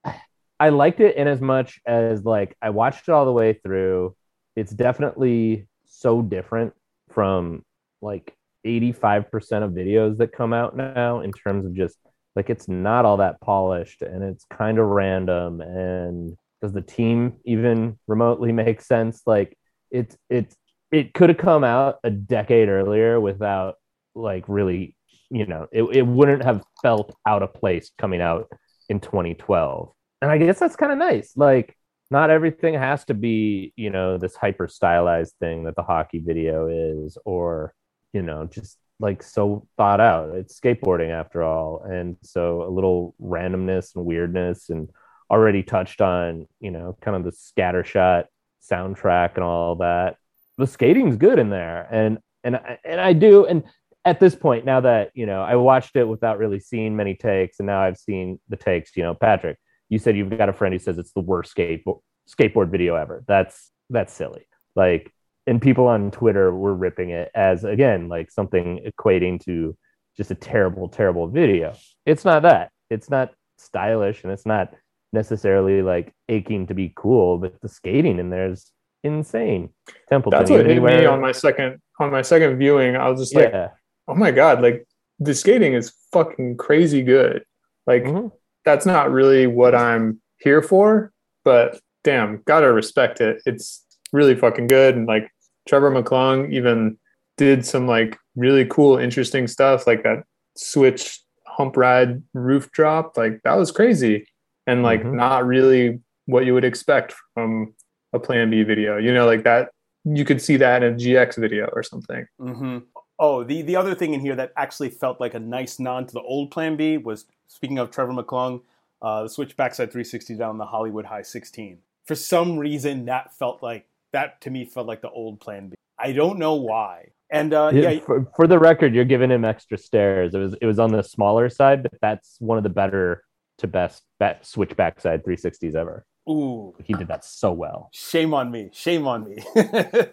I 0.59 0.69
liked 0.69 0.99
it 0.99 1.15
in 1.15 1.27
as 1.27 1.41
much 1.41 1.79
as 1.85 2.23
like 2.23 2.55
I 2.61 2.69
watched 2.69 3.07
it 3.07 3.11
all 3.11 3.25
the 3.25 3.31
way 3.31 3.53
through. 3.53 4.15
It's 4.55 4.71
definitely 4.71 5.67
so 5.85 6.21
different 6.21 6.73
from 7.09 7.63
like 8.01 8.35
85% 8.65 9.63
of 9.63 9.71
videos 9.71 10.17
that 10.17 10.31
come 10.31 10.53
out 10.53 10.75
now 10.75 11.21
in 11.21 11.31
terms 11.31 11.65
of 11.65 11.73
just 11.73 11.97
like 12.35 12.49
it's 12.49 12.67
not 12.67 13.05
all 13.05 13.17
that 13.17 13.39
polished 13.39 14.01
and 14.01 14.23
it's 14.23 14.45
kind 14.45 14.79
of 14.79 14.87
random. 14.87 15.61
And 15.61 16.37
does 16.61 16.73
the 16.73 16.81
team 16.81 17.37
even 17.45 17.97
remotely 18.07 18.51
make 18.63 18.81
sense? 18.81 19.21
Like 19.25 19.57
it's 19.91 20.17
it's 20.29 20.55
it 20.91 21.13
could 21.13 21.29
have 21.29 21.37
come 21.37 21.63
out 21.63 21.99
a 22.03 22.09
decade 22.09 22.69
earlier 22.69 23.19
without 23.19 23.75
like 24.13 24.45
really 24.47 24.95
you 25.29 25.45
know 25.45 25.67
it, 25.71 25.83
it 25.83 26.07
wouldn't 26.07 26.43
have 26.43 26.63
felt 26.81 27.15
out 27.25 27.43
of 27.43 27.53
place 27.53 27.91
coming 27.97 28.21
out 28.21 28.47
in 28.87 28.99
2012 28.99 29.91
and 30.21 30.31
i 30.31 30.37
guess 30.37 30.59
that's 30.59 30.75
kind 30.75 30.91
of 30.91 30.97
nice. 30.97 31.33
Like 31.35 31.75
not 32.11 32.29
everything 32.29 32.75
has 32.75 33.05
to 33.05 33.13
be 33.13 33.73
you 33.75 33.89
know 33.89 34.17
this 34.17 34.35
hyper 34.35 34.67
stylized 34.67 35.35
thing 35.39 35.63
that 35.63 35.75
the 35.75 35.83
hockey 35.83 36.19
video 36.19 36.67
is 36.67 37.17
or 37.25 37.73
you 38.15 38.21
know 38.21 38.45
just 38.45 38.77
like 38.99 39.21
so 39.21 39.67
thought 39.75 39.99
out. 39.99 40.29
It's 40.29 40.57
skateboarding 40.57 41.11
after 41.11 41.43
all. 41.43 41.83
And 41.83 42.15
so 42.23 42.63
a 42.63 42.71
little 42.71 43.13
randomness 43.21 43.93
and 43.93 44.05
weirdness 44.05 44.69
and 44.69 44.89
already 45.29 45.63
touched 45.63 45.99
on 45.99 46.47
you 46.61 46.71
know 46.71 46.97
kind 47.01 47.17
of 47.17 47.25
the 47.25 47.31
scattershot 47.31 48.25
soundtrack 48.71 49.35
and 49.35 49.43
all 49.43 49.75
that. 49.75 50.15
The 50.57 50.65
skating's 50.65 51.17
good 51.17 51.39
in 51.39 51.49
there. 51.49 51.87
And 51.91 52.19
and 52.45 52.57
and 52.85 53.01
I 53.01 53.11
do. 53.11 53.45
And 53.45 53.63
at 54.05 54.21
this 54.21 54.35
point 54.35 54.63
now 54.63 54.79
that 54.79 55.11
you 55.13 55.25
know 55.25 55.41
I 55.41 55.55
watched 55.55 55.97
it 55.97 56.07
without 56.07 56.37
really 56.37 56.61
seeing 56.61 56.95
many 56.95 57.15
takes 57.15 57.59
and 57.59 57.67
now 57.67 57.81
I've 57.81 57.97
seen 57.97 58.39
the 58.47 58.57
takes 58.57 58.95
you 58.95 59.03
know. 59.03 59.13
Patrick 59.13 59.57
you 59.89 59.99
said 59.99 60.15
you've 60.15 60.35
got 60.37 60.49
a 60.49 60.53
friend 60.53 60.73
who 60.73 60.79
says 60.79 60.97
it's 60.97 61.11
the 61.11 61.19
worst 61.19 61.53
skateboard 61.55 61.99
skateboard 62.29 62.69
video 62.69 62.95
ever. 62.95 63.25
That's 63.27 63.71
that's 63.89 64.13
silly. 64.13 64.47
Like 64.73 65.11
and 65.47 65.61
people 65.61 65.87
on 65.87 66.11
Twitter 66.11 66.53
were 66.53 66.73
ripping 66.73 67.09
it 67.11 67.31
as 67.35 67.63
again 67.63 68.07
like 68.09 68.31
something 68.31 68.79
equating 68.85 69.43
to 69.45 69.75
just 70.17 70.31
a 70.31 70.35
terrible 70.35 70.87
terrible 70.87 71.27
video 71.27 71.75
it's 72.05 72.25
not 72.25 72.43
that 72.43 72.71
it's 72.89 73.09
not 73.09 73.33
stylish 73.57 74.23
and 74.23 74.31
it's 74.31 74.45
not 74.45 74.73
necessarily 75.13 75.81
like 75.81 76.13
aching 76.29 76.67
to 76.67 76.73
be 76.73 76.91
cool 76.95 77.37
but 77.37 77.59
the 77.61 77.69
skating 77.69 78.19
in 78.19 78.29
there 78.29 78.51
is 78.51 78.71
insane 79.03 79.69
Templeton 80.09 80.39
That's 80.39 80.49
what 80.49 80.65
hit 80.65 80.81
me 80.81 81.05
on 81.05 81.21
my 81.21 81.31
second 81.31 81.79
on 81.99 82.11
my 82.11 82.21
second 82.23 82.57
viewing. 82.57 82.95
I 82.95 83.07
was 83.09 83.21
just 83.21 83.35
like, 83.35 83.51
yeah 83.51 83.69
oh 84.07 84.15
my 84.15 84.31
god, 84.31 84.61
like 84.61 84.85
the 85.19 85.33
skating 85.33 85.73
is 85.73 85.93
fucking 86.11 86.57
crazy 86.57 87.01
good. 87.01 87.43
Like 87.87 88.03
Mhm. 88.03 88.31
that's 88.63 88.85
not 88.85 89.11
really 89.11 89.47
what 89.47 89.75
I'm 89.75 90.21
here 90.39 90.61
for, 90.61 91.11
but 91.43 91.79
damn, 92.03 92.41
gotta 92.45 92.71
respect 92.71 93.21
it. 93.21 93.41
It's 93.45 93.85
really 94.11 94.35
fucking 94.35 94.67
good. 94.67 94.95
And 94.95 95.07
like 95.07 95.29
Trevor 95.67 95.91
McClung 95.91 96.51
even 96.51 96.97
did 97.37 97.65
some 97.65 97.87
like 97.87 98.17
really 98.35 98.65
cool, 98.65 98.97
interesting 98.97 99.47
stuff, 99.47 99.87
like 99.87 100.03
that 100.03 100.23
switch 100.55 101.19
hump 101.47 101.77
ride 101.77 102.21
roof 102.33 102.71
drop. 102.71 103.17
Like 103.17 103.41
that 103.43 103.55
was 103.55 103.71
crazy. 103.71 104.27
And 104.67 104.83
like 104.83 105.03
Mhm. 105.03 105.13
not 105.13 105.45
really 105.45 106.01
what 106.25 106.45
you 106.45 106.53
would 106.53 106.63
expect 106.65 107.13
from 107.33 107.73
a 108.13 108.19
plan 108.19 108.49
B 108.49 108.63
video. 108.63 108.97
You 108.97 109.13
know, 109.13 109.25
like 109.25 109.43
that 109.43 109.69
you 110.03 110.23
could 110.25 110.41
see 110.41 110.57
that 110.57 110.83
in 110.83 110.93
a 110.93 110.95
GX 110.95 111.35
video 111.37 111.67
or 111.73 111.83
something. 111.83 112.27
hmm 112.39 112.79
Oh, 113.17 113.45
the, 113.45 113.61
the 113.61 113.77
other 113.77 113.95
thing 113.95 114.13
in 114.13 114.19
here 114.19 114.35
that 114.35 114.51
actually 114.57 114.89
felt 114.89 115.21
like 115.21 115.33
a 115.35 115.39
nice 115.39 115.79
nod 115.79 116.09
to 116.09 116.13
the 116.13 116.21
old 116.21 116.51
Plan 116.51 116.75
B 116.75 116.97
was 116.97 117.25
speaking 117.47 117.79
of 117.79 117.89
Trevor 117.89 118.11
McClung, 118.11 118.61
uh, 119.01 119.23
the 119.23 119.29
switch 119.29 119.55
backside 119.55 119.89
360 119.89 120.35
down 120.35 120.57
the 120.57 120.65
Hollywood 120.65 121.05
High 121.05 121.21
16. 121.21 121.77
For 122.03 122.13
some 122.15 122.57
reason, 122.57 123.05
that 123.05 123.33
felt 123.33 123.63
like 123.63 123.87
that 124.15 124.41
to 124.41 124.49
me 124.49 124.65
felt 124.65 124.87
like 124.87 125.01
the 125.01 125.09
old 125.11 125.39
Plan 125.39 125.69
B. 125.69 125.75
I 125.99 126.11
don't 126.11 126.39
know 126.39 126.55
why. 126.55 127.09
And 127.29 127.53
uh, 127.53 127.71
Yeah, 127.73 127.89
yeah, 127.91 127.99
for, 128.01 128.27
for 128.35 128.47
the 128.47 128.59
record, 128.59 128.93
you're 128.95 129.05
giving 129.05 129.29
him 129.31 129.43
extra 129.45 129.77
stairs. 129.77 130.33
It 130.35 130.39
was 130.39 130.55
it 130.61 130.65
was 130.65 130.79
on 130.79 130.91
the 130.91 131.01
smaller 131.03 131.49
side, 131.49 131.83
but 131.83 131.93
that's 132.01 132.37
one 132.39 132.57
of 132.57 132.63
the 132.63 132.69
better 132.69 133.23
to 133.59 133.67
best 133.67 134.03
bet 134.19 134.45
switch 134.45 134.75
backside 134.75 135.23
360s 135.23 135.75
ever. 135.75 136.05
ooh, 136.29 136.75
He 136.83 136.93
did 136.93 137.07
that 137.07 137.23
so 137.25 137.51
well. 137.53 137.89
shame 137.93 138.33
on 138.33 138.51
me, 138.51 138.69
shame 138.73 139.07
on 139.07 139.23
me. 139.25 139.37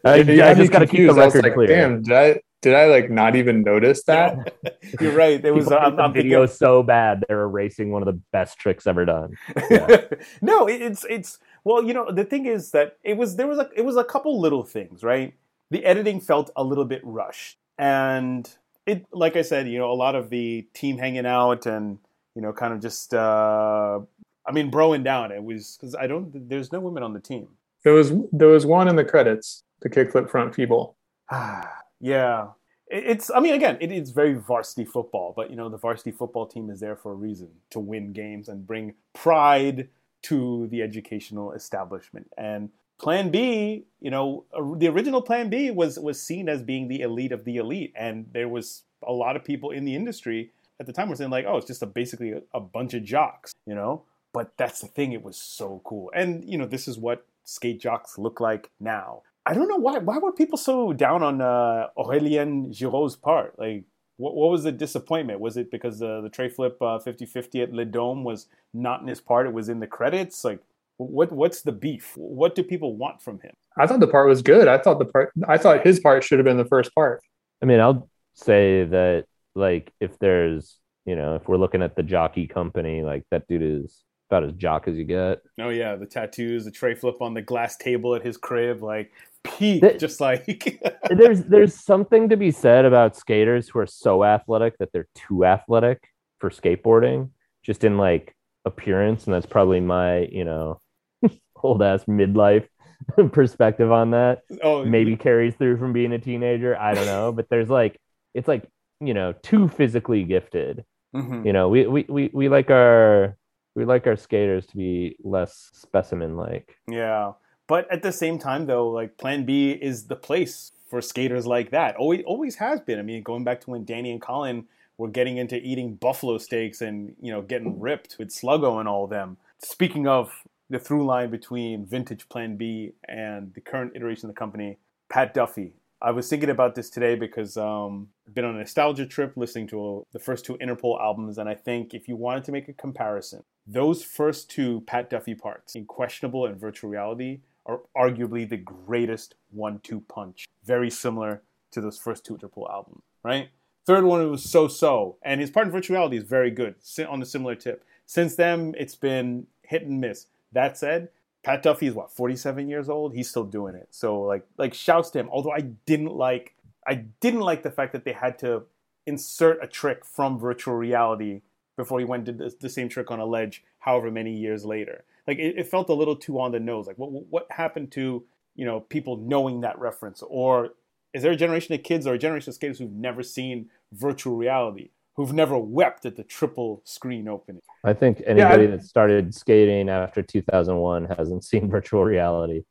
I, 0.04 0.16
Yeah, 0.16 0.46
I 0.46 0.50
I'd 0.50 0.56
just 0.56 0.72
got 0.72 0.80
to 0.80 0.86
keep 0.86 1.06
the 1.06 1.08
confused. 1.08 1.18
I 1.18 1.24
was 1.26 1.34
record 1.34 1.42
like, 1.48 1.54
clear. 1.54 1.66
Damn, 1.68 2.02
did 2.02 2.12
I 2.16 2.40
did 2.62 2.74
I 2.74 2.86
like 2.86 3.10
not 3.10 3.34
even 3.34 3.62
notice 3.62 4.04
that? 4.04 4.54
You're 5.00 5.16
right. 5.16 5.42
There 5.42 5.52
was 5.52 5.64
People 5.66 5.78
uh, 5.78 5.80
I'm, 5.86 5.96
the 5.96 6.02
I'm 6.04 6.12
video 6.12 6.42
of- 6.44 6.50
so 6.50 6.82
bad 6.84 7.24
they're 7.28 7.42
erasing 7.42 7.90
one 7.90 8.02
of 8.02 8.06
the 8.06 8.20
best 8.32 8.56
tricks 8.58 8.86
ever 8.86 9.04
done. 9.04 9.30
Yeah. 9.70 10.02
no, 10.40 10.66
it, 10.68 10.80
it's 10.80 11.04
it's 11.10 11.38
well, 11.64 11.82
you 11.82 11.94
know, 11.94 12.10
the 12.10 12.24
thing 12.24 12.46
is 12.46 12.70
that 12.72 12.96
it 13.02 13.16
was 13.16 13.36
there 13.36 13.46
was 13.46 13.58
a 13.58 13.68
it 13.76 13.82
was 13.82 13.96
a 13.96 14.04
couple 14.04 14.40
little 14.40 14.64
things, 14.64 15.02
right? 15.02 15.34
The 15.70 15.84
editing 15.84 16.20
felt 16.20 16.50
a 16.56 16.62
little 16.64 16.84
bit 16.84 17.00
rushed, 17.04 17.58
and 17.78 18.48
it, 18.86 19.06
like 19.12 19.36
I 19.36 19.42
said, 19.42 19.68
you 19.68 19.78
know, 19.78 19.90
a 19.90 19.94
lot 19.94 20.14
of 20.14 20.28
the 20.30 20.66
team 20.74 20.98
hanging 20.98 21.26
out 21.26 21.66
and 21.66 21.98
you 22.34 22.40
know, 22.40 22.52
kind 22.52 22.72
of 22.72 22.80
just, 22.80 23.12
uh 23.12 24.00
I 24.46 24.52
mean, 24.52 24.70
broing 24.70 25.04
down. 25.04 25.30
It 25.32 25.44
was 25.44 25.76
because 25.78 25.94
I 25.94 26.06
don't. 26.06 26.48
There's 26.48 26.72
no 26.72 26.80
women 26.80 27.02
on 27.02 27.12
the 27.12 27.20
team. 27.20 27.48
There 27.84 27.92
was 27.92 28.12
there 28.32 28.48
was 28.48 28.64
one 28.66 28.88
in 28.88 28.96
the 28.96 29.04
credits, 29.04 29.62
the 29.82 29.90
kickflip 29.90 30.30
front 30.30 30.54
feeble. 30.54 30.96
Ah 31.30 31.70
yeah. 32.00 32.48
It- 32.88 33.04
It's, 33.12 33.30
I 33.30 33.40
mean, 33.40 33.54
again, 33.54 33.78
it 33.80 33.90
is 33.92 34.10
very 34.10 34.34
varsity 34.34 34.84
football, 34.84 35.32
but 35.36 35.48
you 35.50 35.56
know, 35.56 35.68
the 35.68 35.78
varsity 35.78 36.10
football 36.10 36.46
team 36.46 36.70
is 36.70 36.80
there 36.80 36.96
for 36.96 37.12
a 37.12 37.14
reason 37.14 37.48
to 37.70 37.78
win 37.80 38.12
games 38.12 38.48
and 38.48 38.66
bring 38.66 38.94
pride 39.14 39.88
to 40.22 40.68
the 40.68 40.82
educational 40.82 41.52
establishment. 41.52 42.30
And 42.36 42.70
Plan 42.98 43.30
B, 43.30 43.84
you 44.00 44.10
know, 44.10 44.44
the 44.76 44.88
original 44.88 45.22
Plan 45.22 45.50
B 45.50 45.70
was 45.70 45.98
was 45.98 46.22
seen 46.22 46.48
as 46.48 46.62
being 46.62 46.88
the 46.88 47.00
elite 47.00 47.32
of 47.32 47.44
the 47.44 47.56
elite, 47.56 47.92
and 47.96 48.26
there 48.32 48.48
was 48.48 48.82
a 49.02 49.12
lot 49.12 49.34
of 49.34 49.44
people 49.44 49.70
in 49.70 49.84
the 49.84 49.96
industry 49.96 50.52
at 50.78 50.86
the 50.86 50.92
time 50.92 51.08
were 51.08 51.16
saying 51.16 51.30
like, 51.30 51.44
oh, 51.46 51.56
it's 51.56 51.66
just 51.66 51.82
a, 51.82 51.86
basically 51.86 52.32
a, 52.32 52.42
a 52.54 52.60
bunch 52.60 52.94
of 52.94 53.02
jocks, 53.04 53.52
you 53.66 53.74
know. 53.74 54.04
But 54.32 54.56
that's 54.56 54.80
the 54.80 54.86
thing; 54.86 55.12
it 55.12 55.22
was 55.22 55.36
so 55.36 55.82
cool, 55.84 56.10
and 56.14 56.44
you 56.48 56.56
know, 56.56 56.66
this 56.66 56.86
is 56.86 56.96
what 56.96 57.26
skate 57.44 57.80
jocks 57.80 58.18
look 58.18 58.40
like 58.40 58.70
now. 58.80 59.22
I 59.44 59.54
don't 59.54 59.68
know 59.68 59.76
why. 59.76 59.98
Why 59.98 60.18
were 60.18 60.32
people 60.32 60.56
so 60.56 60.92
down 60.92 61.22
on 61.22 61.40
uh, 61.40 61.88
Aurélien 61.98 62.70
Giraud's 62.70 63.16
part? 63.16 63.58
Like, 63.58 63.84
what, 64.22 64.36
what 64.36 64.50
was 64.50 64.62
the 64.62 64.70
disappointment? 64.70 65.40
Was 65.40 65.56
it 65.56 65.70
because 65.72 66.00
uh, 66.00 66.20
the 66.20 66.28
tray 66.28 66.48
flip 66.48 66.76
uh, 66.80 67.00
50-50 67.04 67.64
at 67.64 67.72
Le 67.72 67.84
Dome 67.84 68.22
was 68.22 68.46
not 68.72 69.00
in 69.00 69.08
his 69.08 69.20
part? 69.20 69.48
It 69.48 69.52
was 69.52 69.68
in 69.68 69.80
the 69.80 69.86
credits. 69.88 70.44
Like, 70.44 70.60
what 70.96 71.32
what's 71.32 71.62
the 71.62 71.72
beef? 71.72 72.12
What 72.16 72.54
do 72.54 72.62
people 72.62 72.96
want 72.96 73.20
from 73.20 73.40
him? 73.40 73.52
I 73.76 73.88
thought 73.88 73.98
the 73.98 74.06
part 74.06 74.28
was 74.28 74.40
good. 74.40 74.68
I 74.68 74.78
thought 74.78 75.00
the 75.00 75.06
part 75.06 75.32
I 75.48 75.58
thought 75.58 75.84
his 75.84 75.98
part 75.98 76.22
should 76.22 76.38
have 76.38 76.44
been 76.44 76.56
the 76.56 76.64
first 76.64 76.94
part. 76.94 77.20
I 77.60 77.66
mean, 77.66 77.80
I'll 77.80 78.08
say 78.34 78.84
that 78.84 79.24
like 79.56 79.92
if 79.98 80.16
there's 80.20 80.78
you 81.04 81.16
know 81.16 81.34
if 81.34 81.48
we're 81.48 81.56
looking 81.56 81.82
at 81.82 81.96
the 81.96 82.04
jockey 82.04 82.46
company, 82.46 83.02
like 83.02 83.24
that 83.32 83.48
dude 83.48 83.62
is 83.62 84.04
about 84.30 84.44
as 84.44 84.52
jock 84.52 84.86
as 84.86 84.94
you 84.96 85.04
get. 85.04 85.40
Oh 85.58 85.70
yeah, 85.70 85.96
the 85.96 86.06
tattoos, 86.06 86.64
the 86.64 86.70
tray 86.70 86.94
flip 86.94 87.20
on 87.20 87.34
the 87.34 87.42
glass 87.42 87.76
table 87.76 88.14
at 88.14 88.22
his 88.22 88.36
crib, 88.36 88.84
like 88.84 89.10
peak, 89.44 89.80
That- 89.82 89.98
just 89.98 90.20
like 90.20 90.80
there's 91.10 91.42
there's 91.44 91.74
something 91.74 92.28
to 92.30 92.36
be 92.36 92.50
said 92.50 92.84
about 92.84 93.16
skaters 93.16 93.68
who 93.68 93.78
are 93.78 93.86
so 93.86 94.24
athletic 94.24 94.78
that 94.78 94.90
they're 94.92 95.08
too 95.14 95.44
athletic 95.44 96.02
for 96.38 96.50
skateboarding, 96.50 97.30
just 97.62 97.84
in 97.84 97.98
like 97.98 98.34
appearance, 98.64 99.24
and 99.26 99.34
that's 99.34 99.46
probably 99.46 99.80
my 99.80 100.20
you 100.30 100.44
know 100.44 100.80
old 101.62 101.82
ass 101.82 102.04
midlife 102.04 102.66
perspective 103.32 103.90
on 103.92 104.10
that. 104.12 104.42
oh 104.62 104.84
Maybe 104.84 105.16
carries 105.16 105.54
through 105.54 105.78
from 105.78 105.92
being 105.92 106.12
a 106.12 106.18
teenager. 106.18 106.76
I 106.78 106.94
don't 106.94 107.06
know, 107.06 107.32
but 107.32 107.48
there's 107.50 107.68
like 107.70 107.98
it's 108.34 108.48
like 108.48 108.68
you 109.00 109.14
know 109.14 109.32
too 109.42 109.68
physically 109.68 110.24
gifted. 110.24 110.84
Mhm. 111.14 111.44
You 111.44 111.52
know, 111.52 111.68
we 111.68 111.86
we 111.86 112.06
we, 112.08 112.30
we 112.32 112.48
like 112.48 112.70
our 112.70 113.36
we 113.74 113.84
like 113.84 114.06
our 114.06 114.16
skaters 114.16 114.66
to 114.66 114.76
be 114.76 115.16
less 115.22 115.70
specimen 115.74 116.36
like. 116.36 116.74
Yeah. 116.88 117.32
But 117.72 117.90
at 117.90 118.02
the 118.02 118.12
same 118.12 118.38
time 118.38 118.66
though, 118.66 118.90
like 118.90 119.16
Plan 119.16 119.46
B 119.46 119.70
is 119.70 120.04
the 120.04 120.14
place 120.14 120.72
for 120.90 121.00
skaters 121.00 121.46
like 121.46 121.70
that. 121.70 121.96
Always 121.96 122.22
always 122.26 122.56
has 122.56 122.82
been. 122.82 122.98
I 122.98 123.02
mean, 123.02 123.22
going 123.22 123.44
back 123.44 123.62
to 123.62 123.70
when 123.70 123.86
Danny 123.86 124.10
and 124.10 124.20
Colin 124.20 124.66
were 124.98 125.08
getting 125.08 125.38
into 125.38 125.56
eating 125.56 125.94
buffalo 125.94 126.36
steaks 126.36 126.82
and, 126.82 127.16
you 127.18 127.32
know, 127.32 127.40
getting 127.40 127.80
ripped 127.80 128.16
with 128.18 128.28
Sluggo 128.28 128.78
and 128.78 128.86
all 128.86 129.04
of 129.04 129.08
them. 129.08 129.38
Speaking 129.60 130.06
of 130.06 130.30
the 130.68 130.78
through 130.78 131.06
line 131.06 131.30
between 131.30 131.86
vintage 131.86 132.28
Plan 132.28 132.56
B 132.56 132.92
and 133.08 133.54
the 133.54 133.62
current 133.62 133.92
iteration 133.96 134.28
of 134.28 134.34
the 134.34 134.38
company, 134.38 134.76
Pat 135.08 135.32
Duffy. 135.32 135.72
I 136.02 136.10
was 136.10 136.28
thinking 136.28 136.50
about 136.50 136.74
this 136.74 136.90
today 136.90 137.14
because 137.14 137.56
um, 137.56 138.08
I've 138.26 138.34
been 138.34 138.44
on 138.44 138.56
a 138.56 138.58
nostalgia 138.58 139.06
trip 139.06 139.32
listening 139.34 139.68
to 139.68 140.04
the 140.12 140.18
first 140.18 140.44
two 140.44 140.58
Interpol 140.58 141.00
albums, 141.00 141.38
and 141.38 141.48
I 141.48 141.54
think 141.54 141.94
if 141.94 142.06
you 142.06 142.16
wanted 142.16 142.44
to 142.44 142.52
make 142.52 142.68
a 142.68 142.74
comparison, 142.74 143.44
those 143.66 144.02
first 144.02 144.50
two 144.50 144.82
Pat 144.82 145.08
Duffy 145.08 145.34
parts, 145.34 145.74
in 145.74 145.86
Questionable 145.86 146.44
and 146.44 146.60
Virtual 146.60 146.90
Reality, 146.90 147.40
are 147.66 147.80
arguably 147.96 148.48
the 148.48 148.56
greatest 148.56 149.34
one-two 149.50 150.00
punch. 150.08 150.46
Very 150.64 150.90
similar 150.90 151.42
to 151.70 151.80
those 151.80 151.98
first 151.98 152.24
two 152.24 152.36
Interpol 152.36 152.70
albums, 152.70 153.02
right? 153.22 153.50
Third 153.84 154.04
one 154.04 154.30
was 154.30 154.48
so-so, 154.48 155.16
and 155.22 155.40
his 155.40 155.50
part 155.50 155.66
in 155.66 155.72
Virtuality 155.72 156.14
is 156.14 156.24
very 156.24 156.50
good 156.50 156.76
on 157.08 157.22
a 157.22 157.26
similar 157.26 157.54
tip. 157.54 157.84
Since 158.06 158.36
then, 158.36 158.74
it's 158.78 158.94
been 158.94 159.46
hit 159.62 159.82
and 159.82 160.00
miss. 160.00 160.26
That 160.52 160.76
said, 160.76 161.08
Pat 161.42 161.62
Duffy 161.62 161.86
is 161.86 161.94
what 161.94 162.10
47 162.10 162.68
years 162.68 162.88
old. 162.88 163.14
He's 163.14 163.28
still 163.28 163.44
doing 163.44 163.74
it. 163.74 163.88
So 163.90 164.20
like 164.20 164.46
like 164.58 164.74
shouts 164.74 165.10
to 165.10 165.20
him. 165.20 165.28
Although 165.30 165.52
I 165.52 165.60
didn't 165.60 166.14
like 166.14 166.54
I 166.86 166.94
didn't 167.20 167.40
like 167.40 167.62
the 167.62 167.70
fact 167.70 167.92
that 167.92 168.04
they 168.04 168.12
had 168.12 168.38
to 168.40 168.64
insert 169.06 169.62
a 169.62 169.66
trick 169.66 170.04
from 170.04 170.38
virtual 170.38 170.74
reality 170.74 171.42
before 171.76 171.98
he 171.98 172.04
went 172.04 172.26
to 172.26 172.32
the, 172.32 172.54
the 172.60 172.68
same 172.68 172.88
trick 172.88 173.10
on 173.10 173.18
a 173.18 173.26
ledge. 173.26 173.64
However 173.80 174.10
many 174.10 174.32
years 174.32 174.64
later, 174.64 175.04
like 175.26 175.38
it, 175.38 175.58
it 175.58 175.66
felt 175.66 175.88
a 175.88 175.94
little 175.94 176.16
too 176.16 176.40
on 176.40 176.52
the 176.52 176.60
nose. 176.60 176.86
Like 176.86 176.98
what 176.98 177.10
what 177.10 177.46
happened 177.50 177.92
to 177.92 178.24
you 178.54 178.64
know 178.64 178.80
people 178.80 179.16
knowing 179.16 179.60
that 179.62 179.78
reference, 179.78 180.22
or 180.26 180.70
is 181.14 181.22
there 181.22 181.32
a 181.32 181.36
generation 181.36 181.74
of 181.74 181.82
kids 181.82 182.06
or 182.06 182.14
a 182.14 182.18
generation 182.18 182.50
of 182.50 182.54
skaters 182.54 182.78
who've 182.78 182.92
never 182.92 183.22
seen 183.22 183.68
virtual 183.92 184.36
reality, 184.36 184.90
who've 185.16 185.32
never 185.32 185.58
wept 185.58 186.06
at 186.06 186.16
the 186.16 186.24
triple 186.24 186.80
screen 186.84 187.28
opening? 187.28 187.60
I 187.84 187.92
think 187.92 188.22
anybody 188.26 188.64
I- 188.64 188.68
that 188.68 188.84
started 188.84 189.34
skating 189.34 189.88
after 189.88 190.22
2001 190.22 191.04
hasn't 191.16 191.44
seen 191.50 191.70
virtual 191.70 192.04
reality. 192.04 192.62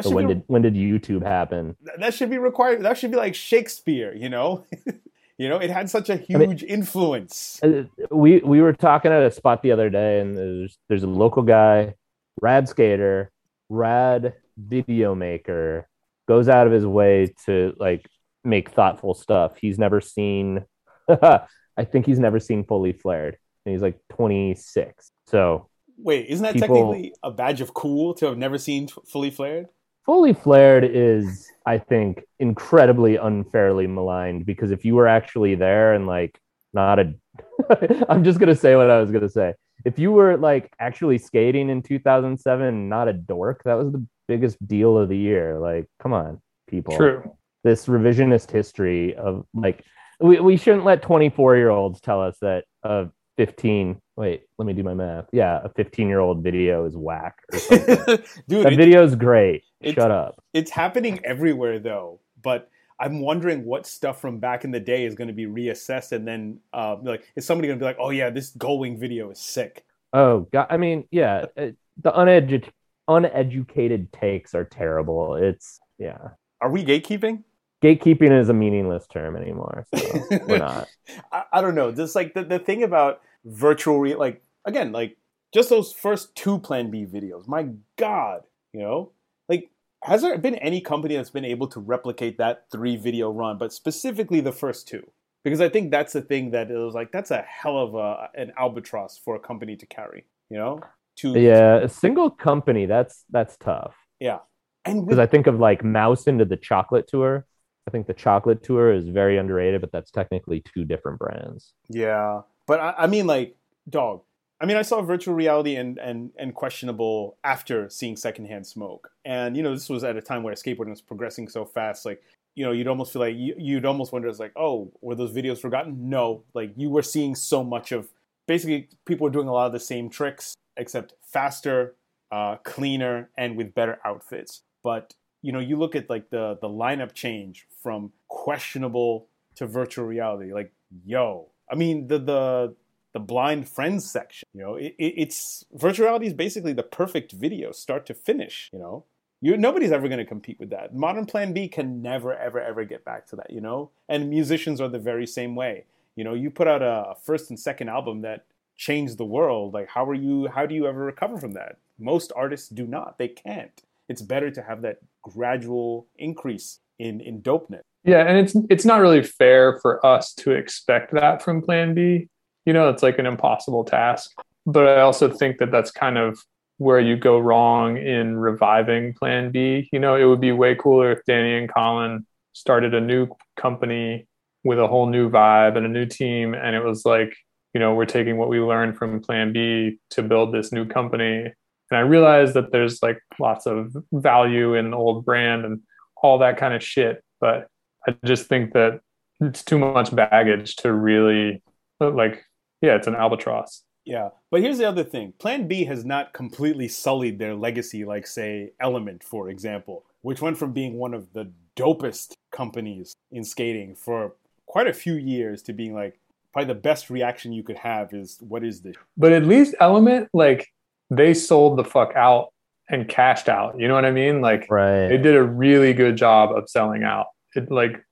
So 0.00 0.10
when 0.10 0.28
be 0.28 0.34
did 0.34 0.44
when 0.46 0.62
did 0.62 0.74
YouTube 0.74 1.24
happen? 1.24 1.76
That 1.98 2.14
should 2.14 2.30
be 2.30 2.38
required. 2.38 2.82
That 2.82 2.96
should 2.96 3.10
be 3.10 3.16
like 3.16 3.34
Shakespeare, 3.34 4.14
you 4.14 4.28
know. 4.28 4.64
you 5.36 5.48
know, 5.48 5.56
it 5.56 5.68
had 5.70 5.90
such 5.90 6.08
a 6.08 6.16
huge 6.16 6.62
mean- 6.62 6.70
influence. 6.70 7.58
Uh, 7.60 7.84
we 8.12 8.38
we 8.38 8.60
were 8.60 8.72
talking 8.72 9.10
at 9.10 9.22
a 9.22 9.32
spot 9.32 9.62
the 9.62 9.72
other 9.72 9.90
day, 9.90 10.20
and 10.20 10.36
there's 10.36 10.78
there's 10.88 11.02
a 11.02 11.08
local 11.08 11.42
guy, 11.42 11.94
rad 12.40 12.68
skater, 12.68 13.30
rad 13.68 14.34
video 14.56 15.14
maker, 15.14 15.88
goes 16.28 16.48
out 16.48 16.66
of 16.66 16.72
his 16.72 16.86
way 16.86 17.34
to 17.46 17.74
like 17.78 18.06
make 18.44 18.70
thoughtful 18.70 19.14
stuff. 19.14 19.56
He's 19.60 19.78
never 19.78 20.00
seen, 20.00 20.64
I 21.08 21.84
think 21.84 22.06
he's 22.06 22.18
never 22.18 22.38
seen 22.40 22.64
fully 22.64 22.92
flared, 22.92 23.36
and 23.64 23.72
he's 23.72 23.82
like 23.82 23.98
26. 24.10 25.10
So 25.26 25.68
Wait, 25.96 26.26
isn't 26.28 26.42
that 26.44 26.54
people- 26.54 26.92
technically 26.92 27.14
a 27.22 27.30
badge 27.30 27.60
of 27.60 27.74
cool 27.74 28.14
to 28.14 28.26
have 28.26 28.38
never 28.38 28.58
seen 28.58 28.88
fully 28.88 29.30
flared? 29.30 29.66
fully 30.06 30.32
flared 30.32 30.82
is, 30.82 31.46
I 31.66 31.78
think, 31.78 32.24
incredibly 32.40 33.16
unfairly 33.16 33.86
maligned 33.86 34.46
because 34.46 34.70
if 34.72 34.84
you 34.84 34.94
were 34.96 35.06
actually 35.06 35.54
there 35.54 35.92
and 35.94 36.06
like 36.06 36.40
not 36.72 36.98
a, 36.98 37.14
I'm 38.08 38.24
just 38.24 38.38
gonna 38.40 38.56
say 38.56 38.74
what 38.76 38.90
I 38.90 38.98
was 39.00 39.10
gonna 39.10 39.28
say. 39.28 39.54
If 39.84 39.98
you 39.98 40.12
were 40.12 40.36
like 40.36 40.72
actually 40.78 41.18
skating 41.18 41.70
in 41.70 41.82
2007, 41.82 42.88
not 42.88 43.08
a 43.08 43.12
dork, 43.12 43.62
that 43.64 43.74
was 43.74 43.92
the 43.92 44.06
biggest 44.28 44.56
deal 44.66 44.96
of 44.98 45.08
the 45.08 45.16
year. 45.16 45.58
Like, 45.58 45.86
come 46.00 46.12
on, 46.12 46.40
people. 46.68 46.96
True. 46.96 47.36
This 47.64 47.86
revisionist 47.86 48.50
history 48.50 49.14
of 49.16 49.44
like, 49.54 49.84
we, 50.20 50.40
we 50.40 50.56
shouldn't 50.56 50.84
let 50.84 51.02
24 51.02 51.56
year 51.56 51.70
olds 51.70 52.00
tell 52.00 52.20
us 52.22 52.36
that 52.40 52.64
a 52.82 53.08
15. 53.36 54.00
Wait, 54.16 54.42
let 54.58 54.66
me 54.66 54.72
do 54.74 54.82
my 54.82 54.92
math. 54.94 55.26
Yeah, 55.32 55.60
a 55.64 55.68
15 55.70 56.08
year 56.08 56.20
old 56.20 56.42
video 56.42 56.84
is 56.84 56.96
whack. 56.96 57.36
Dude, 57.50 57.68
that 57.68 58.72
it- 58.72 58.76
video 58.76 59.02
is 59.04 59.14
great. 59.14 59.62
Shut 59.82 60.10
up. 60.10 60.42
it's 60.52 60.70
happening 60.70 61.20
everywhere 61.24 61.78
though. 61.78 62.20
But 62.42 62.68
I'm 63.00 63.20
wondering 63.20 63.64
what 63.64 63.86
stuff 63.86 64.20
from 64.20 64.38
back 64.38 64.64
in 64.64 64.70
the 64.70 64.80
day 64.80 65.04
is 65.04 65.14
going 65.14 65.28
to 65.28 65.34
be 65.34 65.46
reassessed, 65.46 66.12
and 66.12 66.28
then 66.28 66.60
uh, 66.72 66.96
like, 67.02 67.24
is 67.34 67.46
somebody 67.46 67.68
going 67.68 67.78
to 67.78 67.82
be 67.82 67.86
like, 67.86 67.96
"Oh 67.98 68.10
yeah, 68.10 68.30
this 68.30 68.50
going 68.50 68.98
video 68.98 69.30
is 69.30 69.40
sick." 69.40 69.84
Oh 70.12 70.40
God! 70.52 70.66
I 70.68 70.76
mean, 70.76 71.04
yeah, 71.10 71.46
it, 71.56 71.76
the 72.02 72.12
unedu- 72.12 72.70
uneducated 73.08 74.12
takes 74.12 74.54
are 74.54 74.64
terrible. 74.64 75.36
It's 75.36 75.80
yeah, 75.98 76.18
Are 76.60 76.70
we 76.70 76.84
gatekeeping? 76.84 77.44
gatekeeping 77.82 78.38
is 78.38 78.48
a 78.48 78.54
meaningless 78.54 79.06
term 79.06 79.36
anymore. 79.36 79.86
So 79.94 80.22
we're 80.46 80.58
not. 80.58 80.88
I, 81.32 81.44
I 81.54 81.60
don't 81.60 81.74
know. 81.74 81.92
Just 81.92 82.14
like 82.14 82.34
the, 82.34 82.44
the 82.44 82.58
thing 82.58 82.82
about 82.82 83.22
virtual 83.44 83.98
re 83.98 84.14
like 84.14 84.42
again, 84.64 84.92
like 84.92 85.16
just 85.52 85.70
those 85.70 85.92
first 85.92 86.34
two 86.34 86.58
Plan 86.58 86.90
B 86.90 87.06
videos. 87.06 87.48
My 87.48 87.68
God, 87.96 88.42
you 88.72 88.80
know, 88.80 89.12
like 89.48 89.70
has 90.02 90.22
there 90.22 90.36
been 90.38 90.56
any 90.56 90.80
company 90.80 91.16
that's 91.16 91.30
been 91.30 91.44
able 91.44 91.68
to 91.68 91.80
replicate 91.80 92.38
that 92.38 92.64
three 92.72 92.96
video 92.96 93.30
run, 93.30 93.58
but 93.58 93.72
specifically 93.72 94.40
the 94.40 94.52
first 94.52 94.88
two? 94.88 95.10
Because 95.44 95.60
I 95.60 95.68
think 95.68 95.90
that's 95.90 96.12
the 96.12 96.22
thing 96.22 96.50
that 96.50 96.70
it 96.70 96.76
was 96.76 96.94
like 96.94 97.12
that's 97.12 97.30
a 97.30 97.42
hell 97.42 97.78
of 97.78 97.94
a 97.94 98.28
an 98.34 98.52
albatross 98.58 99.18
for 99.18 99.36
a 99.36 99.40
company 99.40 99.76
to 99.76 99.86
carry. 99.86 100.26
You 100.50 100.58
know, 100.58 100.80
to 101.16 101.36
Yeah, 101.38 101.76
a 101.76 101.88
single 101.88 102.30
company 102.30 102.86
that's 102.86 103.24
that's 103.30 103.56
tough 103.58 103.94
Yeah, 104.20 104.38
and 104.84 105.06
because 105.06 105.18
with, 105.18 105.20
I 105.20 105.26
think 105.26 105.46
of 105.46 105.58
like 105.60 105.84
Mouse 105.84 106.26
into 106.26 106.44
the 106.44 106.56
Chocolate 106.56 107.06
Tour. 107.08 107.46
I 107.88 107.90
think 107.90 108.06
the 108.06 108.14
Chocolate 108.14 108.62
Tour 108.62 108.92
is 108.92 109.08
very 109.08 109.38
underrated, 109.38 109.80
but 109.80 109.92
that's 109.92 110.10
technically 110.10 110.62
two 110.74 110.84
different 110.84 111.18
brands. 111.18 111.72
Yeah, 111.88 112.42
but 112.66 112.80
I, 112.80 112.94
I 112.98 113.06
mean, 113.06 113.26
like, 113.26 113.56
dog. 113.88 114.22
I 114.60 114.66
mean, 114.66 114.76
I 114.76 114.82
saw 114.82 115.00
virtual 115.00 115.34
reality 115.34 115.76
and, 115.76 115.98
and 115.98 116.30
and 116.38 116.54
questionable 116.54 117.38
after 117.44 117.88
seeing 117.88 118.16
secondhand 118.16 118.66
smoke, 118.66 119.10
and 119.24 119.56
you 119.56 119.62
know, 119.62 119.72
this 119.72 119.88
was 119.88 120.04
at 120.04 120.16
a 120.16 120.22
time 120.22 120.42
where 120.42 120.54
skateboarding 120.54 120.90
was 120.90 121.00
progressing 121.00 121.48
so 121.48 121.64
fast. 121.64 122.04
Like, 122.04 122.22
you 122.54 122.64
know, 122.64 122.72
you'd 122.72 122.88
almost 122.88 123.12
feel 123.12 123.20
like 123.20 123.36
you, 123.36 123.54
you'd 123.56 123.86
almost 123.86 124.12
wonder, 124.12 124.28
it's 124.28 124.38
like, 124.38 124.52
oh, 124.56 124.92
were 125.00 125.14
those 125.14 125.32
videos 125.32 125.58
forgotten? 125.58 126.10
No, 126.10 126.44
like 126.52 126.72
you 126.76 126.90
were 126.90 127.02
seeing 127.02 127.34
so 127.34 127.64
much 127.64 127.90
of. 127.92 128.10
Basically, 128.46 128.88
people 129.06 129.24
were 129.24 129.30
doing 129.30 129.48
a 129.48 129.52
lot 129.52 129.66
of 129.66 129.72
the 129.72 129.80
same 129.80 130.10
tricks, 130.10 130.56
except 130.76 131.14
faster, 131.22 131.94
uh, 132.32 132.56
cleaner, 132.56 133.30
and 133.38 133.56
with 133.56 133.74
better 133.74 133.98
outfits. 134.04 134.62
But 134.82 135.14
you 135.40 135.52
know, 135.52 135.60
you 135.60 135.76
look 135.76 135.96
at 135.96 136.10
like 136.10 136.28
the 136.28 136.58
the 136.60 136.68
lineup 136.68 137.14
change 137.14 137.66
from 137.82 138.12
questionable 138.28 139.28
to 139.54 139.66
virtual 139.66 140.04
reality. 140.04 140.52
Like, 140.52 140.72
yo, 141.06 141.48
I 141.70 141.76
mean, 141.76 142.08
the 142.08 142.18
the 142.18 142.74
the 143.12 143.20
blind 143.20 143.68
friends 143.68 144.10
section. 144.10 144.48
You 144.54 144.60
know, 144.60 144.74
it, 144.76 144.94
it, 144.98 145.14
it's 145.16 145.64
virtual 145.72 146.06
reality 146.06 146.26
is 146.26 146.34
basically 146.34 146.72
the 146.72 146.82
perfect 146.82 147.32
video, 147.32 147.72
start 147.72 148.06
to 148.06 148.14
finish. 148.14 148.70
You 148.72 148.78
know, 148.78 149.04
you 149.40 149.56
nobody's 149.56 149.92
ever 149.92 150.08
going 150.08 150.18
to 150.18 150.24
compete 150.24 150.58
with 150.60 150.70
that. 150.70 150.94
Modern 150.94 151.26
Plan 151.26 151.52
B 151.52 151.68
can 151.68 152.02
never, 152.02 152.34
ever, 152.34 152.60
ever 152.60 152.84
get 152.84 153.04
back 153.04 153.26
to 153.28 153.36
that. 153.36 153.50
You 153.50 153.60
know, 153.60 153.90
and 154.08 154.30
musicians 154.30 154.80
are 154.80 154.88
the 154.88 154.98
very 154.98 155.26
same 155.26 155.54
way. 155.54 155.84
You 156.16 156.24
know, 156.24 156.34
you 156.34 156.50
put 156.50 156.68
out 156.68 156.82
a, 156.82 157.10
a 157.10 157.14
first 157.14 157.50
and 157.50 157.58
second 157.58 157.88
album 157.88 158.22
that 158.22 158.44
changed 158.76 159.18
the 159.18 159.24
world. 159.24 159.74
Like, 159.74 159.88
how 159.88 160.04
are 160.04 160.14
you? 160.14 160.48
How 160.48 160.66
do 160.66 160.74
you 160.74 160.86
ever 160.86 161.04
recover 161.04 161.38
from 161.38 161.52
that? 161.52 161.78
Most 161.98 162.32
artists 162.36 162.68
do 162.68 162.86
not. 162.86 163.18
They 163.18 163.28
can't. 163.28 163.82
It's 164.08 164.22
better 164.22 164.50
to 164.50 164.62
have 164.62 164.82
that 164.82 164.98
gradual 165.22 166.06
increase 166.16 166.80
in 166.98 167.20
in 167.20 167.42
dopeness. 167.42 167.82
Yeah, 168.04 168.26
and 168.26 168.38
it's 168.38 168.56
it's 168.70 168.84
not 168.84 169.00
really 169.00 169.22
fair 169.22 169.78
for 169.80 170.04
us 170.04 170.32
to 170.34 170.52
expect 170.52 171.12
that 171.12 171.42
from 171.42 171.62
Plan 171.62 171.94
B. 171.94 172.28
You 172.66 172.72
know, 172.72 172.88
it's 172.88 173.02
like 173.02 173.18
an 173.18 173.26
impossible 173.26 173.84
task. 173.84 174.30
But 174.66 174.86
I 174.86 175.00
also 175.00 175.28
think 175.28 175.58
that 175.58 175.70
that's 175.70 175.90
kind 175.90 176.18
of 176.18 176.38
where 176.76 177.00
you 177.00 177.16
go 177.16 177.38
wrong 177.38 177.96
in 177.96 178.38
reviving 178.38 179.14
Plan 179.14 179.50
B. 179.50 179.88
You 179.92 179.98
know, 179.98 180.16
it 180.16 180.24
would 180.24 180.40
be 180.40 180.52
way 180.52 180.74
cooler 180.74 181.12
if 181.12 181.24
Danny 181.26 181.56
and 181.56 181.72
Colin 181.72 182.26
started 182.52 182.94
a 182.94 183.00
new 183.00 183.28
company 183.56 184.26
with 184.64 184.78
a 184.78 184.86
whole 184.86 185.06
new 185.06 185.30
vibe 185.30 185.76
and 185.76 185.86
a 185.86 185.88
new 185.88 186.06
team, 186.06 186.54
and 186.54 186.76
it 186.76 186.84
was 186.84 187.04
like, 187.04 187.34
you 187.72 187.80
know, 187.80 187.94
we're 187.94 188.04
taking 188.04 188.36
what 188.36 188.48
we 188.48 188.60
learned 188.60 188.96
from 188.96 189.20
Plan 189.20 189.52
B 189.52 189.98
to 190.10 190.22
build 190.22 190.52
this 190.52 190.72
new 190.72 190.84
company. 190.84 191.52
And 191.90 191.98
I 191.98 192.00
realize 192.00 192.54
that 192.54 192.72
there's 192.72 193.02
like 193.02 193.20
lots 193.38 193.66
of 193.66 193.94
value 194.12 194.74
in 194.74 194.90
the 194.90 194.96
old 194.96 195.24
brand 195.24 195.64
and 195.64 195.80
all 196.22 196.38
that 196.38 196.58
kind 196.58 196.74
of 196.74 196.82
shit, 196.82 197.22
but 197.40 197.68
I 198.06 198.14
just 198.24 198.46
think 198.46 198.72
that 198.74 199.00
it's 199.40 199.64
too 199.64 199.78
much 199.78 200.14
baggage 200.14 200.76
to 200.76 200.92
really 200.92 201.62
like 201.98 202.44
yeah, 202.80 202.96
it's 202.96 203.06
an 203.06 203.14
albatross. 203.14 203.82
Yeah, 204.04 204.30
but 204.50 204.62
here's 204.62 204.78
the 204.78 204.88
other 204.88 205.04
thing. 205.04 205.34
Plan 205.38 205.68
B 205.68 205.84
has 205.84 206.04
not 206.04 206.32
completely 206.32 206.88
sullied 206.88 207.38
their 207.38 207.54
legacy, 207.54 208.04
like 208.04 208.26
say 208.26 208.72
Element, 208.80 209.22
for 209.22 209.50
example, 209.50 210.04
which 210.22 210.40
went 210.40 210.58
from 210.58 210.72
being 210.72 210.94
one 210.94 211.14
of 211.14 211.32
the 211.32 211.50
dopest 211.76 212.32
companies 212.50 213.14
in 213.30 213.44
skating 213.44 213.94
for 213.94 214.34
quite 214.66 214.86
a 214.86 214.92
few 214.92 215.14
years 215.14 215.62
to 215.62 215.72
being 215.72 215.94
like 215.94 216.18
probably 216.52 216.72
the 216.72 216.80
best 216.80 217.10
reaction 217.10 217.52
you 217.52 217.62
could 217.62 217.78
have 217.78 218.12
is 218.12 218.38
what 218.40 218.64
is 218.64 218.80
this? 218.80 218.96
But 219.16 219.32
at 219.32 219.44
least 219.44 219.74
Element, 219.80 220.28
like 220.32 220.68
they 221.10 221.34
sold 221.34 221.78
the 221.78 221.84
fuck 221.84 222.14
out 222.16 222.52
and 222.88 223.08
cashed 223.08 223.48
out. 223.48 223.78
You 223.78 223.88
know 223.88 223.94
what 223.94 224.04
I 224.04 224.10
mean? 224.10 224.40
Like 224.40 224.66
right. 224.70 225.08
they 225.08 225.18
did 225.18 225.36
a 225.36 225.42
really 225.42 225.92
good 225.92 226.16
job 226.16 226.56
of 226.56 226.68
selling 226.68 227.04
out. 227.04 227.26
It 227.54 227.70
like 227.70 228.04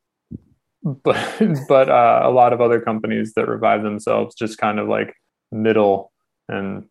but 0.83 1.41
but 1.68 1.89
uh, 1.89 2.20
a 2.24 2.31
lot 2.31 2.53
of 2.53 2.61
other 2.61 2.81
companies 2.81 3.33
that 3.35 3.49
revive 3.49 3.83
themselves 3.83 4.35
just 4.35 4.59
kind 4.59 4.79
of 4.79 4.89
like 4.89 5.14
middle 5.51 6.12
and 6.49 6.85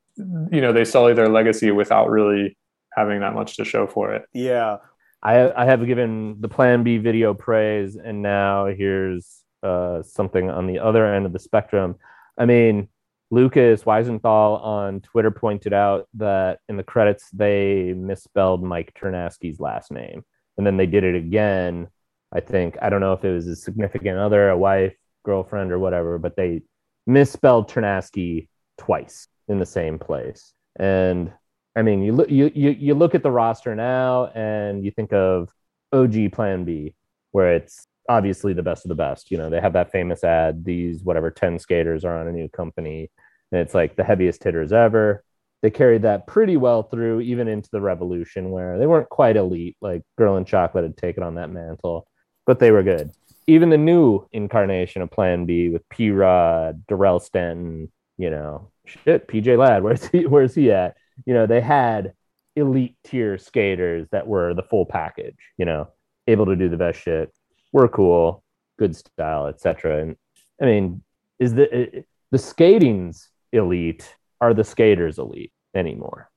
you 0.51 0.61
know 0.61 0.73
they 0.73 0.85
sully 0.85 1.13
their 1.13 1.29
legacy 1.29 1.71
without 1.71 2.09
really 2.09 2.57
having 2.95 3.19
that 3.19 3.33
much 3.33 3.55
to 3.57 3.65
show 3.65 3.87
for 3.87 4.13
it. 4.13 4.25
Yeah. 4.33 4.77
I 5.23 5.51
I 5.51 5.65
have 5.65 5.85
given 5.85 6.37
the 6.39 6.49
Plan 6.49 6.83
B 6.83 6.97
video 6.97 7.33
praise, 7.33 7.95
and 7.95 8.21
now 8.21 8.67
here's 8.67 9.43
uh, 9.63 10.03
something 10.03 10.49
on 10.49 10.67
the 10.67 10.79
other 10.79 11.11
end 11.11 11.25
of 11.25 11.33
the 11.33 11.39
spectrum. 11.39 11.95
I 12.37 12.45
mean, 12.45 12.89
Lucas 13.31 13.83
Weisenthal 13.83 14.61
on 14.63 15.01
Twitter 15.01 15.31
pointed 15.31 15.73
out 15.73 16.07
that 16.15 16.59
in 16.69 16.77
the 16.77 16.83
credits 16.83 17.29
they 17.31 17.93
misspelled 17.93 18.63
Mike 18.63 18.93
Ternasky's 18.99 19.59
last 19.59 19.91
name, 19.91 20.23
and 20.57 20.65
then 20.65 20.77
they 20.77 20.85
did 20.85 21.03
it 21.03 21.15
again. 21.15 21.87
I 22.33 22.39
think 22.41 22.77
I 22.81 22.89
don't 22.89 23.01
know 23.01 23.13
if 23.13 23.23
it 23.23 23.33
was 23.33 23.47
a 23.47 23.55
significant 23.55 24.17
other, 24.17 24.49
a 24.49 24.57
wife, 24.57 24.95
girlfriend, 25.23 25.71
or 25.71 25.79
whatever, 25.79 26.17
but 26.17 26.35
they 26.35 26.63
misspelled 27.05 27.69
Ternasky 27.69 28.49
twice 28.77 29.27
in 29.47 29.59
the 29.59 29.65
same 29.65 29.97
place. 29.97 30.53
And 30.77 31.31
I 31.75 31.81
mean, 31.83 32.01
you 32.01 32.13
look 32.13 32.29
you, 32.29 32.51
you 32.53 32.71
you 32.71 32.93
look 32.93 33.15
at 33.15 33.23
the 33.23 33.31
roster 33.31 33.75
now, 33.75 34.27
and 34.27 34.83
you 34.83 34.91
think 34.91 35.13
of 35.13 35.49
OG 35.93 36.31
Plan 36.33 36.65
B, 36.65 36.95
where 37.31 37.55
it's 37.55 37.87
obviously 38.09 38.53
the 38.53 38.63
best 38.63 38.85
of 38.85 38.89
the 38.89 38.95
best. 38.95 39.31
You 39.31 39.37
know, 39.37 39.49
they 39.49 39.61
have 39.61 39.73
that 39.73 39.91
famous 39.91 40.23
ad. 40.23 40.65
These 40.65 41.03
whatever 41.03 41.31
ten 41.31 41.59
skaters 41.59 42.03
are 42.05 42.19
on 42.19 42.27
a 42.27 42.31
new 42.31 42.49
company, 42.49 43.09
and 43.51 43.61
it's 43.61 43.73
like 43.73 43.95
the 43.95 44.03
heaviest 44.03 44.43
hitters 44.43 44.73
ever. 44.73 45.23
They 45.61 45.71
carried 45.71 46.03
that 46.03 46.27
pretty 46.27 46.55
well 46.55 46.83
through, 46.83 47.21
even 47.21 47.47
into 47.47 47.69
the 47.71 47.81
Revolution, 47.81 48.51
where 48.51 48.77
they 48.77 48.85
weren't 48.85 49.09
quite 49.09 49.37
elite. 49.37 49.75
Like 49.81 50.03
Girl 50.17 50.35
and 50.35 50.45
Chocolate 50.45 50.83
had 50.83 50.97
taken 50.97 51.23
on 51.23 51.35
that 51.35 51.49
mantle, 51.49 52.07
but 52.47 52.57
they 52.57 52.71
were 52.71 52.81
good. 52.81 53.11
Even 53.45 53.69
the 53.69 53.77
new 53.77 54.27
incarnation 54.31 55.03
of 55.03 55.11
Plan 55.11 55.45
B 55.45 55.69
with 55.69 55.87
P 55.89 56.09
Rod, 56.09 56.83
Darrell 56.87 57.19
Stanton, 57.19 57.91
you 58.17 58.31
know, 58.31 58.71
shit, 58.85 59.27
PJ 59.27 59.57
Ladd, 59.57 59.83
where's 59.83 60.07
he? 60.07 60.25
Where's 60.25 60.55
he 60.55 60.71
at? 60.71 60.97
you 61.25 61.33
know, 61.33 61.47
they 61.47 61.61
had 61.61 62.13
elite 62.55 62.95
tier 63.03 63.37
skaters 63.37 64.07
that 64.11 64.27
were 64.27 64.53
the 64.53 64.63
full 64.63 64.85
package, 64.85 65.37
you 65.57 65.65
know, 65.65 65.87
able 66.27 66.45
to 66.45 66.55
do 66.55 66.69
the 66.69 66.77
best 66.77 66.99
shit, 66.99 67.33
were 67.71 67.87
cool, 67.87 68.43
good 68.77 68.95
style, 68.95 69.47
etc. 69.47 70.01
And 70.01 70.15
I 70.61 70.65
mean, 70.65 71.03
is 71.39 71.53
the 71.53 72.03
the 72.31 72.37
skating's 72.37 73.29
elite? 73.51 74.15
Are 74.39 74.53
the 74.53 74.63
skaters 74.63 75.17
elite 75.17 75.51
anymore? 75.75 76.29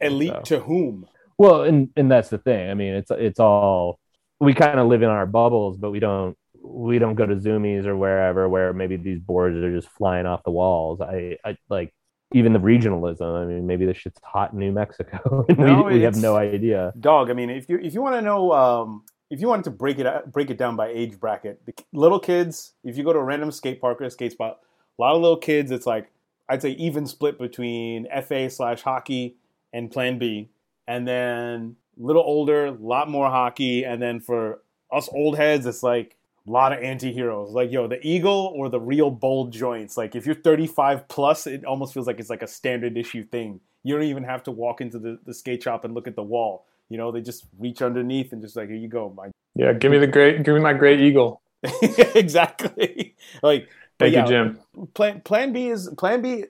elite 0.00 0.32
so. 0.32 0.40
to 0.42 0.60
whom? 0.60 1.06
Well, 1.38 1.62
and 1.62 1.90
and 1.96 2.10
that's 2.10 2.28
the 2.28 2.38
thing. 2.38 2.70
I 2.70 2.74
mean, 2.74 2.94
it's 2.94 3.10
it's 3.10 3.40
all 3.40 4.00
we 4.40 4.54
kind 4.54 4.78
of 4.78 4.88
live 4.88 5.02
in 5.02 5.08
our 5.08 5.26
bubbles, 5.26 5.76
but 5.76 5.90
we 5.90 6.00
don't 6.00 6.36
we 6.62 6.98
don't 6.98 7.14
go 7.14 7.24
to 7.26 7.36
Zumiez 7.36 7.86
or 7.86 7.96
wherever 7.96 8.48
where 8.48 8.72
maybe 8.72 8.96
these 8.96 9.20
boards 9.20 9.56
are 9.56 9.74
just 9.74 9.88
flying 9.88 10.26
off 10.26 10.42
the 10.44 10.50
walls. 10.50 11.00
I 11.00 11.36
I 11.44 11.56
like 11.68 11.92
even 12.34 12.52
the 12.52 12.58
regionalism. 12.58 13.42
I 13.42 13.46
mean, 13.46 13.66
maybe 13.66 13.86
this 13.86 13.96
shit's 13.96 14.20
hot 14.22 14.52
in 14.52 14.58
New 14.58 14.72
Mexico, 14.72 15.46
and 15.48 15.58
no, 15.58 15.82
we, 15.82 15.94
we 15.94 16.02
have 16.02 16.16
no 16.16 16.36
idea. 16.36 16.92
Dog. 17.00 17.30
I 17.30 17.34
mean, 17.34 17.50
if 17.50 17.68
you 17.68 17.78
if 17.78 17.94
you 17.94 18.02
want 18.02 18.16
to 18.16 18.22
know, 18.22 18.52
um, 18.52 19.04
if 19.30 19.40
you 19.40 19.48
wanted 19.48 19.64
to 19.64 19.70
break 19.70 19.98
it 19.98 20.32
break 20.32 20.50
it 20.50 20.58
down 20.58 20.76
by 20.76 20.88
age 20.88 21.18
bracket, 21.18 21.64
the 21.66 21.74
little 21.92 22.20
kids. 22.20 22.74
If 22.84 22.96
you 22.96 23.04
go 23.04 23.12
to 23.12 23.18
a 23.18 23.24
random 23.24 23.50
skate 23.50 23.80
park 23.80 24.00
or 24.00 24.04
a 24.04 24.10
skate 24.10 24.32
spot, 24.32 24.60
a 24.98 25.02
lot 25.02 25.14
of 25.14 25.22
little 25.22 25.38
kids. 25.38 25.70
It's 25.70 25.86
like 25.86 26.10
I'd 26.48 26.62
say 26.62 26.70
even 26.70 27.06
split 27.06 27.38
between 27.38 28.06
FA 28.26 28.50
slash 28.50 28.82
hockey 28.82 29.36
and 29.72 29.90
Plan 29.90 30.18
B, 30.18 30.50
and 30.86 31.06
then 31.06 31.76
little 31.98 32.22
older, 32.22 32.66
a 32.66 32.70
lot 32.72 33.10
more 33.10 33.28
hockey, 33.28 33.84
and 33.84 34.00
then 34.00 34.20
for 34.20 34.62
us 34.92 35.08
old 35.12 35.36
heads, 35.36 35.66
it's 35.66 35.82
like 35.82 36.16
a 36.46 36.50
lot 36.50 36.72
of 36.72 36.82
anti-heroes. 36.82 37.50
Like 37.50 37.70
yo 37.70 37.86
the 37.86 38.04
eagle 38.06 38.52
or 38.56 38.68
the 38.68 38.80
real 38.80 39.10
bold 39.10 39.52
joints. 39.52 39.96
Like 39.96 40.16
if 40.16 40.26
you're 40.26 40.34
35 40.34 41.08
plus 41.08 41.46
it 41.46 41.64
almost 41.64 41.94
feels 41.94 42.06
like 42.06 42.18
it's 42.18 42.30
like 42.30 42.42
a 42.42 42.46
standard 42.46 42.96
issue 42.96 43.24
thing. 43.24 43.60
You 43.84 43.94
don't 43.94 44.04
even 44.04 44.24
have 44.24 44.42
to 44.44 44.50
walk 44.50 44.80
into 44.80 44.98
the, 44.98 45.18
the 45.24 45.34
skate 45.34 45.62
shop 45.62 45.84
and 45.84 45.94
look 45.94 46.08
at 46.08 46.16
the 46.16 46.22
wall. 46.22 46.66
You 46.88 46.96
know 46.98 47.12
they 47.12 47.20
just 47.20 47.44
reach 47.58 47.82
underneath 47.82 48.32
and 48.32 48.40
just 48.40 48.56
like 48.56 48.68
here 48.68 48.76
you 48.76 48.88
go 48.88 49.12
my 49.14 49.30
yeah 49.54 49.72
give 49.72 49.92
me 49.92 49.98
the 49.98 50.06
great 50.06 50.42
give 50.42 50.54
me 50.54 50.60
my 50.60 50.72
great 50.72 51.00
eagle. 51.00 51.42
Exactly. 52.14 53.14
Like 53.42 53.68
thank 53.98 54.14
yeah, 54.14 54.22
you 54.22 54.28
jim. 54.28 54.58
Plan 54.94 55.20
plan 55.20 55.52
b 55.52 55.68
is 55.68 55.88
plan 55.98 56.22
b 56.22 56.44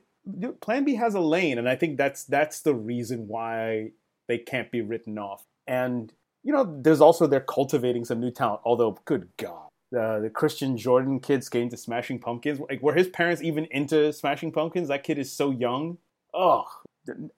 plan 0.60 0.84
b 0.84 0.94
has 0.94 1.14
a 1.14 1.20
lane 1.20 1.58
and 1.58 1.66
i 1.68 1.74
think 1.74 1.96
that's 1.96 2.24
that's 2.24 2.60
the 2.60 2.74
reason 2.74 3.26
why 3.26 3.90
they 4.28 4.38
can't 4.38 4.70
be 4.70 4.80
written 4.80 5.18
off 5.18 5.44
and 5.66 6.12
you 6.42 6.52
know 6.52 6.78
there's 6.82 7.00
also 7.00 7.26
they're 7.26 7.40
cultivating 7.40 8.04
some 8.04 8.20
new 8.20 8.30
talent 8.30 8.60
although 8.64 8.98
good 9.04 9.28
god 9.36 9.68
the 9.90 10.20
the 10.22 10.30
Christian 10.30 10.76
Jordan 10.76 11.20
kid's 11.20 11.46
skating 11.46 11.70
to 11.70 11.76
Smashing 11.76 12.18
Pumpkins. 12.18 12.60
Like, 12.60 12.82
were 12.82 12.94
his 12.94 13.08
parents 13.08 13.42
even 13.42 13.64
into 13.70 14.12
Smashing 14.12 14.52
Pumpkins? 14.52 14.88
That 14.88 15.02
kid 15.02 15.18
is 15.18 15.32
so 15.32 15.50
young. 15.50 15.98
Oh, 16.34 16.66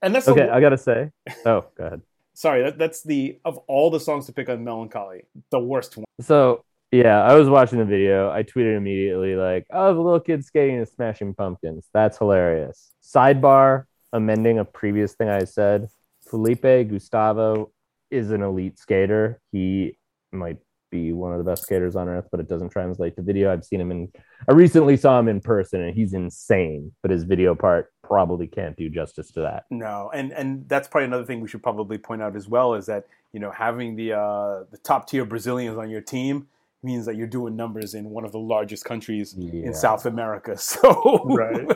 and 0.03 0.15
that's 0.15 0.29
okay. 0.29 0.49
I 0.49 0.61
gotta 0.61 0.79
say. 0.79 1.11
Oh, 1.47 1.65
go 1.77 1.85
ahead. 1.85 2.03
Sorry, 2.35 2.63
that, 2.63 2.79
that's 2.79 3.03
the 3.03 3.39
of 3.45 3.59
all 3.67 3.91
the 3.91 4.01
songs 4.01 4.27
to 4.27 4.33
pick 4.33 4.49
on 4.49 4.65
Mellon 4.65 4.89
Collie, 4.89 5.25
the 5.51 5.61
worst 5.61 5.97
one. 5.97 6.07
So 6.21 6.65
yeah, 6.91 7.23
I 7.23 7.35
was 7.35 7.49
watching 7.49 7.79
the 7.79 7.85
video. 7.85 8.31
I 8.31 8.43
tweeted 8.43 8.77
immediately 8.77 9.37
like, 9.37 9.67
"Oh, 9.71 9.95
the 9.95 10.01
little 10.01 10.21
kid 10.21 10.45
skating 10.45 10.79
to 10.79 10.87
Smashing 10.87 11.35
Pumpkins. 11.35 11.89
That's 11.93 12.19
hilarious." 12.19 12.93
Sidebar, 13.03 13.85
amending 14.13 14.59
a 14.59 14.65
previous 14.65 15.15
thing 15.15 15.29
I 15.29 15.45
said. 15.45 15.89
Felipe 16.31 16.89
Gustavo 16.89 17.73
is 18.11 18.31
an 18.31 18.43
elite 18.43 18.79
skater. 18.79 19.41
He 19.53 19.99
might 20.33 20.59
be 20.91 21.13
one 21.13 21.33
of 21.33 21.39
the 21.39 21.45
best 21.45 21.63
skaters 21.63 21.97
on 21.97 22.09
earth, 22.09 22.27
but 22.31 22.41
it 22.41 22.49
doesn't 22.49 22.71
translate 22.71 23.17
to 23.17 23.23
video. 23.23 23.53
I've 23.53 23.65
seen 23.65 23.81
him 23.81 23.91
in, 23.91 24.09
I 24.49 24.53
recently 24.53 24.97
saw 24.97 25.19
him 25.19 25.29
in 25.29 25.41
person 25.41 25.81
and 25.81 25.95
he's 25.95 26.15
insane, 26.15 26.93
but 27.03 27.11
his 27.11 27.25
video 27.25 27.55
part 27.55 27.93
probably 28.03 28.47
can't 28.47 28.77
do 28.77 28.89
justice 28.89 29.31
to 29.33 29.41
that. 29.41 29.65
No, 29.71 30.11
and 30.13 30.33
and 30.33 30.69
that's 30.69 30.89
probably 30.89 31.07
another 31.07 31.25
thing 31.25 31.41
we 31.41 31.49
should 31.49 31.63
probably 31.63 31.99
point 31.99 32.23
out 32.23 32.35
as 32.35 32.49
well 32.49 32.75
is 32.75 32.87
that 32.87 33.07
you 33.33 33.39
know 33.39 33.51
having 33.53 33.95
the 33.95 34.13
uh, 34.15 34.65
the 34.71 34.79
top 34.83 35.09
tier 35.09 35.25
Brazilians 35.25 35.79
on 35.79 35.91
your 35.91 36.01
team 36.01 36.49
means 36.83 37.07
that 37.07 37.15
you're 37.15 37.29
doing 37.29 37.55
numbers 37.55 37.95
in 37.95 38.11
one 38.11 38.25
of 38.25 38.33
the 38.33 38.39
largest 38.39 38.85
countries 38.85 39.35
yeah. 39.37 39.67
in 39.67 39.75
South 39.75 40.07
America. 40.07 40.57
So 40.59 41.23
right, 41.25 41.71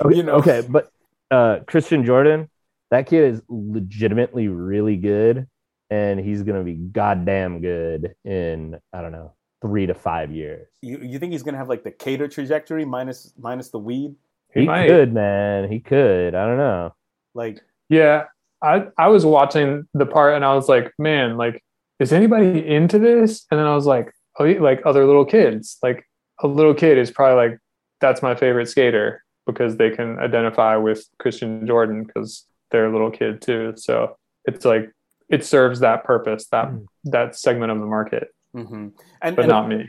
okay, 0.00 0.16
you 0.16 0.22
know, 0.24 0.34
okay, 0.36 0.66
but 0.68 0.90
uh, 1.30 1.60
Christian 1.66 2.04
Jordan, 2.04 2.48
that 2.90 3.06
kid 3.06 3.34
is 3.34 3.42
legitimately 3.48 4.48
really 4.48 4.96
good 4.96 5.46
and 5.90 6.18
he's 6.20 6.42
going 6.42 6.58
to 6.58 6.64
be 6.64 6.74
goddamn 6.74 7.60
good 7.60 8.14
in 8.24 8.78
I 8.92 9.02
don't 9.02 9.12
know 9.12 9.34
three 9.62 9.86
to 9.86 9.94
five 9.94 10.30
years. 10.30 10.68
You 10.82 10.98
you 11.02 11.18
think 11.18 11.32
he's 11.32 11.42
going 11.42 11.54
to 11.54 11.58
have 11.58 11.68
like 11.68 11.84
the 11.84 11.90
Cater 11.90 12.28
trajectory 12.28 12.84
minus 12.84 13.32
minus 13.38 13.70
the 13.70 13.78
weed? 13.78 14.14
He, 14.52 14.60
he 14.60 14.66
could, 14.66 15.12
man. 15.12 15.70
He 15.70 15.80
could. 15.80 16.34
I 16.34 16.46
don't 16.46 16.56
know. 16.56 16.94
Like 17.34 17.60
yeah, 17.88 18.24
I 18.62 18.86
I 18.98 19.08
was 19.08 19.24
watching 19.24 19.86
the 19.94 20.06
part 20.06 20.34
and 20.34 20.44
I 20.44 20.54
was 20.54 20.68
like, 20.68 20.92
man, 20.98 21.36
like 21.36 21.62
is 21.98 22.12
anybody 22.12 22.66
into 22.66 22.98
this? 22.98 23.46
And 23.50 23.58
then 23.58 23.66
I 23.66 23.74
was 23.74 23.86
like, 23.86 24.12
oh, 24.38 24.44
like 24.44 24.82
other 24.84 25.06
little 25.06 25.24
kids. 25.24 25.78
Like 25.82 26.06
a 26.42 26.46
little 26.46 26.74
kid 26.74 26.98
is 26.98 27.10
probably 27.10 27.36
like 27.36 27.58
that's 28.00 28.22
my 28.22 28.34
favorite 28.34 28.68
skater 28.68 29.22
because 29.46 29.76
they 29.76 29.90
can 29.90 30.18
identify 30.18 30.76
with 30.76 31.06
Christian 31.18 31.66
Jordan 31.66 32.04
because 32.04 32.44
they're 32.70 32.90
little 32.90 33.10
kid 33.10 33.40
too. 33.40 33.74
So 33.76 34.16
it's 34.44 34.64
like 34.64 34.90
it 35.28 35.44
serves 35.44 35.80
that 35.80 36.04
purpose 36.04 36.46
that 36.52 36.68
mm. 36.68 36.86
that 37.04 37.36
segment 37.36 37.72
of 37.72 37.80
the 37.80 37.86
market. 37.86 38.28
Mm-hmm. 38.54 38.88
and, 39.20 39.36
but 39.36 39.42
and, 39.42 39.48
not 39.48 39.68
me. 39.68 39.86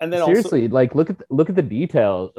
and 0.00 0.12
then 0.12 0.24
seriously 0.24 0.62
also, 0.62 0.74
like 0.74 0.94
look 0.94 1.10
at 1.10 1.22
look 1.30 1.48
at 1.48 1.56
the 1.56 1.62
details. 1.62 2.32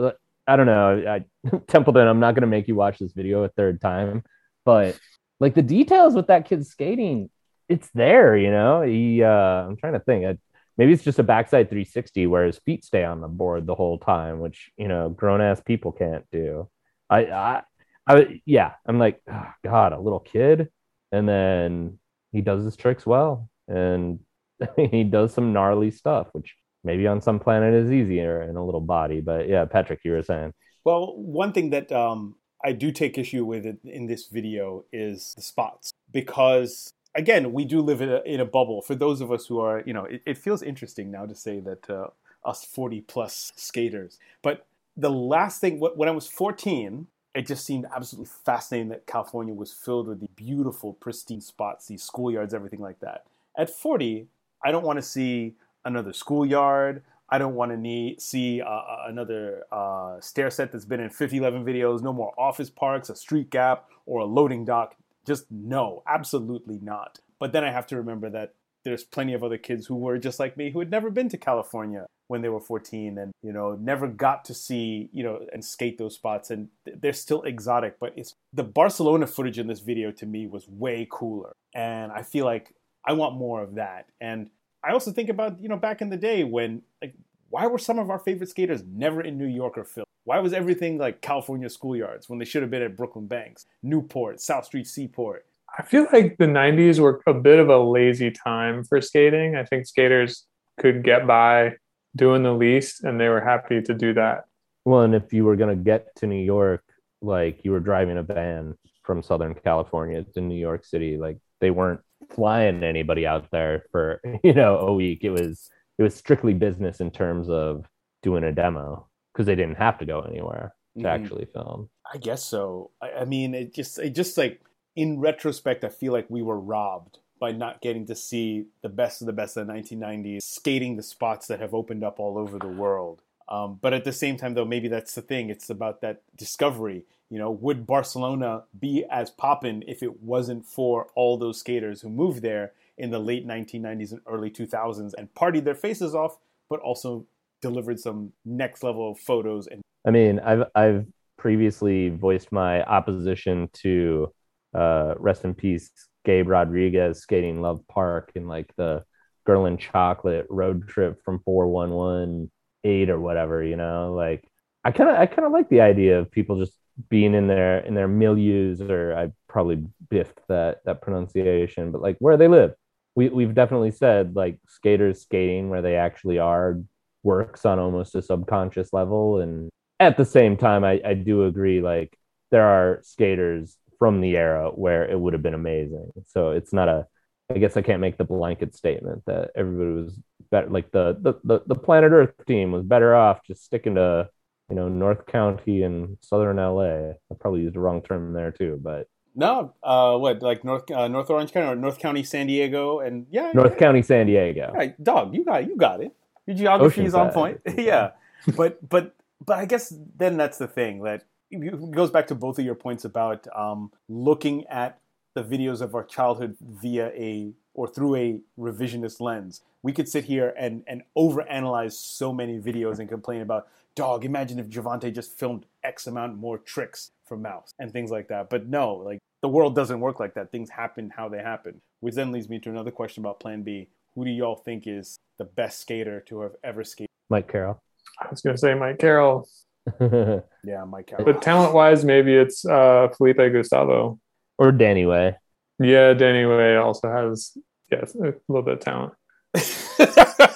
I 0.47 0.55
don't 0.55 0.65
know. 0.65 1.03
I, 1.07 1.25
templeton 1.67 2.07
i'm 2.07 2.19
not 2.19 2.35
going 2.35 2.41
to 2.41 2.47
make 2.47 2.67
you 2.67 2.75
watch 2.75 2.99
this 2.99 3.13
video 3.13 3.43
a 3.43 3.49
third 3.49 3.79
time 3.79 4.23
but 4.65 4.99
like 5.39 5.55
the 5.55 5.61
details 5.61 6.13
with 6.13 6.27
that 6.27 6.47
kid 6.47 6.65
skating 6.65 7.29
it's 7.69 7.89
there 7.93 8.35
you 8.35 8.51
know? 8.51 8.81
He 8.81 9.23
uh 9.23 9.29
i'm 9.29 9.77
trying 9.77 9.93
to 9.93 9.99
think. 9.99 10.25
I, 10.25 10.37
maybe 10.77 10.93
it's 10.93 11.03
just 11.03 11.19
a 11.19 11.23
backside 11.23 11.69
360 11.69 12.27
where 12.27 12.45
his 12.45 12.57
feet 12.59 12.83
stay 12.83 13.03
on 13.03 13.21
the 13.21 13.27
board 13.27 13.65
the 13.65 13.75
whole 13.75 13.99
time 13.99 14.39
which 14.39 14.71
you 14.77 14.87
know 14.87 15.09
grown 15.09 15.41
ass 15.41 15.61
people 15.61 15.91
can't 15.91 16.25
do. 16.31 16.69
I 17.09 17.25
i 17.25 17.61
I, 18.07 18.41
yeah, 18.45 18.73
I'm 18.85 18.99
like, 18.99 19.21
oh, 19.31 19.47
God, 19.63 19.93
a 19.93 19.99
little 19.99 20.19
kid, 20.19 20.69
and 21.11 21.27
then 21.27 21.99
he 22.31 22.41
does 22.41 22.63
his 22.63 22.75
tricks 22.75 23.05
well 23.05 23.49
and 23.67 24.19
he 24.91 25.03
does 25.03 25.33
some 25.33 25.53
gnarly 25.53 25.91
stuff 25.91 26.27
which 26.31 26.55
maybe 26.83 27.07
on 27.07 27.21
some 27.21 27.39
planet 27.39 27.73
is 27.73 27.91
easier 27.91 28.41
in 28.43 28.55
a 28.55 28.65
little 28.65 28.81
body 28.81 29.21
but 29.21 29.47
yeah 29.47 29.65
patrick 29.65 29.99
you 30.03 30.11
were 30.11 30.23
saying. 30.23 30.53
Well 30.83 31.15
one 31.17 31.53
thing 31.53 31.69
that 31.71 31.91
um, 31.91 32.35
i 32.63 32.71
do 32.71 32.91
take 32.91 33.17
issue 33.17 33.45
with 33.45 33.65
in 33.83 34.07
this 34.07 34.27
video 34.27 34.85
is 34.91 35.33
the 35.35 35.41
spots 35.41 35.91
because 36.11 36.93
again 37.15 37.53
we 37.53 37.65
do 37.65 37.81
live 37.81 38.01
in 38.01 38.09
a, 38.09 38.21
in 38.25 38.39
a 38.39 38.45
bubble. 38.45 38.81
For 38.81 38.95
those 38.95 39.21
of 39.21 39.31
us 39.31 39.45
who 39.45 39.59
are 39.59 39.83
you 39.85 39.93
know 39.93 40.05
it, 40.05 40.21
it 40.25 40.37
feels 40.37 40.61
interesting 40.61 41.11
now 41.11 41.25
to 41.25 41.35
say 41.35 41.59
that 41.59 41.89
uh, 41.89 42.07
us 42.43 42.65
40 42.65 43.01
plus 43.01 43.51
skaters. 43.55 44.17
But 44.41 44.65
the 44.97 45.11
last 45.11 45.61
thing, 45.61 45.79
when 45.79 46.09
I 46.09 46.11
was 46.11 46.27
14, 46.27 47.07
it 47.33 47.47
just 47.47 47.65
seemed 47.65 47.85
absolutely 47.95 48.29
fascinating 48.45 48.89
that 48.89 49.07
California 49.07 49.53
was 49.53 49.71
filled 49.71 50.07
with 50.07 50.19
the 50.19 50.29
beautiful, 50.35 50.93
pristine 50.93 51.41
spots, 51.41 51.87
these 51.87 52.07
schoolyards, 52.07 52.53
everything 52.53 52.81
like 52.81 52.99
that. 52.99 53.25
At 53.57 53.69
40, 53.69 54.27
I 54.63 54.71
don't 54.71 54.83
want 54.83 54.97
to 54.97 55.03
see 55.03 55.55
another 55.85 56.13
schoolyard. 56.13 57.03
I 57.29 57.37
don't 57.37 57.55
want 57.55 57.71
to 57.71 57.77
need 57.77 58.21
see 58.21 58.61
uh, 58.61 58.67
uh, 58.67 59.05
another 59.07 59.63
uh, 59.71 60.19
stair 60.19 60.49
set 60.49 60.71
that's 60.71 60.83
been 60.83 60.99
in 60.99 61.09
5011 61.09 61.63
videos. 61.63 62.01
No 62.01 62.11
more 62.11 62.33
office 62.37 62.69
parks, 62.69 63.09
a 63.09 63.15
street 63.15 63.49
gap, 63.49 63.87
or 64.05 64.19
a 64.19 64.25
loading 64.25 64.65
dock. 64.65 64.95
Just 65.25 65.49
no, 65.49 66.03
absolutely 66.07 66.79
not. 66.81 67.19
But 67.39 67.53
then 67.53 67.63
I 67.63 67.71
have 67.71 67.87
to 67.87 67.95
remember 67.95 68.29
that 68.31 68.53
there's 68.83 69.03
plenty 69.03 69.33
of 69.33 69.43
other 69.43 69.57
kids 69.57 69.87
who 69.87 69.95
were 69.95 70.17
just 70.17 70.39
like 70.39 70.57
me 70.57 70.71
who 70.71 70.79
had 70.79 70.91
never 70.91 71.09
been 71.09 71.29
to 71.29 71.37
California 71.37 72.07
when 72.31 72.41
they 72.41 72.47
were 72.47 72.61
14 72.61 73.17
and 73.17 73.33
you 73.43 73.51
know 73.51 73.77
never 73.81 74.07
got 74.07 74.45
to 74.45 74.53
see 74.53 75.09
you 75.11 75.21
know 75.21 75.45
and 75.51 75.63
skate 75.65 75.97
those 75.97 76.15
spots 76.15 76.49
and 76.49 76.69
they're 77.01 77.11
still 77.11 77.41
exotic 77.41 77.99
but 77.99 78.13
it's 78.15 78.35
the 78.53 78.63
Barcelona 78.63 79.27
footage 79.27 79.59
in 79.59 79.67
this 79.67 79.81
video 79.81 80.11
to 80.11 80.25
me 80.25 80.47
was 80.47 80.65
way 80.69 81.05
cooler 81.11 81.51
and 81.75 82.09
I 82.13 82.23
feel 82.23 82.45
like 82.45 82.73
I 83.05 83.11
want 83.11 83.35
more 83.35 83.61
of 83.61 83.75
that 83.75 84.05
and 84.21 84.49
I 84.81 84.93
also 84.93 85.11
think 85.11 85.27
about 85.27 85.61
you 85.61 85.67
know 85.67 85.75
back 85.75 86.01
in 86.01 86.09
the 86.09 86.15
day 86.15 86.45
when 86.45 86.83
like 87.01 87.15
why 87.49 87.67
were 87.67 87.77
some 87.77 87.99
of 87.99 88.09
our 88.09 88.19
favorite 88.19 88.49
skaters 88.49 88.81
never 88.87 89.19
in 89.19 89.37
New 89.37 89.51
York 89.61 89.77
or 89.77 89.83
Philly? 89.83 90.05
Why 90.23 90.39
was 90.39 90.53
everything 90.53 90.97
like 90.97 91.19
California 91.19 91.67
schoolyards 91.67 92.29
when 92.29 92.39
they 92.39 92.45
should 92.45 92.61
have 92.61 92.71
been 92.71 92.81
at 92.81 92.95
Brooklyn 92.95 93.27
Banks, 93.27 93.65
Newport, 93.83 94.39
South 94.39 94.63
Street 94.63 94.87
Seaport? 94.87 95.45
I 95.77 95.83
feel 95.83 96.07
like 96.13 96.37
the 96.37 96.45
90s 96.45 96.99
were 96.99 97.21
a 97.27 97.33
bit 97.33 97.59
of 97.59 97.67
a 97.67 97.77
lazy 97.77 98.31
time 98.31 98.85
for 98.85 99.01
skating. 99.01 99.57
I 99.57 99.65
think 99.65 99.85
skaters 99.85 100.45
could 100.79 101.03
get 101.03 101.27
by 101.27 101.73
doing 102.15 102.43
the 102.43 102.53
least 102.53 103.03
and 103.03 103.19
they 103.19 103.29
were 103.29 103.41
happy 103.41 103.81
to 103.81 103.93
do 103.93 104.13
that. 104.13 104.45
Well, 104.85 105.01
and 105.01 105.15
if 105.15 105.31
you 105.33 105.45
were 105.45 105.55
going 105.55 105.75
to 105.77 105.83
get 105.83 106.15
to 106.17 106.27
New 106.27 106.43
York, 106.43 106.83
like 107.21 107.63
you 107.63 107.71
were 107.71 107.79
driving 107.79 108.17
a 108.17 108.23
van 108.23 108.75
from 109.03 109.21
Southern 109.21 109.53
California 109.53 110.23
to 110.33 110.41
New 110.41 110.55
York 110.55 110.85
City, 110.85 111.17
like 111.17 111.37
they 111.59 111.71
weren't 111.71 112.01
flying 112.29 112.83
anybody 112.83 113.27
out 113.27 113.49
there 113.51 113.83
for, 113.91 114.21
you 114.43 114.53
know, 114.53 114.77
a 114.77 114.93
week. 114.93 115.23
It 115.23 115.31
was 115.31 115.69
it 115.97 116.03
was 116.03 116.15
strictly 116.15 116.53
business 116.53 116.99
in 116.99 117.11
terms 117.11 117.49
of 117.49 117.85
doing 118.23 118.43
a 118.43 118.51
demo 118.51 119.07
because 119.33 119.45
they 119.45 119.55
didn't 119.55 119.75
have 119.75 119.99
to 119.99 120.05
go 120.05 120.21
anywhere 120.21 120.73
to 120.97 121.03
mm-hmm. 121.03 121.23
actually 121.23 121.45
film. 121.45 121.89
I 122.11 122.17
guess 122.17 122.43
so. 122.43 122.91
I, 123.01 123.21
I 123.21 123.25
mean, 123.25 123.53
it 123.53 123.73
just 123.73 123.99
it 123.99 124.15
just 124.15 124.37
like 124.37 124.61
in 124.95 125.19
retrospect, 125.19 125.83
I 125.83 125.89
feel 125.89 126.11
like 126.11 126.25
we 126.29 126.41
were 126.41 126.59
robbed 126.59 127.19
by 127.41 127.51
not 127.51 127.81
getting 127.81 128.05
to 128.05 128.15
see 128.15 128.67
the 128.83 128.87
best 128.87 129.19
of 129.21 129.25
the 129.25 129.33
best 129.33 129.57
of 129.57 129.65
the 129.65 129.73
1990s, 129.73 130.43
skating 130.43 130.95
the 130.95 131.03
spots 131.03 131.47
that 131.47 131.59
have 131.59 131.73
opened 131.73 132.03
up 132.03 132.19
all 132.19 132.37
over 132.37 132.59
the 132.59 132.67
world. 132.67 133.23
Um, 133.49 133.79
but 133.81 133.93
at 133.93 134.05
the 134.05 134.13
same 134.13 134.37
time, 134.37 134.53
though, 134.53 134.63
maybe 134.63 134.87
that's 134.87 135.15
the 135.15 135.23
thing. 135.23 135.49
It's 135.49 135.69
about 135.69 136.01
that 136.01 136.21
discovery. 136.37 137.03
You 137.31 137.39
know, 137.39 137.49
would 137.49 137.87
Barcelona 137.87 138.63
be 138.79 139.03
as 139.09 139.31
poppin' 139.31 139.83
if 139.87 140.03
it 140.03 140.21
wasn't 140.21 140.65
for 140.65 141.07
all 141.15 141.35
those 141.35 141.59
skaters 141.59 142.01
who 142.01 142.09
moved 142.09 142.43
there 142.43 142.73
in 142.97 143.09
the 143.09 143.19
late 143.19 143.45
1990s 143.45 144.11
and 144.11 144.21
early 144.27 144.51
2000s 144.51 145.13
and 145.17 145.33
partied 145.33 145.63
their 145.63 145.75
faces 145.75 146.13
off, 146.13 146.37
but 146.69 146.79
also 146.81 147.25
delivered 147.59 147.99
some 147.99 148.33
next 148.45 148.83
level 148.83 149.15
photos? 149.15 149.65
And 149.65 149.81
I 150.05 150.11
mean, 150.11 150.39
I've 150.39 150.65
I've 150.75 151.07
previously 151.37 152.09
voiced 152.09 152.51
my 152.51 152.83
opposition 152.83 153.67
to 153.73 154.31
uh, 154.75 155.15
rest 155.17 155.43
in 155.43 155.55
peace, 155.55 155.89
Gabe 156.25 156.47
Rodriguez 156.47 157.21
skating 157.21 157.61
Love 157.61 157.81
Park 157.87 158.31
in 158.35 158.47
like 158.47 158.71
the 158.77 159.03
Girl 159.45 159.65
in 159.65 159.77
Chocolate 159.77 160.45
road 160.49 160.87
trip 160.87 161.23
from 161.23 161.39
4118 161.39 163.09
or 163.09 163.19
whatever, 163.19 163.63
you 163.63 163.75
know, 163.75 164.13
like 164.13 164.47
I 164.83 164.91
kind 164.91 165.09
of, 165.09 165.15
I 165.15 165.25
kind 165.25 165.45
of 165.45 165.51
like 165.51 165.69
the 165.69 165.81
idea 165.81 166.19
of 166.19 166.31
people 166.31 166.59
just 166.59 166.73
being 167.09 167.33
in 167.33 167.47
their, 167.47 167.79
in 167.79 167.95
their 167.95 168.07
milieus, 168.07 168.87
or 168.87 169.15
I 169.15 169.31
probably 169.47 169.83
biffed 170.09 170.39
that, 170.47 170.81
that 170.85 171.01
pronunciation, 171.01 171.91
but 171.91 172.01
like 172.01 172.17
where 172.19 172.37
they 172.37 172.47
live. 172.47 172.73
We, 173.15 173.29
we've 173.29 173.55
definitely 173.55 173.91
said 173.91 174.35
like 174.35 174.59
skaters 174.67 175.21
skating 175.21 175.69
where 175.69 175.81
they 175.81 175.95
actually 175.95 176.39
are 176.39 176.79
works 177.23 177.65
on 177.65 177.79
almost 177.79 178.15
a 178.15 178.21
subconscious 178.21 178.93
level. 178.93 179.39
And 179.39 179.69
at 179.99 180.17
the 180.17 180.25
same 180.25 180.55
time, 180.55 180.83
I, 180.83 181.01
I 181.05 181.13
do 181.13 181.45
agree, 181.45 181.81
like 181.81 182.17
there 182.51 182.65
are 182.65 182.99
skaters 183.03 183.77
from 184.01 184.19
the 184.19 184.35
era 184.35 184.71
where 184.71 185.07
it 185.07 185.19
would 185.19 185.33
have 185.33 185.43
been 185.43 185.53
amazing. 185.53 186.11
So 186.25 186.49
it's 186.49 186.73
not 186.73 186.89
a 186.89 187.05
I 187.51 187.59
guess 187.59 187.77
I 187.77 187.83
can't 187.83 188.01
make 188.01 188.17
the 188.17 188.23
blanket 188.23 188.73
statement 188.73 189.21
that 189.27 189.51
everybody 189.55 189.91
was 189.91 190.19
better 190.49 190.71
like 190.71 190.91
the 190.91 191.15
the 191.21 191.35
the, 191.43 191.61
the 191.67 191.75
planet 191.75 192.11
Earth 192.11 192.33
team 192.47 192.71
was 192.71 192.83
better 192.83 193.13
off 193.15 193.45
just 193.45 193.63
sticking 193.63 193.93
to 193.95 194.27
you 194.71 194.75
know 194.75 194.89
North 194.89 195.27
County 195.27 195.83
and 195.83 196.17
Southern 196.21 196.57
LA. 196.57 197.11
I 197.11 197.35
probably 197.39 197.61
used 197.61 197.75
the 197.75 197.79
wrong 197.79 198.01
term 198.01 198.33
there 198.33 198.51
too, 198.51 198.79
but 198.81 199.05
no, 199.35 199.75
uh, 199.83 200.17
what 200.17 200.41
like 200.41 200.63
North 200.63 200.89
uh, 200.89 201.07
North 201.07 201.29
Orange 201.29 201.51
County 201.51 201.67
or 201.67 201.75
North 201.75 201.99
County 201.99 202.23
San 202.23 202.47
Diego 202.47 203.01
and 203.01 203.27
yeah, 203.29 203.51
North 203.53 203.73
yeah. 203.73 203.77
County 203.77 204.01
San 204.01 204.25
Diego. 204.25 204.71
Right, 204.73 205.01
dog, 205.03 205.35
you 205.35 205.45
got 205.45 205.67
you 205.67 205.77
got 205.77 206.01
it. 206.01 206.11
Your 206.47 206.57
geography 206.57 207.05
is 207.05 207.13
on 207.13 207.29
point. 207.29 207.61
yeah, 207.77 208.11
but 208.57 208.89
but 208.89 209.13
but 209.45 209.59
I 209.59 209.65
guess 209.65 209.93
then 210.17 210.37
that's 210.37 210.57
the 210.57 210.67
thing 210.67 211.03
that 211.03 211.23
it 211.51 211.91
goes 211.91 212.09
back 212.09 212.27
to 212.27 212.35
both 212.35 212.57
of 212.59 212.65
your 212.65 212.75
points 212.75 213.05
about 213.05 213.47
um, 213.55 213.91
looking 214.09 214.65
at 214.67 214.99
the 215.33 215.43
videos 215.43 215.81
of 215.81 215.95
our 215.95 216.03
childhood 216.03 216.57
via 216.59 217.07
a 217.07 217.53
or 217.73 217.87
through 217.87 218.15
a 218.15 218.39
revisionist 218.59 219.21
lens. 219.21 219.61
We 219.83 219.93
could 219.93 220.07
sit 220.07 220.25
here 220.25 220.53
and 220.57 220.83
and 220.87 221.03
overanalyze 221.17 221.93
so 221.93 222.33
many 222.33 222.59
videos 222.59 222.99
and 222.99 223.07
complain 223.07 223.41
about, 223.41 223.67
dog. 223.95 224.25
Imagine 224.25 224.59
if 224.59 224.67
Jovontae 224.67 225.13
just 225.13 225.37
filmed 225.37 225.65
X 225.83 226.07
amount 226.07 226.37
more 226.37 226.57
tricks 226.57 227.11
from 227.25 227.41
Mouse 227.41 227.73
and 227.79 227.91
things 227.91 228.11
like 228.11 228.27
that. 228.27 228.49
But 228.49 228.67
no, 228.67 228.95
like 228.95 229.19
the 229.41 229.49
world 229.49 229.75
doesn't 229.75 229.99
work 229.99 230.19
like 230.19 230.33
that. 230.35 230.51
Things 230.51 230.69
happen 230.69 231.11
how 231.15 231.29
they 231.29 231.39
happen. 231.39 231.81
Which 232.01 232.15
then 232.15 232.31
leads 232.31 232.49
me 232.49 232.59
to 232.59 232.69
another 232.69 232.91
question 232.91 233.23
about 233.23 233.39
Plan 233.39 233.63
B. 233.63 233.87
Who 234.15 234.25
do 234.25 234.31
y'all 234.31 234.55
think 234.55 234.87
is 234.87 235.17
the 235.37 235.45
best 235.45 235.79
skater 235.79 236.19
to 236.27 236.41
have 236.41 236.55
ever 236.63 236.83
skated? 236.83 237.09
Mike 237.29 237.47
Carroll. 237.47 237.79
I 238.19 238.27
was 238.29 238.41
going 238.41 238.55
to 238.55 238.59
say 238.59 238.73
Mike 238.73 238.99
Carroll. 238.99 239.47
yeah, 239.99 240.83
Mike. 240.87 241.13
But 241.17 241.41
talent 241.41 241.73
wise, 241.73 242.05
maybe 242.05 242.35
it's 242.35 242.65
uh, 242.65 243.09
Felipe 243.17 243.37
Gustavo 243.37 244.19
or 244.57 244.71
Danny 244.71 245.05
Way. 245.05 245.37
Yeah, 245.79 246.13
Danny 246.13 246.45
Way 246.45 246.77
also 246.77 247.09
has 247.11 247.57
yes 247.91 248.15
a 248.15 248.33
little 248.47 248.63
bit 248.63 248.75
of 248.75 248.79
talent. 248.79 249.13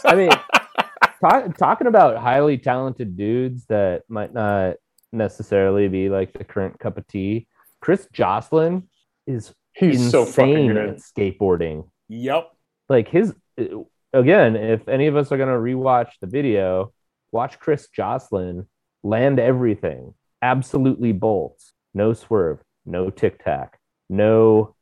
I 0.06 0.16
mean, 0.16 0.30
talk, 1.20 1.58
talking 1.58 1.88
about 1.88 2.18
highly 2.18 2.58
talented 2.58 3.18
dudes 3.18 3.66
that 3.66 4.04
might 4.08 4.34
not 4.34 4.76
necessarily 5.12 5.88
be 5.88 6.10
like 6.10 6.34
the 6.34 6.44
current 6.44 6.80
cup 6.80 6.98
of 6.98 7.08
tea. 7.08 7.48
Chris 7.82 8.08
Joslin 8.14 8.88
is 9.26 9.54
he's 9.74 10.12
so 10.12 10.26
fucking 10.26 10.68
good 10.68 10.78
at 10.78 10.98
skateboarding. 10.98 11.90
Yep. 12.10 12.52
Like 12.90 13.08
his 13.08 13.34
again, 14.14 14.56
if 14.56 14.88
any 14.88 15.08
of 15.08 15.16
us 15.16 15.32
are 15.32 15.38
gonna 15.38 15.54
rewatch 15.54 16.12
the 16.22 16.28
video, 16.28 16.94
watch 17.32 17.60
Chris 17.60 17.88
Joslin 17.90 18.68
land 19.06 19.40
everything, 19.40 20.16
absolutely 20.42 21.12
bolts, 21.12 21.74
no 21.94 22.12
swerve, 22.14 22.60
no 22.86 23.10
tic 23.12 23.44
tac, 23.44 23.80
no 24.10 24.76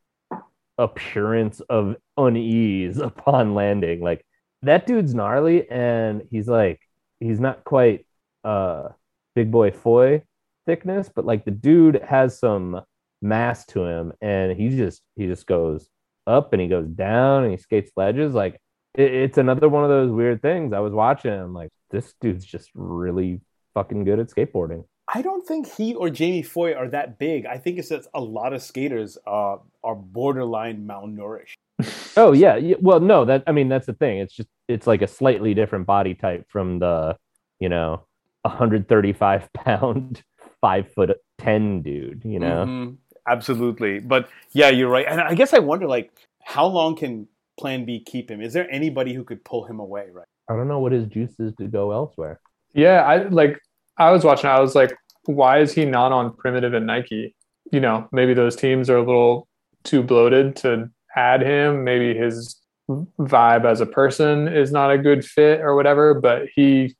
appearance 0.77 1.59
of 1.69 1.97
unease 2.17 2.97
upon 3.09 3.53
landing. 3.53 4.01
Like 4.01 4.25
that 4.61 4.87
dude's 4.87 5.13
gnarly, 5.13 5.69
and 5.69 6.23
he's 6.31 6.47
like, 6.47 6.79
he's 7.19 7.39
not 7.39 7.63
quite 7.65 8.07
uh 8.43 8.89
big 9.35 9.51
boy 9.51 9.71
foy 9.71 10.23
thickness, 10.65 11.09
but 11.13 11.25
like 11.25 11.43
the 11.45 11.51
dude 11.51 12.01
has 12.07 12.39
some 12.39 12.81
mass 13.21 13.65
to 13.67 13.83
him, 13.83 14.13
and 14.21 14.57
he 14.57 14.69
just 14.69 15.01
he 15.15 15.27
just 15.27 15.45
goes 15.45 15.89
up 16.25 16.53
and 16.53 16.61
he 16.61 16.69
goes 16.69 16.87
down 16.87 17.43
and 17.43 17.51
he 17.51 17.57
skates 17.57 17.91
ledges 17.97 18.33
like 18.33 18.57
it, 18.95 19.13
it's 19.13 19.37
another 19.37 19.67
one 19.67 19.83
of 19.83 19.89
those 19.89 20.09
weird 20.09 20.41
things 20.41 20.71
i 20.71 20.79
was 20.79 20.93
watching 20.93 21.51
like 21.51 21.69
this 21.91 22.13
dude's 22.21 22.45
just 22.45 22.69
really 22.75 23.41
fucking 23.73 24.03
good 24.03 24.19
at 24.19 24.29
skateboarding. 24.29 24.85
I 25.13 25.21
don't 25.21 25.45
think 25.45 25.67
he 25.67 25.93
or 25.95 26.09
Jamie 26.09 26.43
Foy 26.43 26.73
are 26.73 26.87
that 26.89 27.19
big. 27.19 27.45
I 27.45 27.57
think 27.57 27.77
it's 27.77 27.89
that 27.89 28.07
a 28.13 28.21
lot 28.21 28.53
of 28.53 28.61
skaters 28.61 29.17
uh, 29.27 29.57
are 29.83 29.95
borderline 29.95 30.87
malnourished. 30.87 31.55
oh 32.17 32.31
yeah. 32.31 32.55
yeah, 32.55 32.75
well 32.79 32.99
no, 32.99 33.25
that 33.25 33.43
I 33.47 33.51
mean 33.51 33.69
that's 33.69 33.85
the 33.85 33.93
thing. 33.93 34.19
It's 34.19 34.33
just 34.33 34.49
it's 34.67 34.87
like 34.87 35.01
a 35.01 35.07
slightly 35.07 35.53
different 35.53 35.85
body 35.85 36.13
type 36.13 36.45
from 36.49 36.79
the 36.79 37.17
you 37.59 37.69
know 37.69 38.05
135 38.43 39.49
pound 39.53 40.23
five 40.61 40.91
foot 40.93 41.11
ten 41.37 41.81
dude. 41.81 42.21
You 42.23 42.39
know, 42.39 42.65
mm-hmm. 42.65 42.93
absolutely. 43.27 43.99
But 43.99 44.29
yeah, 44.53 44.69
you're 44.69 44.89
right. 44.89 45.05
And 45.07 45.19
I 45.19 45.33
guess 45.35 45.53
I 45.53 45.59
wonder 45.59 45.87
like 45.87 46.11
how 46.43 46.65
long 46.65 46.95
can 46.95 47.27
Plan 47.59 47.85
B 47.85 47.99
keep 47.99 48.31
him? 48.31 48.41
Is 48.41 48.53
there 48.53 48.69
anybody 48.71 49.13
who 49.13 49.23
could 49.23 49.43
pull 49.43 49.65
him 49.65 49.79
away? 49.79 50.07
Right. 50.11 50.25
I 50.49 50.55
don't 50.55 50.67
know 50.67 50.79
what 50.79 50.91
his 50.91 51.07
juice 51.07 51.39
is 51.39 51.53
to 51.55 51.67
go 51.67 51.91
elsewhere. 51.91 52.39
Yeah, 52.73 53.01
I 53.01 53.23
like 53.27 53.59
I 53.97 54.11
was 54.11 54.23
watching, 54.23 54.49
I 54.49 54.59
was 54.59 54.75
like, 54.75 54.95
why 55.25 55.59
is 55.59 55.73
he 55.73 55.85
not 55.85 56.11
on 56.11 56.35
primitive 56.35 56.73
and 56.73 56.87
Nike? 56.87 57.35
You 57.71 57.79
know, 57.79 58.07
maybe 58.11 58.33
those 58.33 58.55
teams 58.55 58.89
are 58.89 58.97
a 58.97 59.05
little 59.05 59.47
too 59.83 60.03
bloated 60.03 60.55
to 60.57 60.89
add 61.15 61.41
him. 61.41 61.83
Maybe 61.83 62.17
his 62.17 62.59
vibe 62.89 63.65
as 63.65 63.81
a 63.81 63.85
person 63.85 64.47
is 64.47 64.71
not 64.71 64.91
a 64.91 64.97
good 64.97 65.23
fit 65.23 65.61
or 65.61 65.75
whatever, 65.75 66.13
but 66.13 66.43
he 66.55 66.95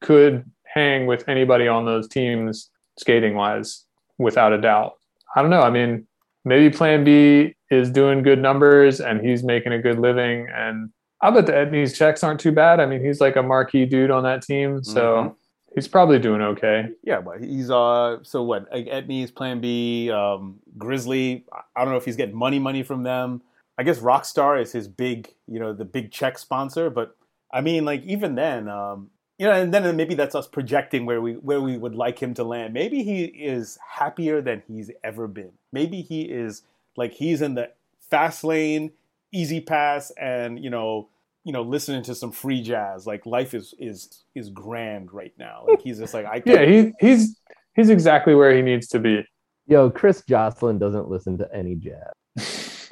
could 0.00 0.44
hang 0.64 1.06
with 1.06 1.28
anybody 1.28 1.66
on 1.66 1.86
those 1.86 2.08
teams 2.08 2.70
skating 2.98 3.34
wise 3.34 3.84
without 4.18 4.52
a 4.52 4.60
doubt. 4.60 4.94
I 5.34 5.42
don't 5.42 5.50
know. 5.50 5.62
I 5.62 5.70
mean, 5.70 6.06
maybe 6.44 6.74
plan 6.74 7.04
B 7.04 7.54
is 7.70 7.90
doing 7.90 8.22
good 8.22 8.40
numbers 8.40 9.00
and 9.00 9.20
he's 9.20 9.42
making 9.42 9.72
a 9.72 9.80
good 9.80 9.98
living. 9.98 10.48
And 10.54 10.90
I 11.20 11.30
bet 11.30 11.46
the 11.46 11.52
Etnies 11.52 11.96
checks 11.96 12.22
aren't 12.22 12.40
too 12.40 12.52
bad. 12.52 12.80
I 12.80 12.86
mean, 12.86 13.04
he's 13.04 13.20
like 13.20 13.36
a 13.36 13.42
marquee 13.42 13.86
dude 13.86 14.10
on 14.10 14.22
that 14.24 14.42
team. 14.42 14.82
So 14.84 15.00
mm-hmm. 15.00 15.34
he's 15.74 15.88
probably 15.88 16.18
doing 16.18 16.42
okay. 16.42 16.88
Yeah, 17.02 17.20
but 17.20 17.40
he's 17.42 17.70
uh 17.70 18.18
so 18.22 18.42
what 18.42 18.70
like 18.70 18.86
Etnies 18.86 19.34
plan 19.34 19.60
B, 19.60 20.10
um, 20.10 20.60
Grizzly, 20.76 21.44
I 21.74 21.82
don't 21.84 21.92
know 21.92 21.98
if 21.98 22.04
he's 22.04 22.16
getting 22.16 22.36
money 22.36 22.58
money 22.58 22.82
from 22.82 23.02
them. 23.02 23.42
I 23.78 23.82
guess 23.82 23.98
Rockstar 23.98 24.60
is 24.60 24.72
his 24.72 24.88
big, 24.88 25.34
you 25.46 25.60
know, 25.60 25.72
the 25.72 25.84
big 25.84 26.10
check 26.10 26.38
sponsor, 26.38 26.90
but 26.90 27.16
I 27.50 27.60
mean 27.60 27.84
like 27.84 28.02
even 28.04 28.34
then, 28.34 28.68
um, 28.68 29.10
you 29.38 29.46
know, 29.46 29.52
and 29.52 29.72
then 29.72 29.96
maybe 29.96 30.14
that's 30.14 30.34
us 30.34 30.46
projecting 30.46 31.06
where 31.06 31.20
we 31.20 31.34
where 31.34 31.60
we 31.60 31.76
would 31.76 31.94
like 31.94 32.18
him 32.18 32.34
to 32.34 32.44
land. 32.44 32.74
Maybe 32.74 33.02
he 33.02 33.24
is 33.24 33.78
happier 33.86 34.40
than 34.40 34.62
he's 34.66 34.90
ever 35.04 35.28
been. 35.28 35.52
Maybe 35.72 36.00
he 36.02 36.22
is 36.22 36.62
like 36.96 37.12
he's 37.12 37.42
in 37.42 37.54
the 37.54 37.70
fast 38.00 38.44
lane, 38.44 38.92
E-ZPass, 39.32 40.12
and 40.20 40.62
you 40.62 40.70
know, 40.70 41.08
you 41.44 41.52
know, 41.52 41.62
listening 41.62 42.02
to 42.04 42.14
some 42.14 42.32
free 42.32 42.62
jazz. 42.62 43.06
Like 43.06 43.26
life 43.26 43.54
is 43.54 43.74
is 43.78 44.24
is 44.34 44.50
grand 44.50 45.12
right 45.12 45.32
now. 45.38 45.64
Like 45.66 45.82
he's 45.82 45.98
just 45.98 46.14
like 46.14 46.26
I. 46.26 46.42
yeah, 46.44 46.64
he, 46.64 46.92
he's 47.00 47.38
he's 47.74 47.90
exactly 47.90 48.34
where 48.34 48.54
he 48.54 48.62
needs 48.62 48.88
to 48.88 48.98
be. 48.98 49.24
Yo, 49.66 49.90
Chris 49.90 50.22
Joslin 50.28 50.78
doesn't 50.78 51.08
listen 51.08 51.38
to 51.38 51.48
any 51.54 51.74
jazz. 51.74 52.88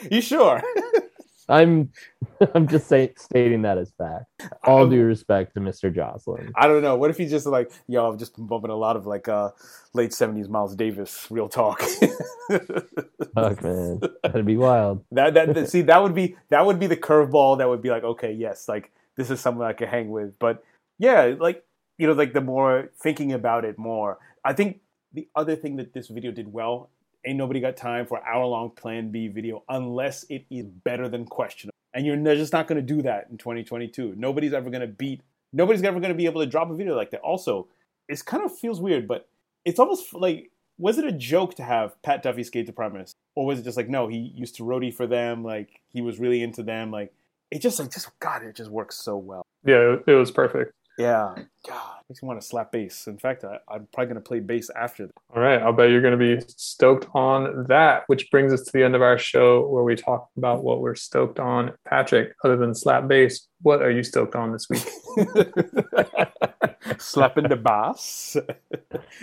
you 0.10 0.20
sure? 0.20 0.62
I'm 1.48 1.90
I'm 2.54 2.68
just 2.68 2.88
say, 2.88 3.12
stating 3.16 3.62
that 3.62 3.78
as 3.78 3.92
fact. 3.96 4.26
All 4.64 4.88
due 4.88 5.04
respect 5.04 5.54
to 5.54 5.60
Mr. 5.60 5.94
Joslin. 5.94 6.52
I 6.56 6.66
don't 6.66 6.82
know. 6.82 6.96
What 6.96 7.10
if 7.10 7.18
he's 7.18 7.30
just 7.30 7.46
like, 7.46 7.70
yo, 7.88 8.10
I've 8.10 8.18
just 8.18 8.36
been 8.36 8.46
bumping 8.46 8.70
a 8.70 8.76
lot 8.76 8.96
of 8.96 9.06
like 9.06 9.28
uh 9.28 9.50
late 9.94 10.10
'70s 10.10 10.48
Miles 10.48 10.74
Davis. 10.74 11.26
Real 11.30 11.48
talk. 11.48 11.82
Fuck 13.34 13.62
man, 13.62 14.00
that'd 14.22 14.46
be 14.46 14.56
wild. 14.56 15.04
That 15.10 15.34
that 15.34 15.68
see 15.70 15.82
that 15.82 16.02
would 16.02 16.14
be 16.14 16.36
that 16.50 16.64
would 16.64 16.78
be 16.78 16.86
the 16.86 16.96
curveball. 16.96 17.58
That 17.58 17.68
would 17.68 17.82
be 17.82 17.90
like, 17.90 18.04
okay, 18.04 18.32
yes, 18.32 18.68
like 18.68 18.92
this 19.16 19.30
is 19.30 19.40
something 19.40 19.62
I 19.62 19.72
could 19.72 19.88
hang 19.88 20.10
with. 20.10 20.38
But 20.38 20.62
yeah, 20.98 21.34
like 21.38 21.64
you 21.98 22.06
know, 22.06 22.14
like 22.14 22.32
the 22.32 22.40
more 22.40 22.90
thinking 23.00 23.32
about 23.32 23.64
it 23.64 23.78
more, 23.78 24.18
I 24.44 24.52
think 24.52 24.80
the 25.12 25.28
other 25.34 25.56
thing 25.56 25.76
that 25.76 25.92
this 25.92 26.08
video 26.08 26.32
did 26.32 26.52
well 26.52 26.90
ain't 27.24 27.36
nobody 27.36 27.60
got 27.60 27.76
time 27.76 28.06
for 28.06 28.24
hour 28.26 28.44
long 28.44 28.70
plan 28.70 29.10
B 29.10 29.28
video 29.28 29.62
unless 29.68 30.24
it 30.28 30.44
is 30.50 30.66
better 30.66 31.08
than 31.08 31.24
questionable. 31.24 31.74
And 31.94 32.06
you're 32.06 32.16
just 32.34 32.52
not 32.52 32.66
going 32.66 32.84
to 32.84 32.94
do 32.94 33.02
that 33.02 33.28
in 33.30 33.38
2022. 33.38 34.14
Nobody's 34.16 34.52
ever 34.52 34.70
going 34.70 34.80
to 34.80 34.86
beat, 34.86 35.20
nobody's 35.52 35.82
ever 35.82 36.00
going 36.00 36.12
to 36.12 36.16
be 36.16 36.26
able 36.26 36.40
to 36.40 36.46
drop 36.46 36.70
a 36.70 36.74
video 36.74 36.96
like 36.96 37.10
that. 37.10 37.20
Also, 37.20 37.68
it 38.08 38.24
kind 38.24 38.44
of 38.44 38.56
feels 38.56 38.80
weird, 38.80 39.06
but 39.06 39.28
it's 39.64 39.78
almost 39.78 40.14
like, 40.14 40.50
was 40.78 40.98
it 40.98 41.04
a 41.04 41.12
joke 41.12 41.54
to 41.56 41.62
have 41.62 42.00
Pat 42.02 42.22
Duffy 42.22 42.42
skate 42.42 42.66
to 42.66 42.72
Primus? 42.72 43.14
Or 43.36 43.46
was 43.46 43.58
it 43.58 43.62
just 43.62 43.76
like, 43.76 43.88
no, 43.88 44.08
he 44.08 44.32
used 44.34 44.56
to 44.56 44.62
roadie 44.62 44.92
for 44.92 45.06
them, 45.06 45.44
like 45.44 45.80
he 45.92 46.00
was 46.00 46.18
really 46.18 46.42
into 46.42 46.62
them, 46.62 46.90
like 46.90 47.12
it 47.50 47.60
just 47.60 47.78
like 47.78 47.92
just 47.92 48.08
God, 48.18 48.42
it 48.42 48.56
just 48.56 48.70
works 48.70 48.96
so 48.96 49.16
well. 49.16 49.42
Yeah, 49.64 49.96
it 50.06 50.12
was 50.12 50.30
perfect. 50.30 50.72
Yeah, 50.98 51.34
God, 51.66 51.96
makes 52.08 52.22
me 52.22 52.26
want 52.26 52.40
to 52.40 52.46
slap 52.46 52.72
bass. 52.72 53.06
In 53.06 53.18
fact, 53.18 53.44
I, 53.44 53.58
am 53.74 53.88
probably 53.92 54.12
going 54.12 54.14
to 54.16 54.20
play 54.20 54.40
bass 54.40 54.68
after. 54.70 55.06
This. 55.06 55.12
All 55.34 55.40
right, 55.40 55.60
I'll 55.62 55.72
bet 55.72 55.90
you're 55.90 56.02
going 56.02 56.18
to 56.18 56.36
be 56.36 56.44
stoked 56.56 57.06
on 57.14 57.64
that. 57.68 58.04
Which 58.08 58.30
brings 58.30 58.52
us 58.52 58.62
to 58.62 58.72
the 58.72 58.84
end 58.84 58.94
of 58.94 59.00
our 59.02 59.16
show, 59.16 59.66
where 59.68 59.84
we 59.84 59.96
talk 59.96 60.28
about 60.36 60.62
what 60.62 60.80
we're 60.80 60.94
stoked 60.94 61.40
on. 61.40 61.72
Patrick, 61.86 62.34
other 62.44 62.56
than 62.56 62.74
slap 62.74 63.08
bass, 63.08 63.48
what 63.62 63.80
are 63.80 63.90
you 63.90 64.02
stoked 64.02 64.36
on 64.36 64.52
this 64.52 64.68
week? 64.68 64.86
Slapping 66.98 67.48
the 67.48 67.56
bass. 67.56 68.36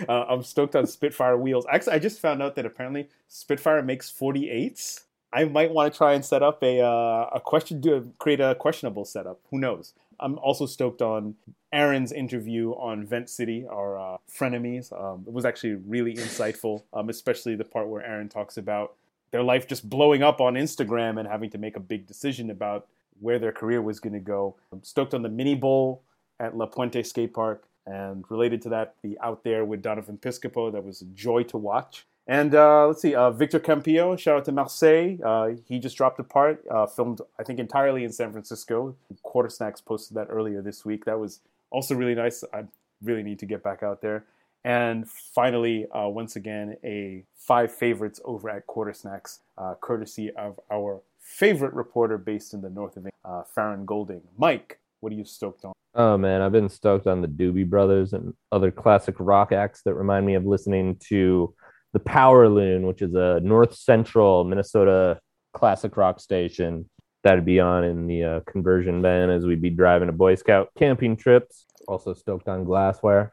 Uh, 0.08 0.24
I'm 0.28 0.42
stoked 0.42 0.76
on 0.76 0.86
Spitfire 0.86 1.36
wheels. 1.36 1.66
Actually, 1.70 1.94
I 1.94 1.98
just 1.98 2.20
found 2.20 2.42
out 2.42 2.54
that 2.56 2.64
apparently 2.64 3.08
Spitfire 3.28 3.82
makes 3.82 4.10
48s. 4.10 5.00
I 5.32 5.44
might 5.44 5.70
want 5.70 5.92
to 5.92 5.96
try 5.96 6.14
and 6.14 6.24
set 6.24 6.42
up 6.42 6.62
a 6.62 6.80
uh, 6.80 7.30
a 7.32 7.40
question, 7.40 7.80
do 7.80 8.12
create 8.18 8.40
a 8.40 8.54
questionable 8.54 9.04
setup. 9.04 9.40
Who 9.50 9.58
knows? 9.58 9.94
I'm 10.18 10.38
also 10.38 10.66
stoked 10.66 11.00
on 11.00 11.36
Aaron's 11.72 12.12
interview 12.12 12.72
on 12.72 13.06
Vent 13.06 13.30
City, 13.30 13.66
our 13.66 13.98
uh, 13.98 14.16
frenemies. 14.30 14.92
Um, 14.92 15.24
it 15.26 15.32
was 15.32 15.44
actually 15.44 15.74
really 15.86 16.14
insightful, 16.14 16.82
um, 16.92 17.08
especially 17.08 17.54
the 17.54 17.64
part 17.64 17.88
where 17.88 18.02
Aaron 18.04 18.28
talks 18.28 18.56
about 18.56 18.94
their 19.30 19.42
life 19.42 19.66
just 19.66 19.88
blowing 19.88 20.22
up 20.22 20.40
on 20.40 20.54
Instagram 20.54 21.18
and 21.18 21.28
having 21.28 21.50
to 21.50 21.58
make 21.58 21.76
a 21.76 21.80
big 21.80 22.06
decision 22.06 22.50
about 22.50 22.86
where 23.20 23.38
their 23.38 23.52
career 23.52 23.80
was 23.80 24.00
going 24.00 24.12
to 24.12 24.18
go. 24.20 24.56
I'm 24.72 24.82
stoked 24.82 25.14
on 25.14 25.22
the 25.22 25.28
mini 25.28 25.54
bowl 25.54 26.02
at 26.38 26.56
La 26.56 26.66
Puente 26.66 27.02
Skate 27.02 27.32
Park. 27.32 27.64
And 27.86 28.24
related 28.28 28.62
to 28.62 28.68
that, 28.70 28.94
the 29.02 29.18
Out 29.20 29.42
There 29.42 29.64
with 29.64 29.82
Donovan 29.82 30.18
Piscopo, 30.18 30.70
that 30.72 30.84
was 30.84 31.02
a 31.02 31.06
joy 31.06 31.44
to 31.44 31.56
watch. 31.56 32.06
And 32.26 32.54
uh, 32.54 32.86
let's 32.86 33.02
see, 33.02 33.14
uh, 33.14 33.30
Victor 33.30 33.58
Campillo, 33.58 34.16
shout 34.18 34.36
out 34.36 34.44
to 34.44 34.52
Marseille. 34.52 35.16
Uh, 35.24 35.50
he 35.66 35.78
just 35.78 35.96
dropped 35.96 36.20
a 36.20 36.24
part, 36.24 36.62
uh, 36.70 36.86
filmed, 36.86 37.20
I 37.38 37.42
think, 37.42 37.58
entirely 37.58 38.04
in 38.04 38.12
San 38.12 38.30
Francisco. 38.30 38.94
Quarter 39.22 39.48
Snacks 39.48 39.80
posted 39.80 40.16
that 40.16 40.28
earlier 40.30 40.62
this 40.62 40.84
week. 40.84 41.06
That 41.06 41.18
was 41.18 41.40
also 41.70 41.94
really 41.94 42.14
nice. 42.14 42.44
I 42.54 42.64
really 43.02 43.22
need 43.22 43.38
to 43.40 43.46
get 43.46 43.62
back 43.62 43.82
out 43.82 44.00
there. 44.00 44.26
And 44.64 45.08
finally, 45.08 45.86
uh, 45.90 46.08
once 46.08 46.36
again, 46.36 46.76
a 46.84 47.24
five 47.34 47.72
favorites 47.72 48.20
over 48.24 48.50
at 48.50 48.66
Quarter 48.66 48.92
Snacks, 48.92 49.40
uh, 49.56 49.74
courtesy 49.80 50.30
of 50.32 50.60
our 50.70 51.00
favorite 51.18 51.72
reporter 51.72 52.18
based 52.18 52.54
in 52.54 52.60
the 52.60 52.70
north 52.70 52.96
of 52.96 53.06
England, 53.06 53.46
Farran 53.54 53.86
Golding. 53.86 54.22
Mike, 54.36 54.78
what 55.00 55.12
are 55.12 55.16
you 55.16 55.24
stoked 55.24 55.64
on? 55.64 55.72
Oh 55.94 56.16
man, 56.16 56.40
I've 56.40 56.52
been 56.52 56.68
stoked 56.68 57.08
on 57.08 57.20
the 57.20 57.26
Doobie 57.26 57.68
Brothers 57.68 58.12
and 58.12 58.34
other 58.52 58.70
classic 58.70 59.16
rock 59.18 59.50
acts 59.50 59.82
that 59.82 59.94
remind 59.94 60.24
me 60.24 60.34
of 60.34 60.46
listening 60.46 60.96
to 61.08 61.52
the 61.92 62.00
Power 62.00 62.48
Loon, 62.48 62.86
which 62.86 63.02
is 63.02 63.14
a 63.14 63.40
North 63.40 63.74
Central 63.74 64.44
Minnesota 64.44 65.18
classic 65.52 65.96
rock 65.96 66.20
station 66.20 66.88
that'd 67.22 67.44
be 67.44 67.60
on 67.60 67.84
in 67.84 68.06
the 68.06 68.24
uh, 68.24 68.40
conversion 68.46 69.02
van 69.02 69.30
as 69.30 69.44
we'd 69.44 69.60
be 69.60 69.70
driving 69.70 70.08
a 70.08 70.12
Boy 70.12 70.34
Scout 70.34 70.70
camping 70.78 71.16
trips. 71.16 71.66
Also 71.86 72.14
stoked 72.14 72.48
on 72.48 72.64
glassware. 72.64 73.32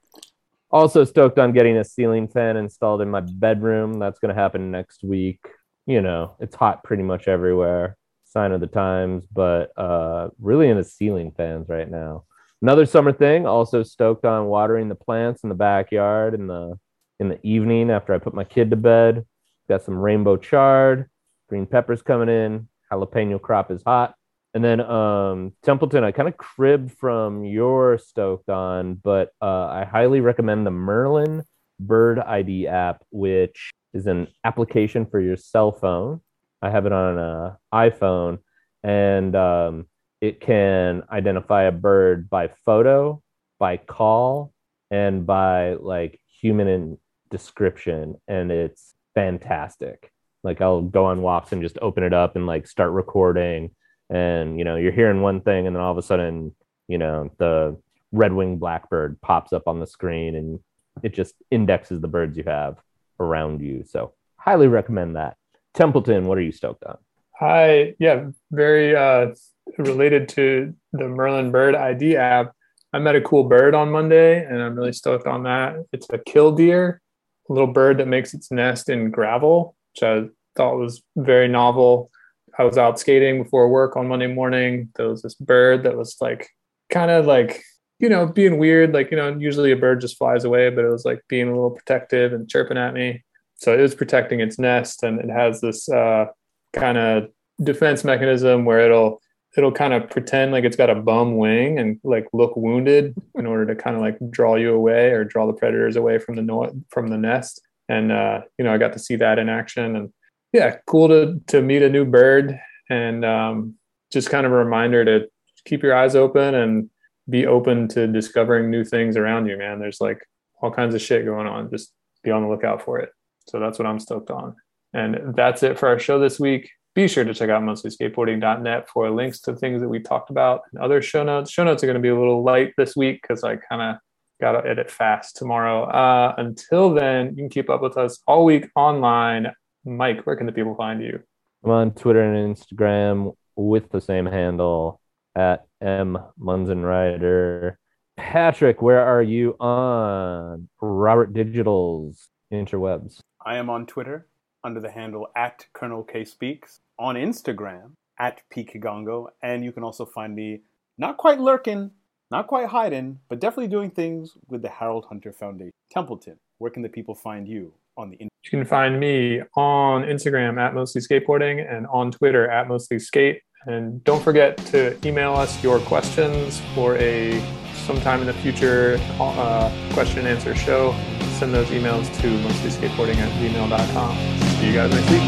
Also 0.70 1.06
stoked 1.06 1.40
on 1.40 1.54
getting 1.54 1.78
a 1.78 1.86
ceiling 1.86 2.28
fan 2.28 2.58
installed 2.58 3.02
in 3.02 3.10
my 3.10 3.22
bedroom. 3.22 4.00
That's 4.00 4.20
going 4.20 4.36
to 4.36 4.42
happen 4.42 4.72
next 4.72 5.04
week. 5.04 5.40
You 5.86 6.02
know, 6.02 6.36
it's 6.40 6.56
hot 6.56 6.84
pretty 6.84 7.04
much 7.04 7.28
everywhere. 7.28 7.96
Sign 8.26 8.52
of 8.52 8.60
the 8.60 8.68
times, 8.68 9.26
but 9.28 9.72
uh, 9.78 10.30
really 10.42 10.68
into 10.68 10.84
ceiling 10.84 11.32
fans 11.32 11.70
right 11.70 11.90
now. 11.90 12.26
Another 12.62 12.86
summer 12.86 13.14
thing. 13.14 13.46
Also 13.46 13.84
stoked 13.84 14.26
on 14.26 14.48
watering 14.48 14.90
the 14.90 14.96
plants 14.96 15.44
in 15.44 15.50
the 15.50 15.56
backyard 15.56 16.34
and 16.34 16.50
the 16.50 16.78
in 17.20 17.30
the 17.30 17.40
evening 17.46 17.90
after 17.90 18.14
I 18.14 18.20
put 18.20 18.34
my 18.34 18.44
kid 18.44 18.70
to 18.72 18.76
bed. 18.76 19.26
Got 19.70 19.84
some 19.84 19.98
rainbow 19.98 20.38
chard, 20.38 21.10
green 21.50 21.66
peppers 21.66 22.02
coming 22.02 22.30
in, 22.30 22.68
jalapeno 22.92 23.42
crop 23.42 23.72
is 23.72 23.84
hot. 23.86 24.16
And 24.54 24.64
then 24.64 24.82
um, 24.82 25.54
Templeton, 25.64 26.04
I 26.04 26.12
kind 26.12 26.28
of 26.28 26.38
cribbed 26.38 26.92
from 26.94 27.44
your 27.44 27.98
stoked 27.98 28.50
on, 28.50 28.96
but 28.96 29.32
uh, 29.42 29.68
I 29.68 29.86
highly 29.86 30.22
recommend 30.22 30.66
the 30.66 30.72
Merlin 30.72 31.44
Bird 31.80 32.20
ID 32.20 32.68
app, 32.68 33.04
which 33.12 33.70
is 33.94 34.08
an 34.08 34.28
application 34.44 35.06
for 35.06 35.20
your 35.20 35.38
cell 35.38 35.72
phone. 35.72 36.22
I 36.62 36.70
have 36.72 36.86
it 36.86 36.92
on 36.92 37.20
an 37.20 37.56
iPhone, 37.74 38.40
and 38.84 39.36
um, 39.36 39.86
it 40.22 40.40
can 40.40 41.04
identify 41.12 41.64
a 41.64 41.72
bird 41.72 42.30
by 42.30 42.50
photo, 42.66 43.22
by 43.60 43.78
call, 43.78 44.54
and 44.90 45.26
by 45.28 45.74
like 45.74 46.20
human 46.42 46.68
and 46.68 46.98
description 47.30 48.16
and 48.28 48.52
it's 48.52 48.96
fantastic. 49.16 50.12
Like 50.44 50.62
I'll 50.62 50.82
go 50.82 51.06
on 51.06 51.22
walks 51.22 51.52
and 51.52 51.62
just 51.62 51.78
open 51.82 52.04
it 52.04 52.14
up 52.14 52.36
and 52.36 52.46
like 52.48 52.68
start 52.68 52.92
recording 52.92 53.72
and 54.10 54.58
you 54.58 54.64
know 54.64 54.76
you're 54.78 54.92
hearing 54.92 55.22
one 55.22 55.42
thing 55.42 55.68
and 55.68 55.76
then 55.76 55.84
all 55.84 55.92
of 55.92 55.98
a 55.98 56.02
sudden 56.02 56.56
you 56.88 56.98
know 56.98 57.30
the 57.38 57.78
red-winged 58.14 58.60
blackbird 58.60 59.20
pops 59.22 59.52
up 59.52 59.68
on 59.68 59.80
the 59.80 59.88
screen 59.88 60.36
and 60.36 60.60
it 61.04 61.14
just 61.14 61.36
indexes 61.52 62.00
the 62.02 62.08
birds 62.08 62.38
you 62.38 62.44
have 62.44 62.78
around 63.20 63.62
you. 63.62 63.84
So 63.86 64.14
highly 64.38 64.68
recommend 64.68 65.16
that. 65.16 65.36
Templeton, 65.74 66.26
what 66.26 66.38
are 66.38 66.42
you 66.42 66.52
stoked 66.52 66.84
on? 66.86 66.98
Hi, 67.40 67.96
yeah, 68.00 68.30
very 68.52 68.96
uh, 68.96 69.36
related 69.78 70.30
to 70.30 70.74
the 70.94 71.08
Merlin 71.08 71.52
Bird 71.52 71.76
ID 71.76 72.16
app. 72.16 72.54
I 72.94 73.00
met 73.00 73.16
a 73.16 73.22
cool 73.22 73.44
bird 73.44 73.76
on 73.76 73.92
Monday, 73.92 74.44
and 74.44 74.62
I'm 74.62 74.76
really 74.76 74.94
stoked 74.94 75.28
on 75.28 75.44
that. 75.44 75.76
It's 75.92 76.08
a 76.12 76.18
killdeer, 76.18 77.02
little 77.50 77.68
bird 77.68 77.98
that 77.98 78.08
makes 78.08 78.34
its 78.34 78.52
nest 78.52 78.90
in 78.90 79.12
gravel, 79.12 79.76
which 79.94 80.04
I 80.04 80.30
thought 80.56 80.78
was 80.78 81.02
very 81.16 81.48
novel. 81.48 82.12
I 82.60 82.64
was 82.64 82.78
out 82.78 83.00
skating 83.00 83.44
before 83.44 83.70
work 83.70 83.96
on 83.96 84.08
Monday 84.08 84.28
morning. 84.28 84.90
There 84.96 85.10
was 85.10 85.22
this 85.22 85.36
bird 85.36 85.84
that 85.84 85.96
was 85.96 86.18
like 86.20 86.50
kind 86.90 87.12
of 87.12 87.26
like, 87.26 87.64
you 88.00 88.10
know, 88.10 88.26
being 88.26 88.58
weird. 88.58 88.94
Like, 88.94 89.12
you 89.12 89.18
know, 89.18 89.36
usually 89.38 89.72
a 89.72 89.78
bird 89.78 90.02
just 90.02 90.18
flies 90.18 90.44
away, 90.44 90.70
but 90.70 90.84
it 90.84 90.90
was 90.90 91.06
like 91.06 91.22
being 91.28 91.48
a 91.48 91.52
little 91.52 91.72
protective 91.72 92.34
and 92.34 92.50
chirping 92.50 92.78
at 92.78 92.94
me. 92.94 93.24
So 93.56 93.78
it 93.78 93.82
was 93.82 93.96
protecting 93.96 94.40
its 94.40 94.60
nest 94.60 95.04
and 95.04 95.20
it 95.20 95.30
has 95.30 95.62
this 95.62 95.90
uh, 95.90 96.26
kind 96.74 96.98
of 96.98 97.30
defense 97.62 98.04
mechanism 98.04 98.66
where 98.66 98.80
it'll 98.80 99.22
it'll 99.58 99.72
kind 99.72 99.94
of 99.94 100.10
pretend 100.10 100.52
like 100.52 100.64
it's 100.64 100.76
got 100.76 100.90
a 100.90 100.96
bum 100.96 101.36
wing 101.36 101.80
and 101.80 102.00
like 102.04 102.28
look 102.32 102.56
wounded 102.56 103.16
in 103.36 103.48
order 103.48 103.66
to 103.66 103.76
kind 103.76 103.96
of 103.96 104.02
like 104.02 104.18
draw 104.30 104.56
you 104.56 104.74
away 104.74 105.10
or 105.10 105.24
draw 105.24 105.48
the 105.48 105.54
predators 105.54 105.96
away 105.96 106.20
from 106.20 106.36
the 106.36 106.44
no- 106.44 106.72
from 106.90 107.08
the 107.08 107.18
nest. 107.18 107.62
And 107.90 108.12
uh, 108.12 108.42
you 108.58 108.66
know, 108.66 108.74
I 108.74 108.78
got 108.78 108.94
to 108.94 109.00
see 109.00 109.16
that 109.16 109.40
in 109.40 109.50
action, 109.50 109.96
and 109.96 110.14
yeah, 110.54 110.78
cool 110.86 111.08
to 111.08 111.42
to 111.48 111.62
meet 111.62 111.82
a 111.82 111.90
new 111.90 112.06
bird, 112.06 112.60
and 112.90 113.26
um, 113.26 113.76
just 114.12 114.30
kind 114.30 114.46
of 114.46 114.52
a 114.52 114.56
reminder 114.56 115.04
to 115.06 115.28
keep 115.66 115.84
your 115.84 115.96
eyes 115.96 116.16
open 116.16 116.54
and 116.54 116.90
be 117.30 117.46
open 117.46 117.88
to 117.90 118.08
discovering 118.08 118.70
new 118.70 118.84
things 118.84 119.18
around 119.18 119.48
you, 119.48 119.58
man. 119.58 119.80
There's 119.80 120.00
like 120.00 120.20
all 120.62 120.72
kinds 120.72 120.96
of 120.96 121.02
shit 121.02 121.26
going 121.26 121.48
on. 121.48 121.70
Just 121.70 121.94
be 122.24 122.32
on 122.32 122.44
the 122.44 122.50
lookout 122.50 122.82
for 122.82 123.00
it. 123.00 123.10
So 123.48 123.60
that's 123.60 123.80
what 123.80 123.86
I'm 123.86 124.00
stoked 124.00 124.32
on. 124.32 124.56
And 124.94 125.36
that's 125.36 125.64
it 125.64 125.78
for 125.78 125.88
our 125.88 126.00
show 126.00 126.20
this 126.20 126.40
week. 126.40 126.70
Be 126.98 127.08
sure 127.08 127.24
to 127.24 127.32
check 127.32 127.52
out 127.52 127.62
mostlyskateboarding.net 127.62 128.90
for 128.90 129.12
links 129.12 129.40
to 129.42 129.56
things 129.56 129.82
that 129.82 129.88
we 129.88 130.00
talked 130.00 130.32
about 130.32 130.62
and 130.72 130.82
other 130.82 131.00
show 131.00 131.22
notes. 131.22 131.52
Show 131.52 131.64
notes 131.64 131.84
are 131.84 131.86
going 131.86 131.94
to 131.94 132.02
be 132.02 132.10
a 132.10 132.18
little 132.18 132.44
light 132.44 132.74
this 132.76 132.96
week 132.96 133.22
because 133.22 133.44
I 133.44 133.58
kind 133.58 133.84
of 133.84 133.98
got 134.42 134.54
to 134.60 134.68
edit 134.68 134.90
fast 134.90 135.36
tomorrow. 135.36 135.84
Uh, 135.84 136.34
until 136.40 136.92
then, 136.96 137.28
you 137.28 137.36
can 137.36 137.50
keep 137.50 137.70
up 137.70 137.84
with 137.84 137.98
us 137.98 138.20
all 138.26 138.46
week 138.46 138.68
online. 138.76 139.52
Mike, 139.86 140.26
where 140.26 140.36
can 140.36 140.48
the 140.48 140.52
people 140.52 140.74
find 140.74 141.04
you? 141.04 141.20
I'm 141.64 141.70
on 141.70 141.92
Twitter 141.92 142.24
and 142.24 142.56
Instagram 142.56 143.36
with 143.56 143.92
the 143.92 144.02
same 144.02 144.26
handle 144.26 145.00
at 145.36 145.68
M 145.80 146.18
Munzenrider. 146.42 147.76
Patrick, 148.18 148.82
where 148.82 149.06
are 149.06 149.22
you 149.22 149.56
on 149.60 150.68
Robert 150.82 151.32
Digital's 151.32 152.28
interwebs? 152.52 153.20
I 153.46 153.58
am 153.58 153.70
on 153.70 153.86
Twitter 153.86 154.26
under 154.68 154.82
the 154.82 154.92
handle 154.92 155.30
at 155.36 155.66
Colonel 155.72 156.04
K 156.04 156.26
Speaks, 156.26 156.82
on 157.00 157.16
Instagram 157.16 157.92
at 158.20 158.42
Kigongo, 158.54 159.28
and 159.42 159.64
you 159.64 159.72
can 159.72 159.84
also 159.84 160.06
find 160.06 160.36
me 160.36 160.62
not 160.98 161.16
quite 161.16 161.40
lurking, 161.40 161.92
not 162.30 162.48
quite 162.48 162.68
hiding, 162.68 163.20
but 163.30 163.40
definitely 163.40 163.70
doing 163.70 163.90
things 163.90 164.38
with 164.50 164.62
the 164.62 164.70
Harold 164.70 165.06
Hunter 165.06 165.32
Foundation. 165.32 165.72
Templeton, 165.90 166.38
where 166.58 166.70
can 166.70 166.84
the 166.84 166.90
people 166.90 167.16
find 167.16 167.48
you 167.48 167.74
on 167.96 168.10
the 168.10 168.18
You 168.20 168.50
can 168.50 168.66
find 168.66 169.00
me 169.00 169.42
on 169.56 170.04
Instagram 170.04 170.60
at 170.60 170.74
mostly 170.74 171.02
skateboarding 171.02 171.66
and 171.72 171.88
on 171.88 172.12
Twitter 172.12 172.50
at 172.50 172.68
mostly 172.68 173.00
skate. 173.00 173.42
And 173.68 174.04
don't 174.04 174.22
forget 174.22 174.58
to 174.68 174.98
email 175.08 175.34
us 175.34 175.64
your 175.64 175.80
questions 175.80 176.62
for 176.76 176.98
a 176.98 177.42
sometime 177.86 178.20
in 178.20 178.28
the 178.28 178.34
future 178.34 179.00
uh, 179.20 179.72
question 179.94 180.20
and 180.20 180.28
answer 180.28 180.54
show. 180.56 180.94
Send 181.38 181.54
those 181.54 181.68
emails 181.68 182.06
to 182.22 182.30
mostly 182.42 182.70
skateboarding 182.70 183.18
at 183.18 183.32
gmail.com. 183.34 184.47
See 184.60 184.68
you 184.68 184.74
guys 184.74 184.92
next 184.92 185.10
week. 185.12 185.22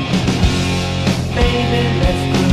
Baby, 1.36 2.49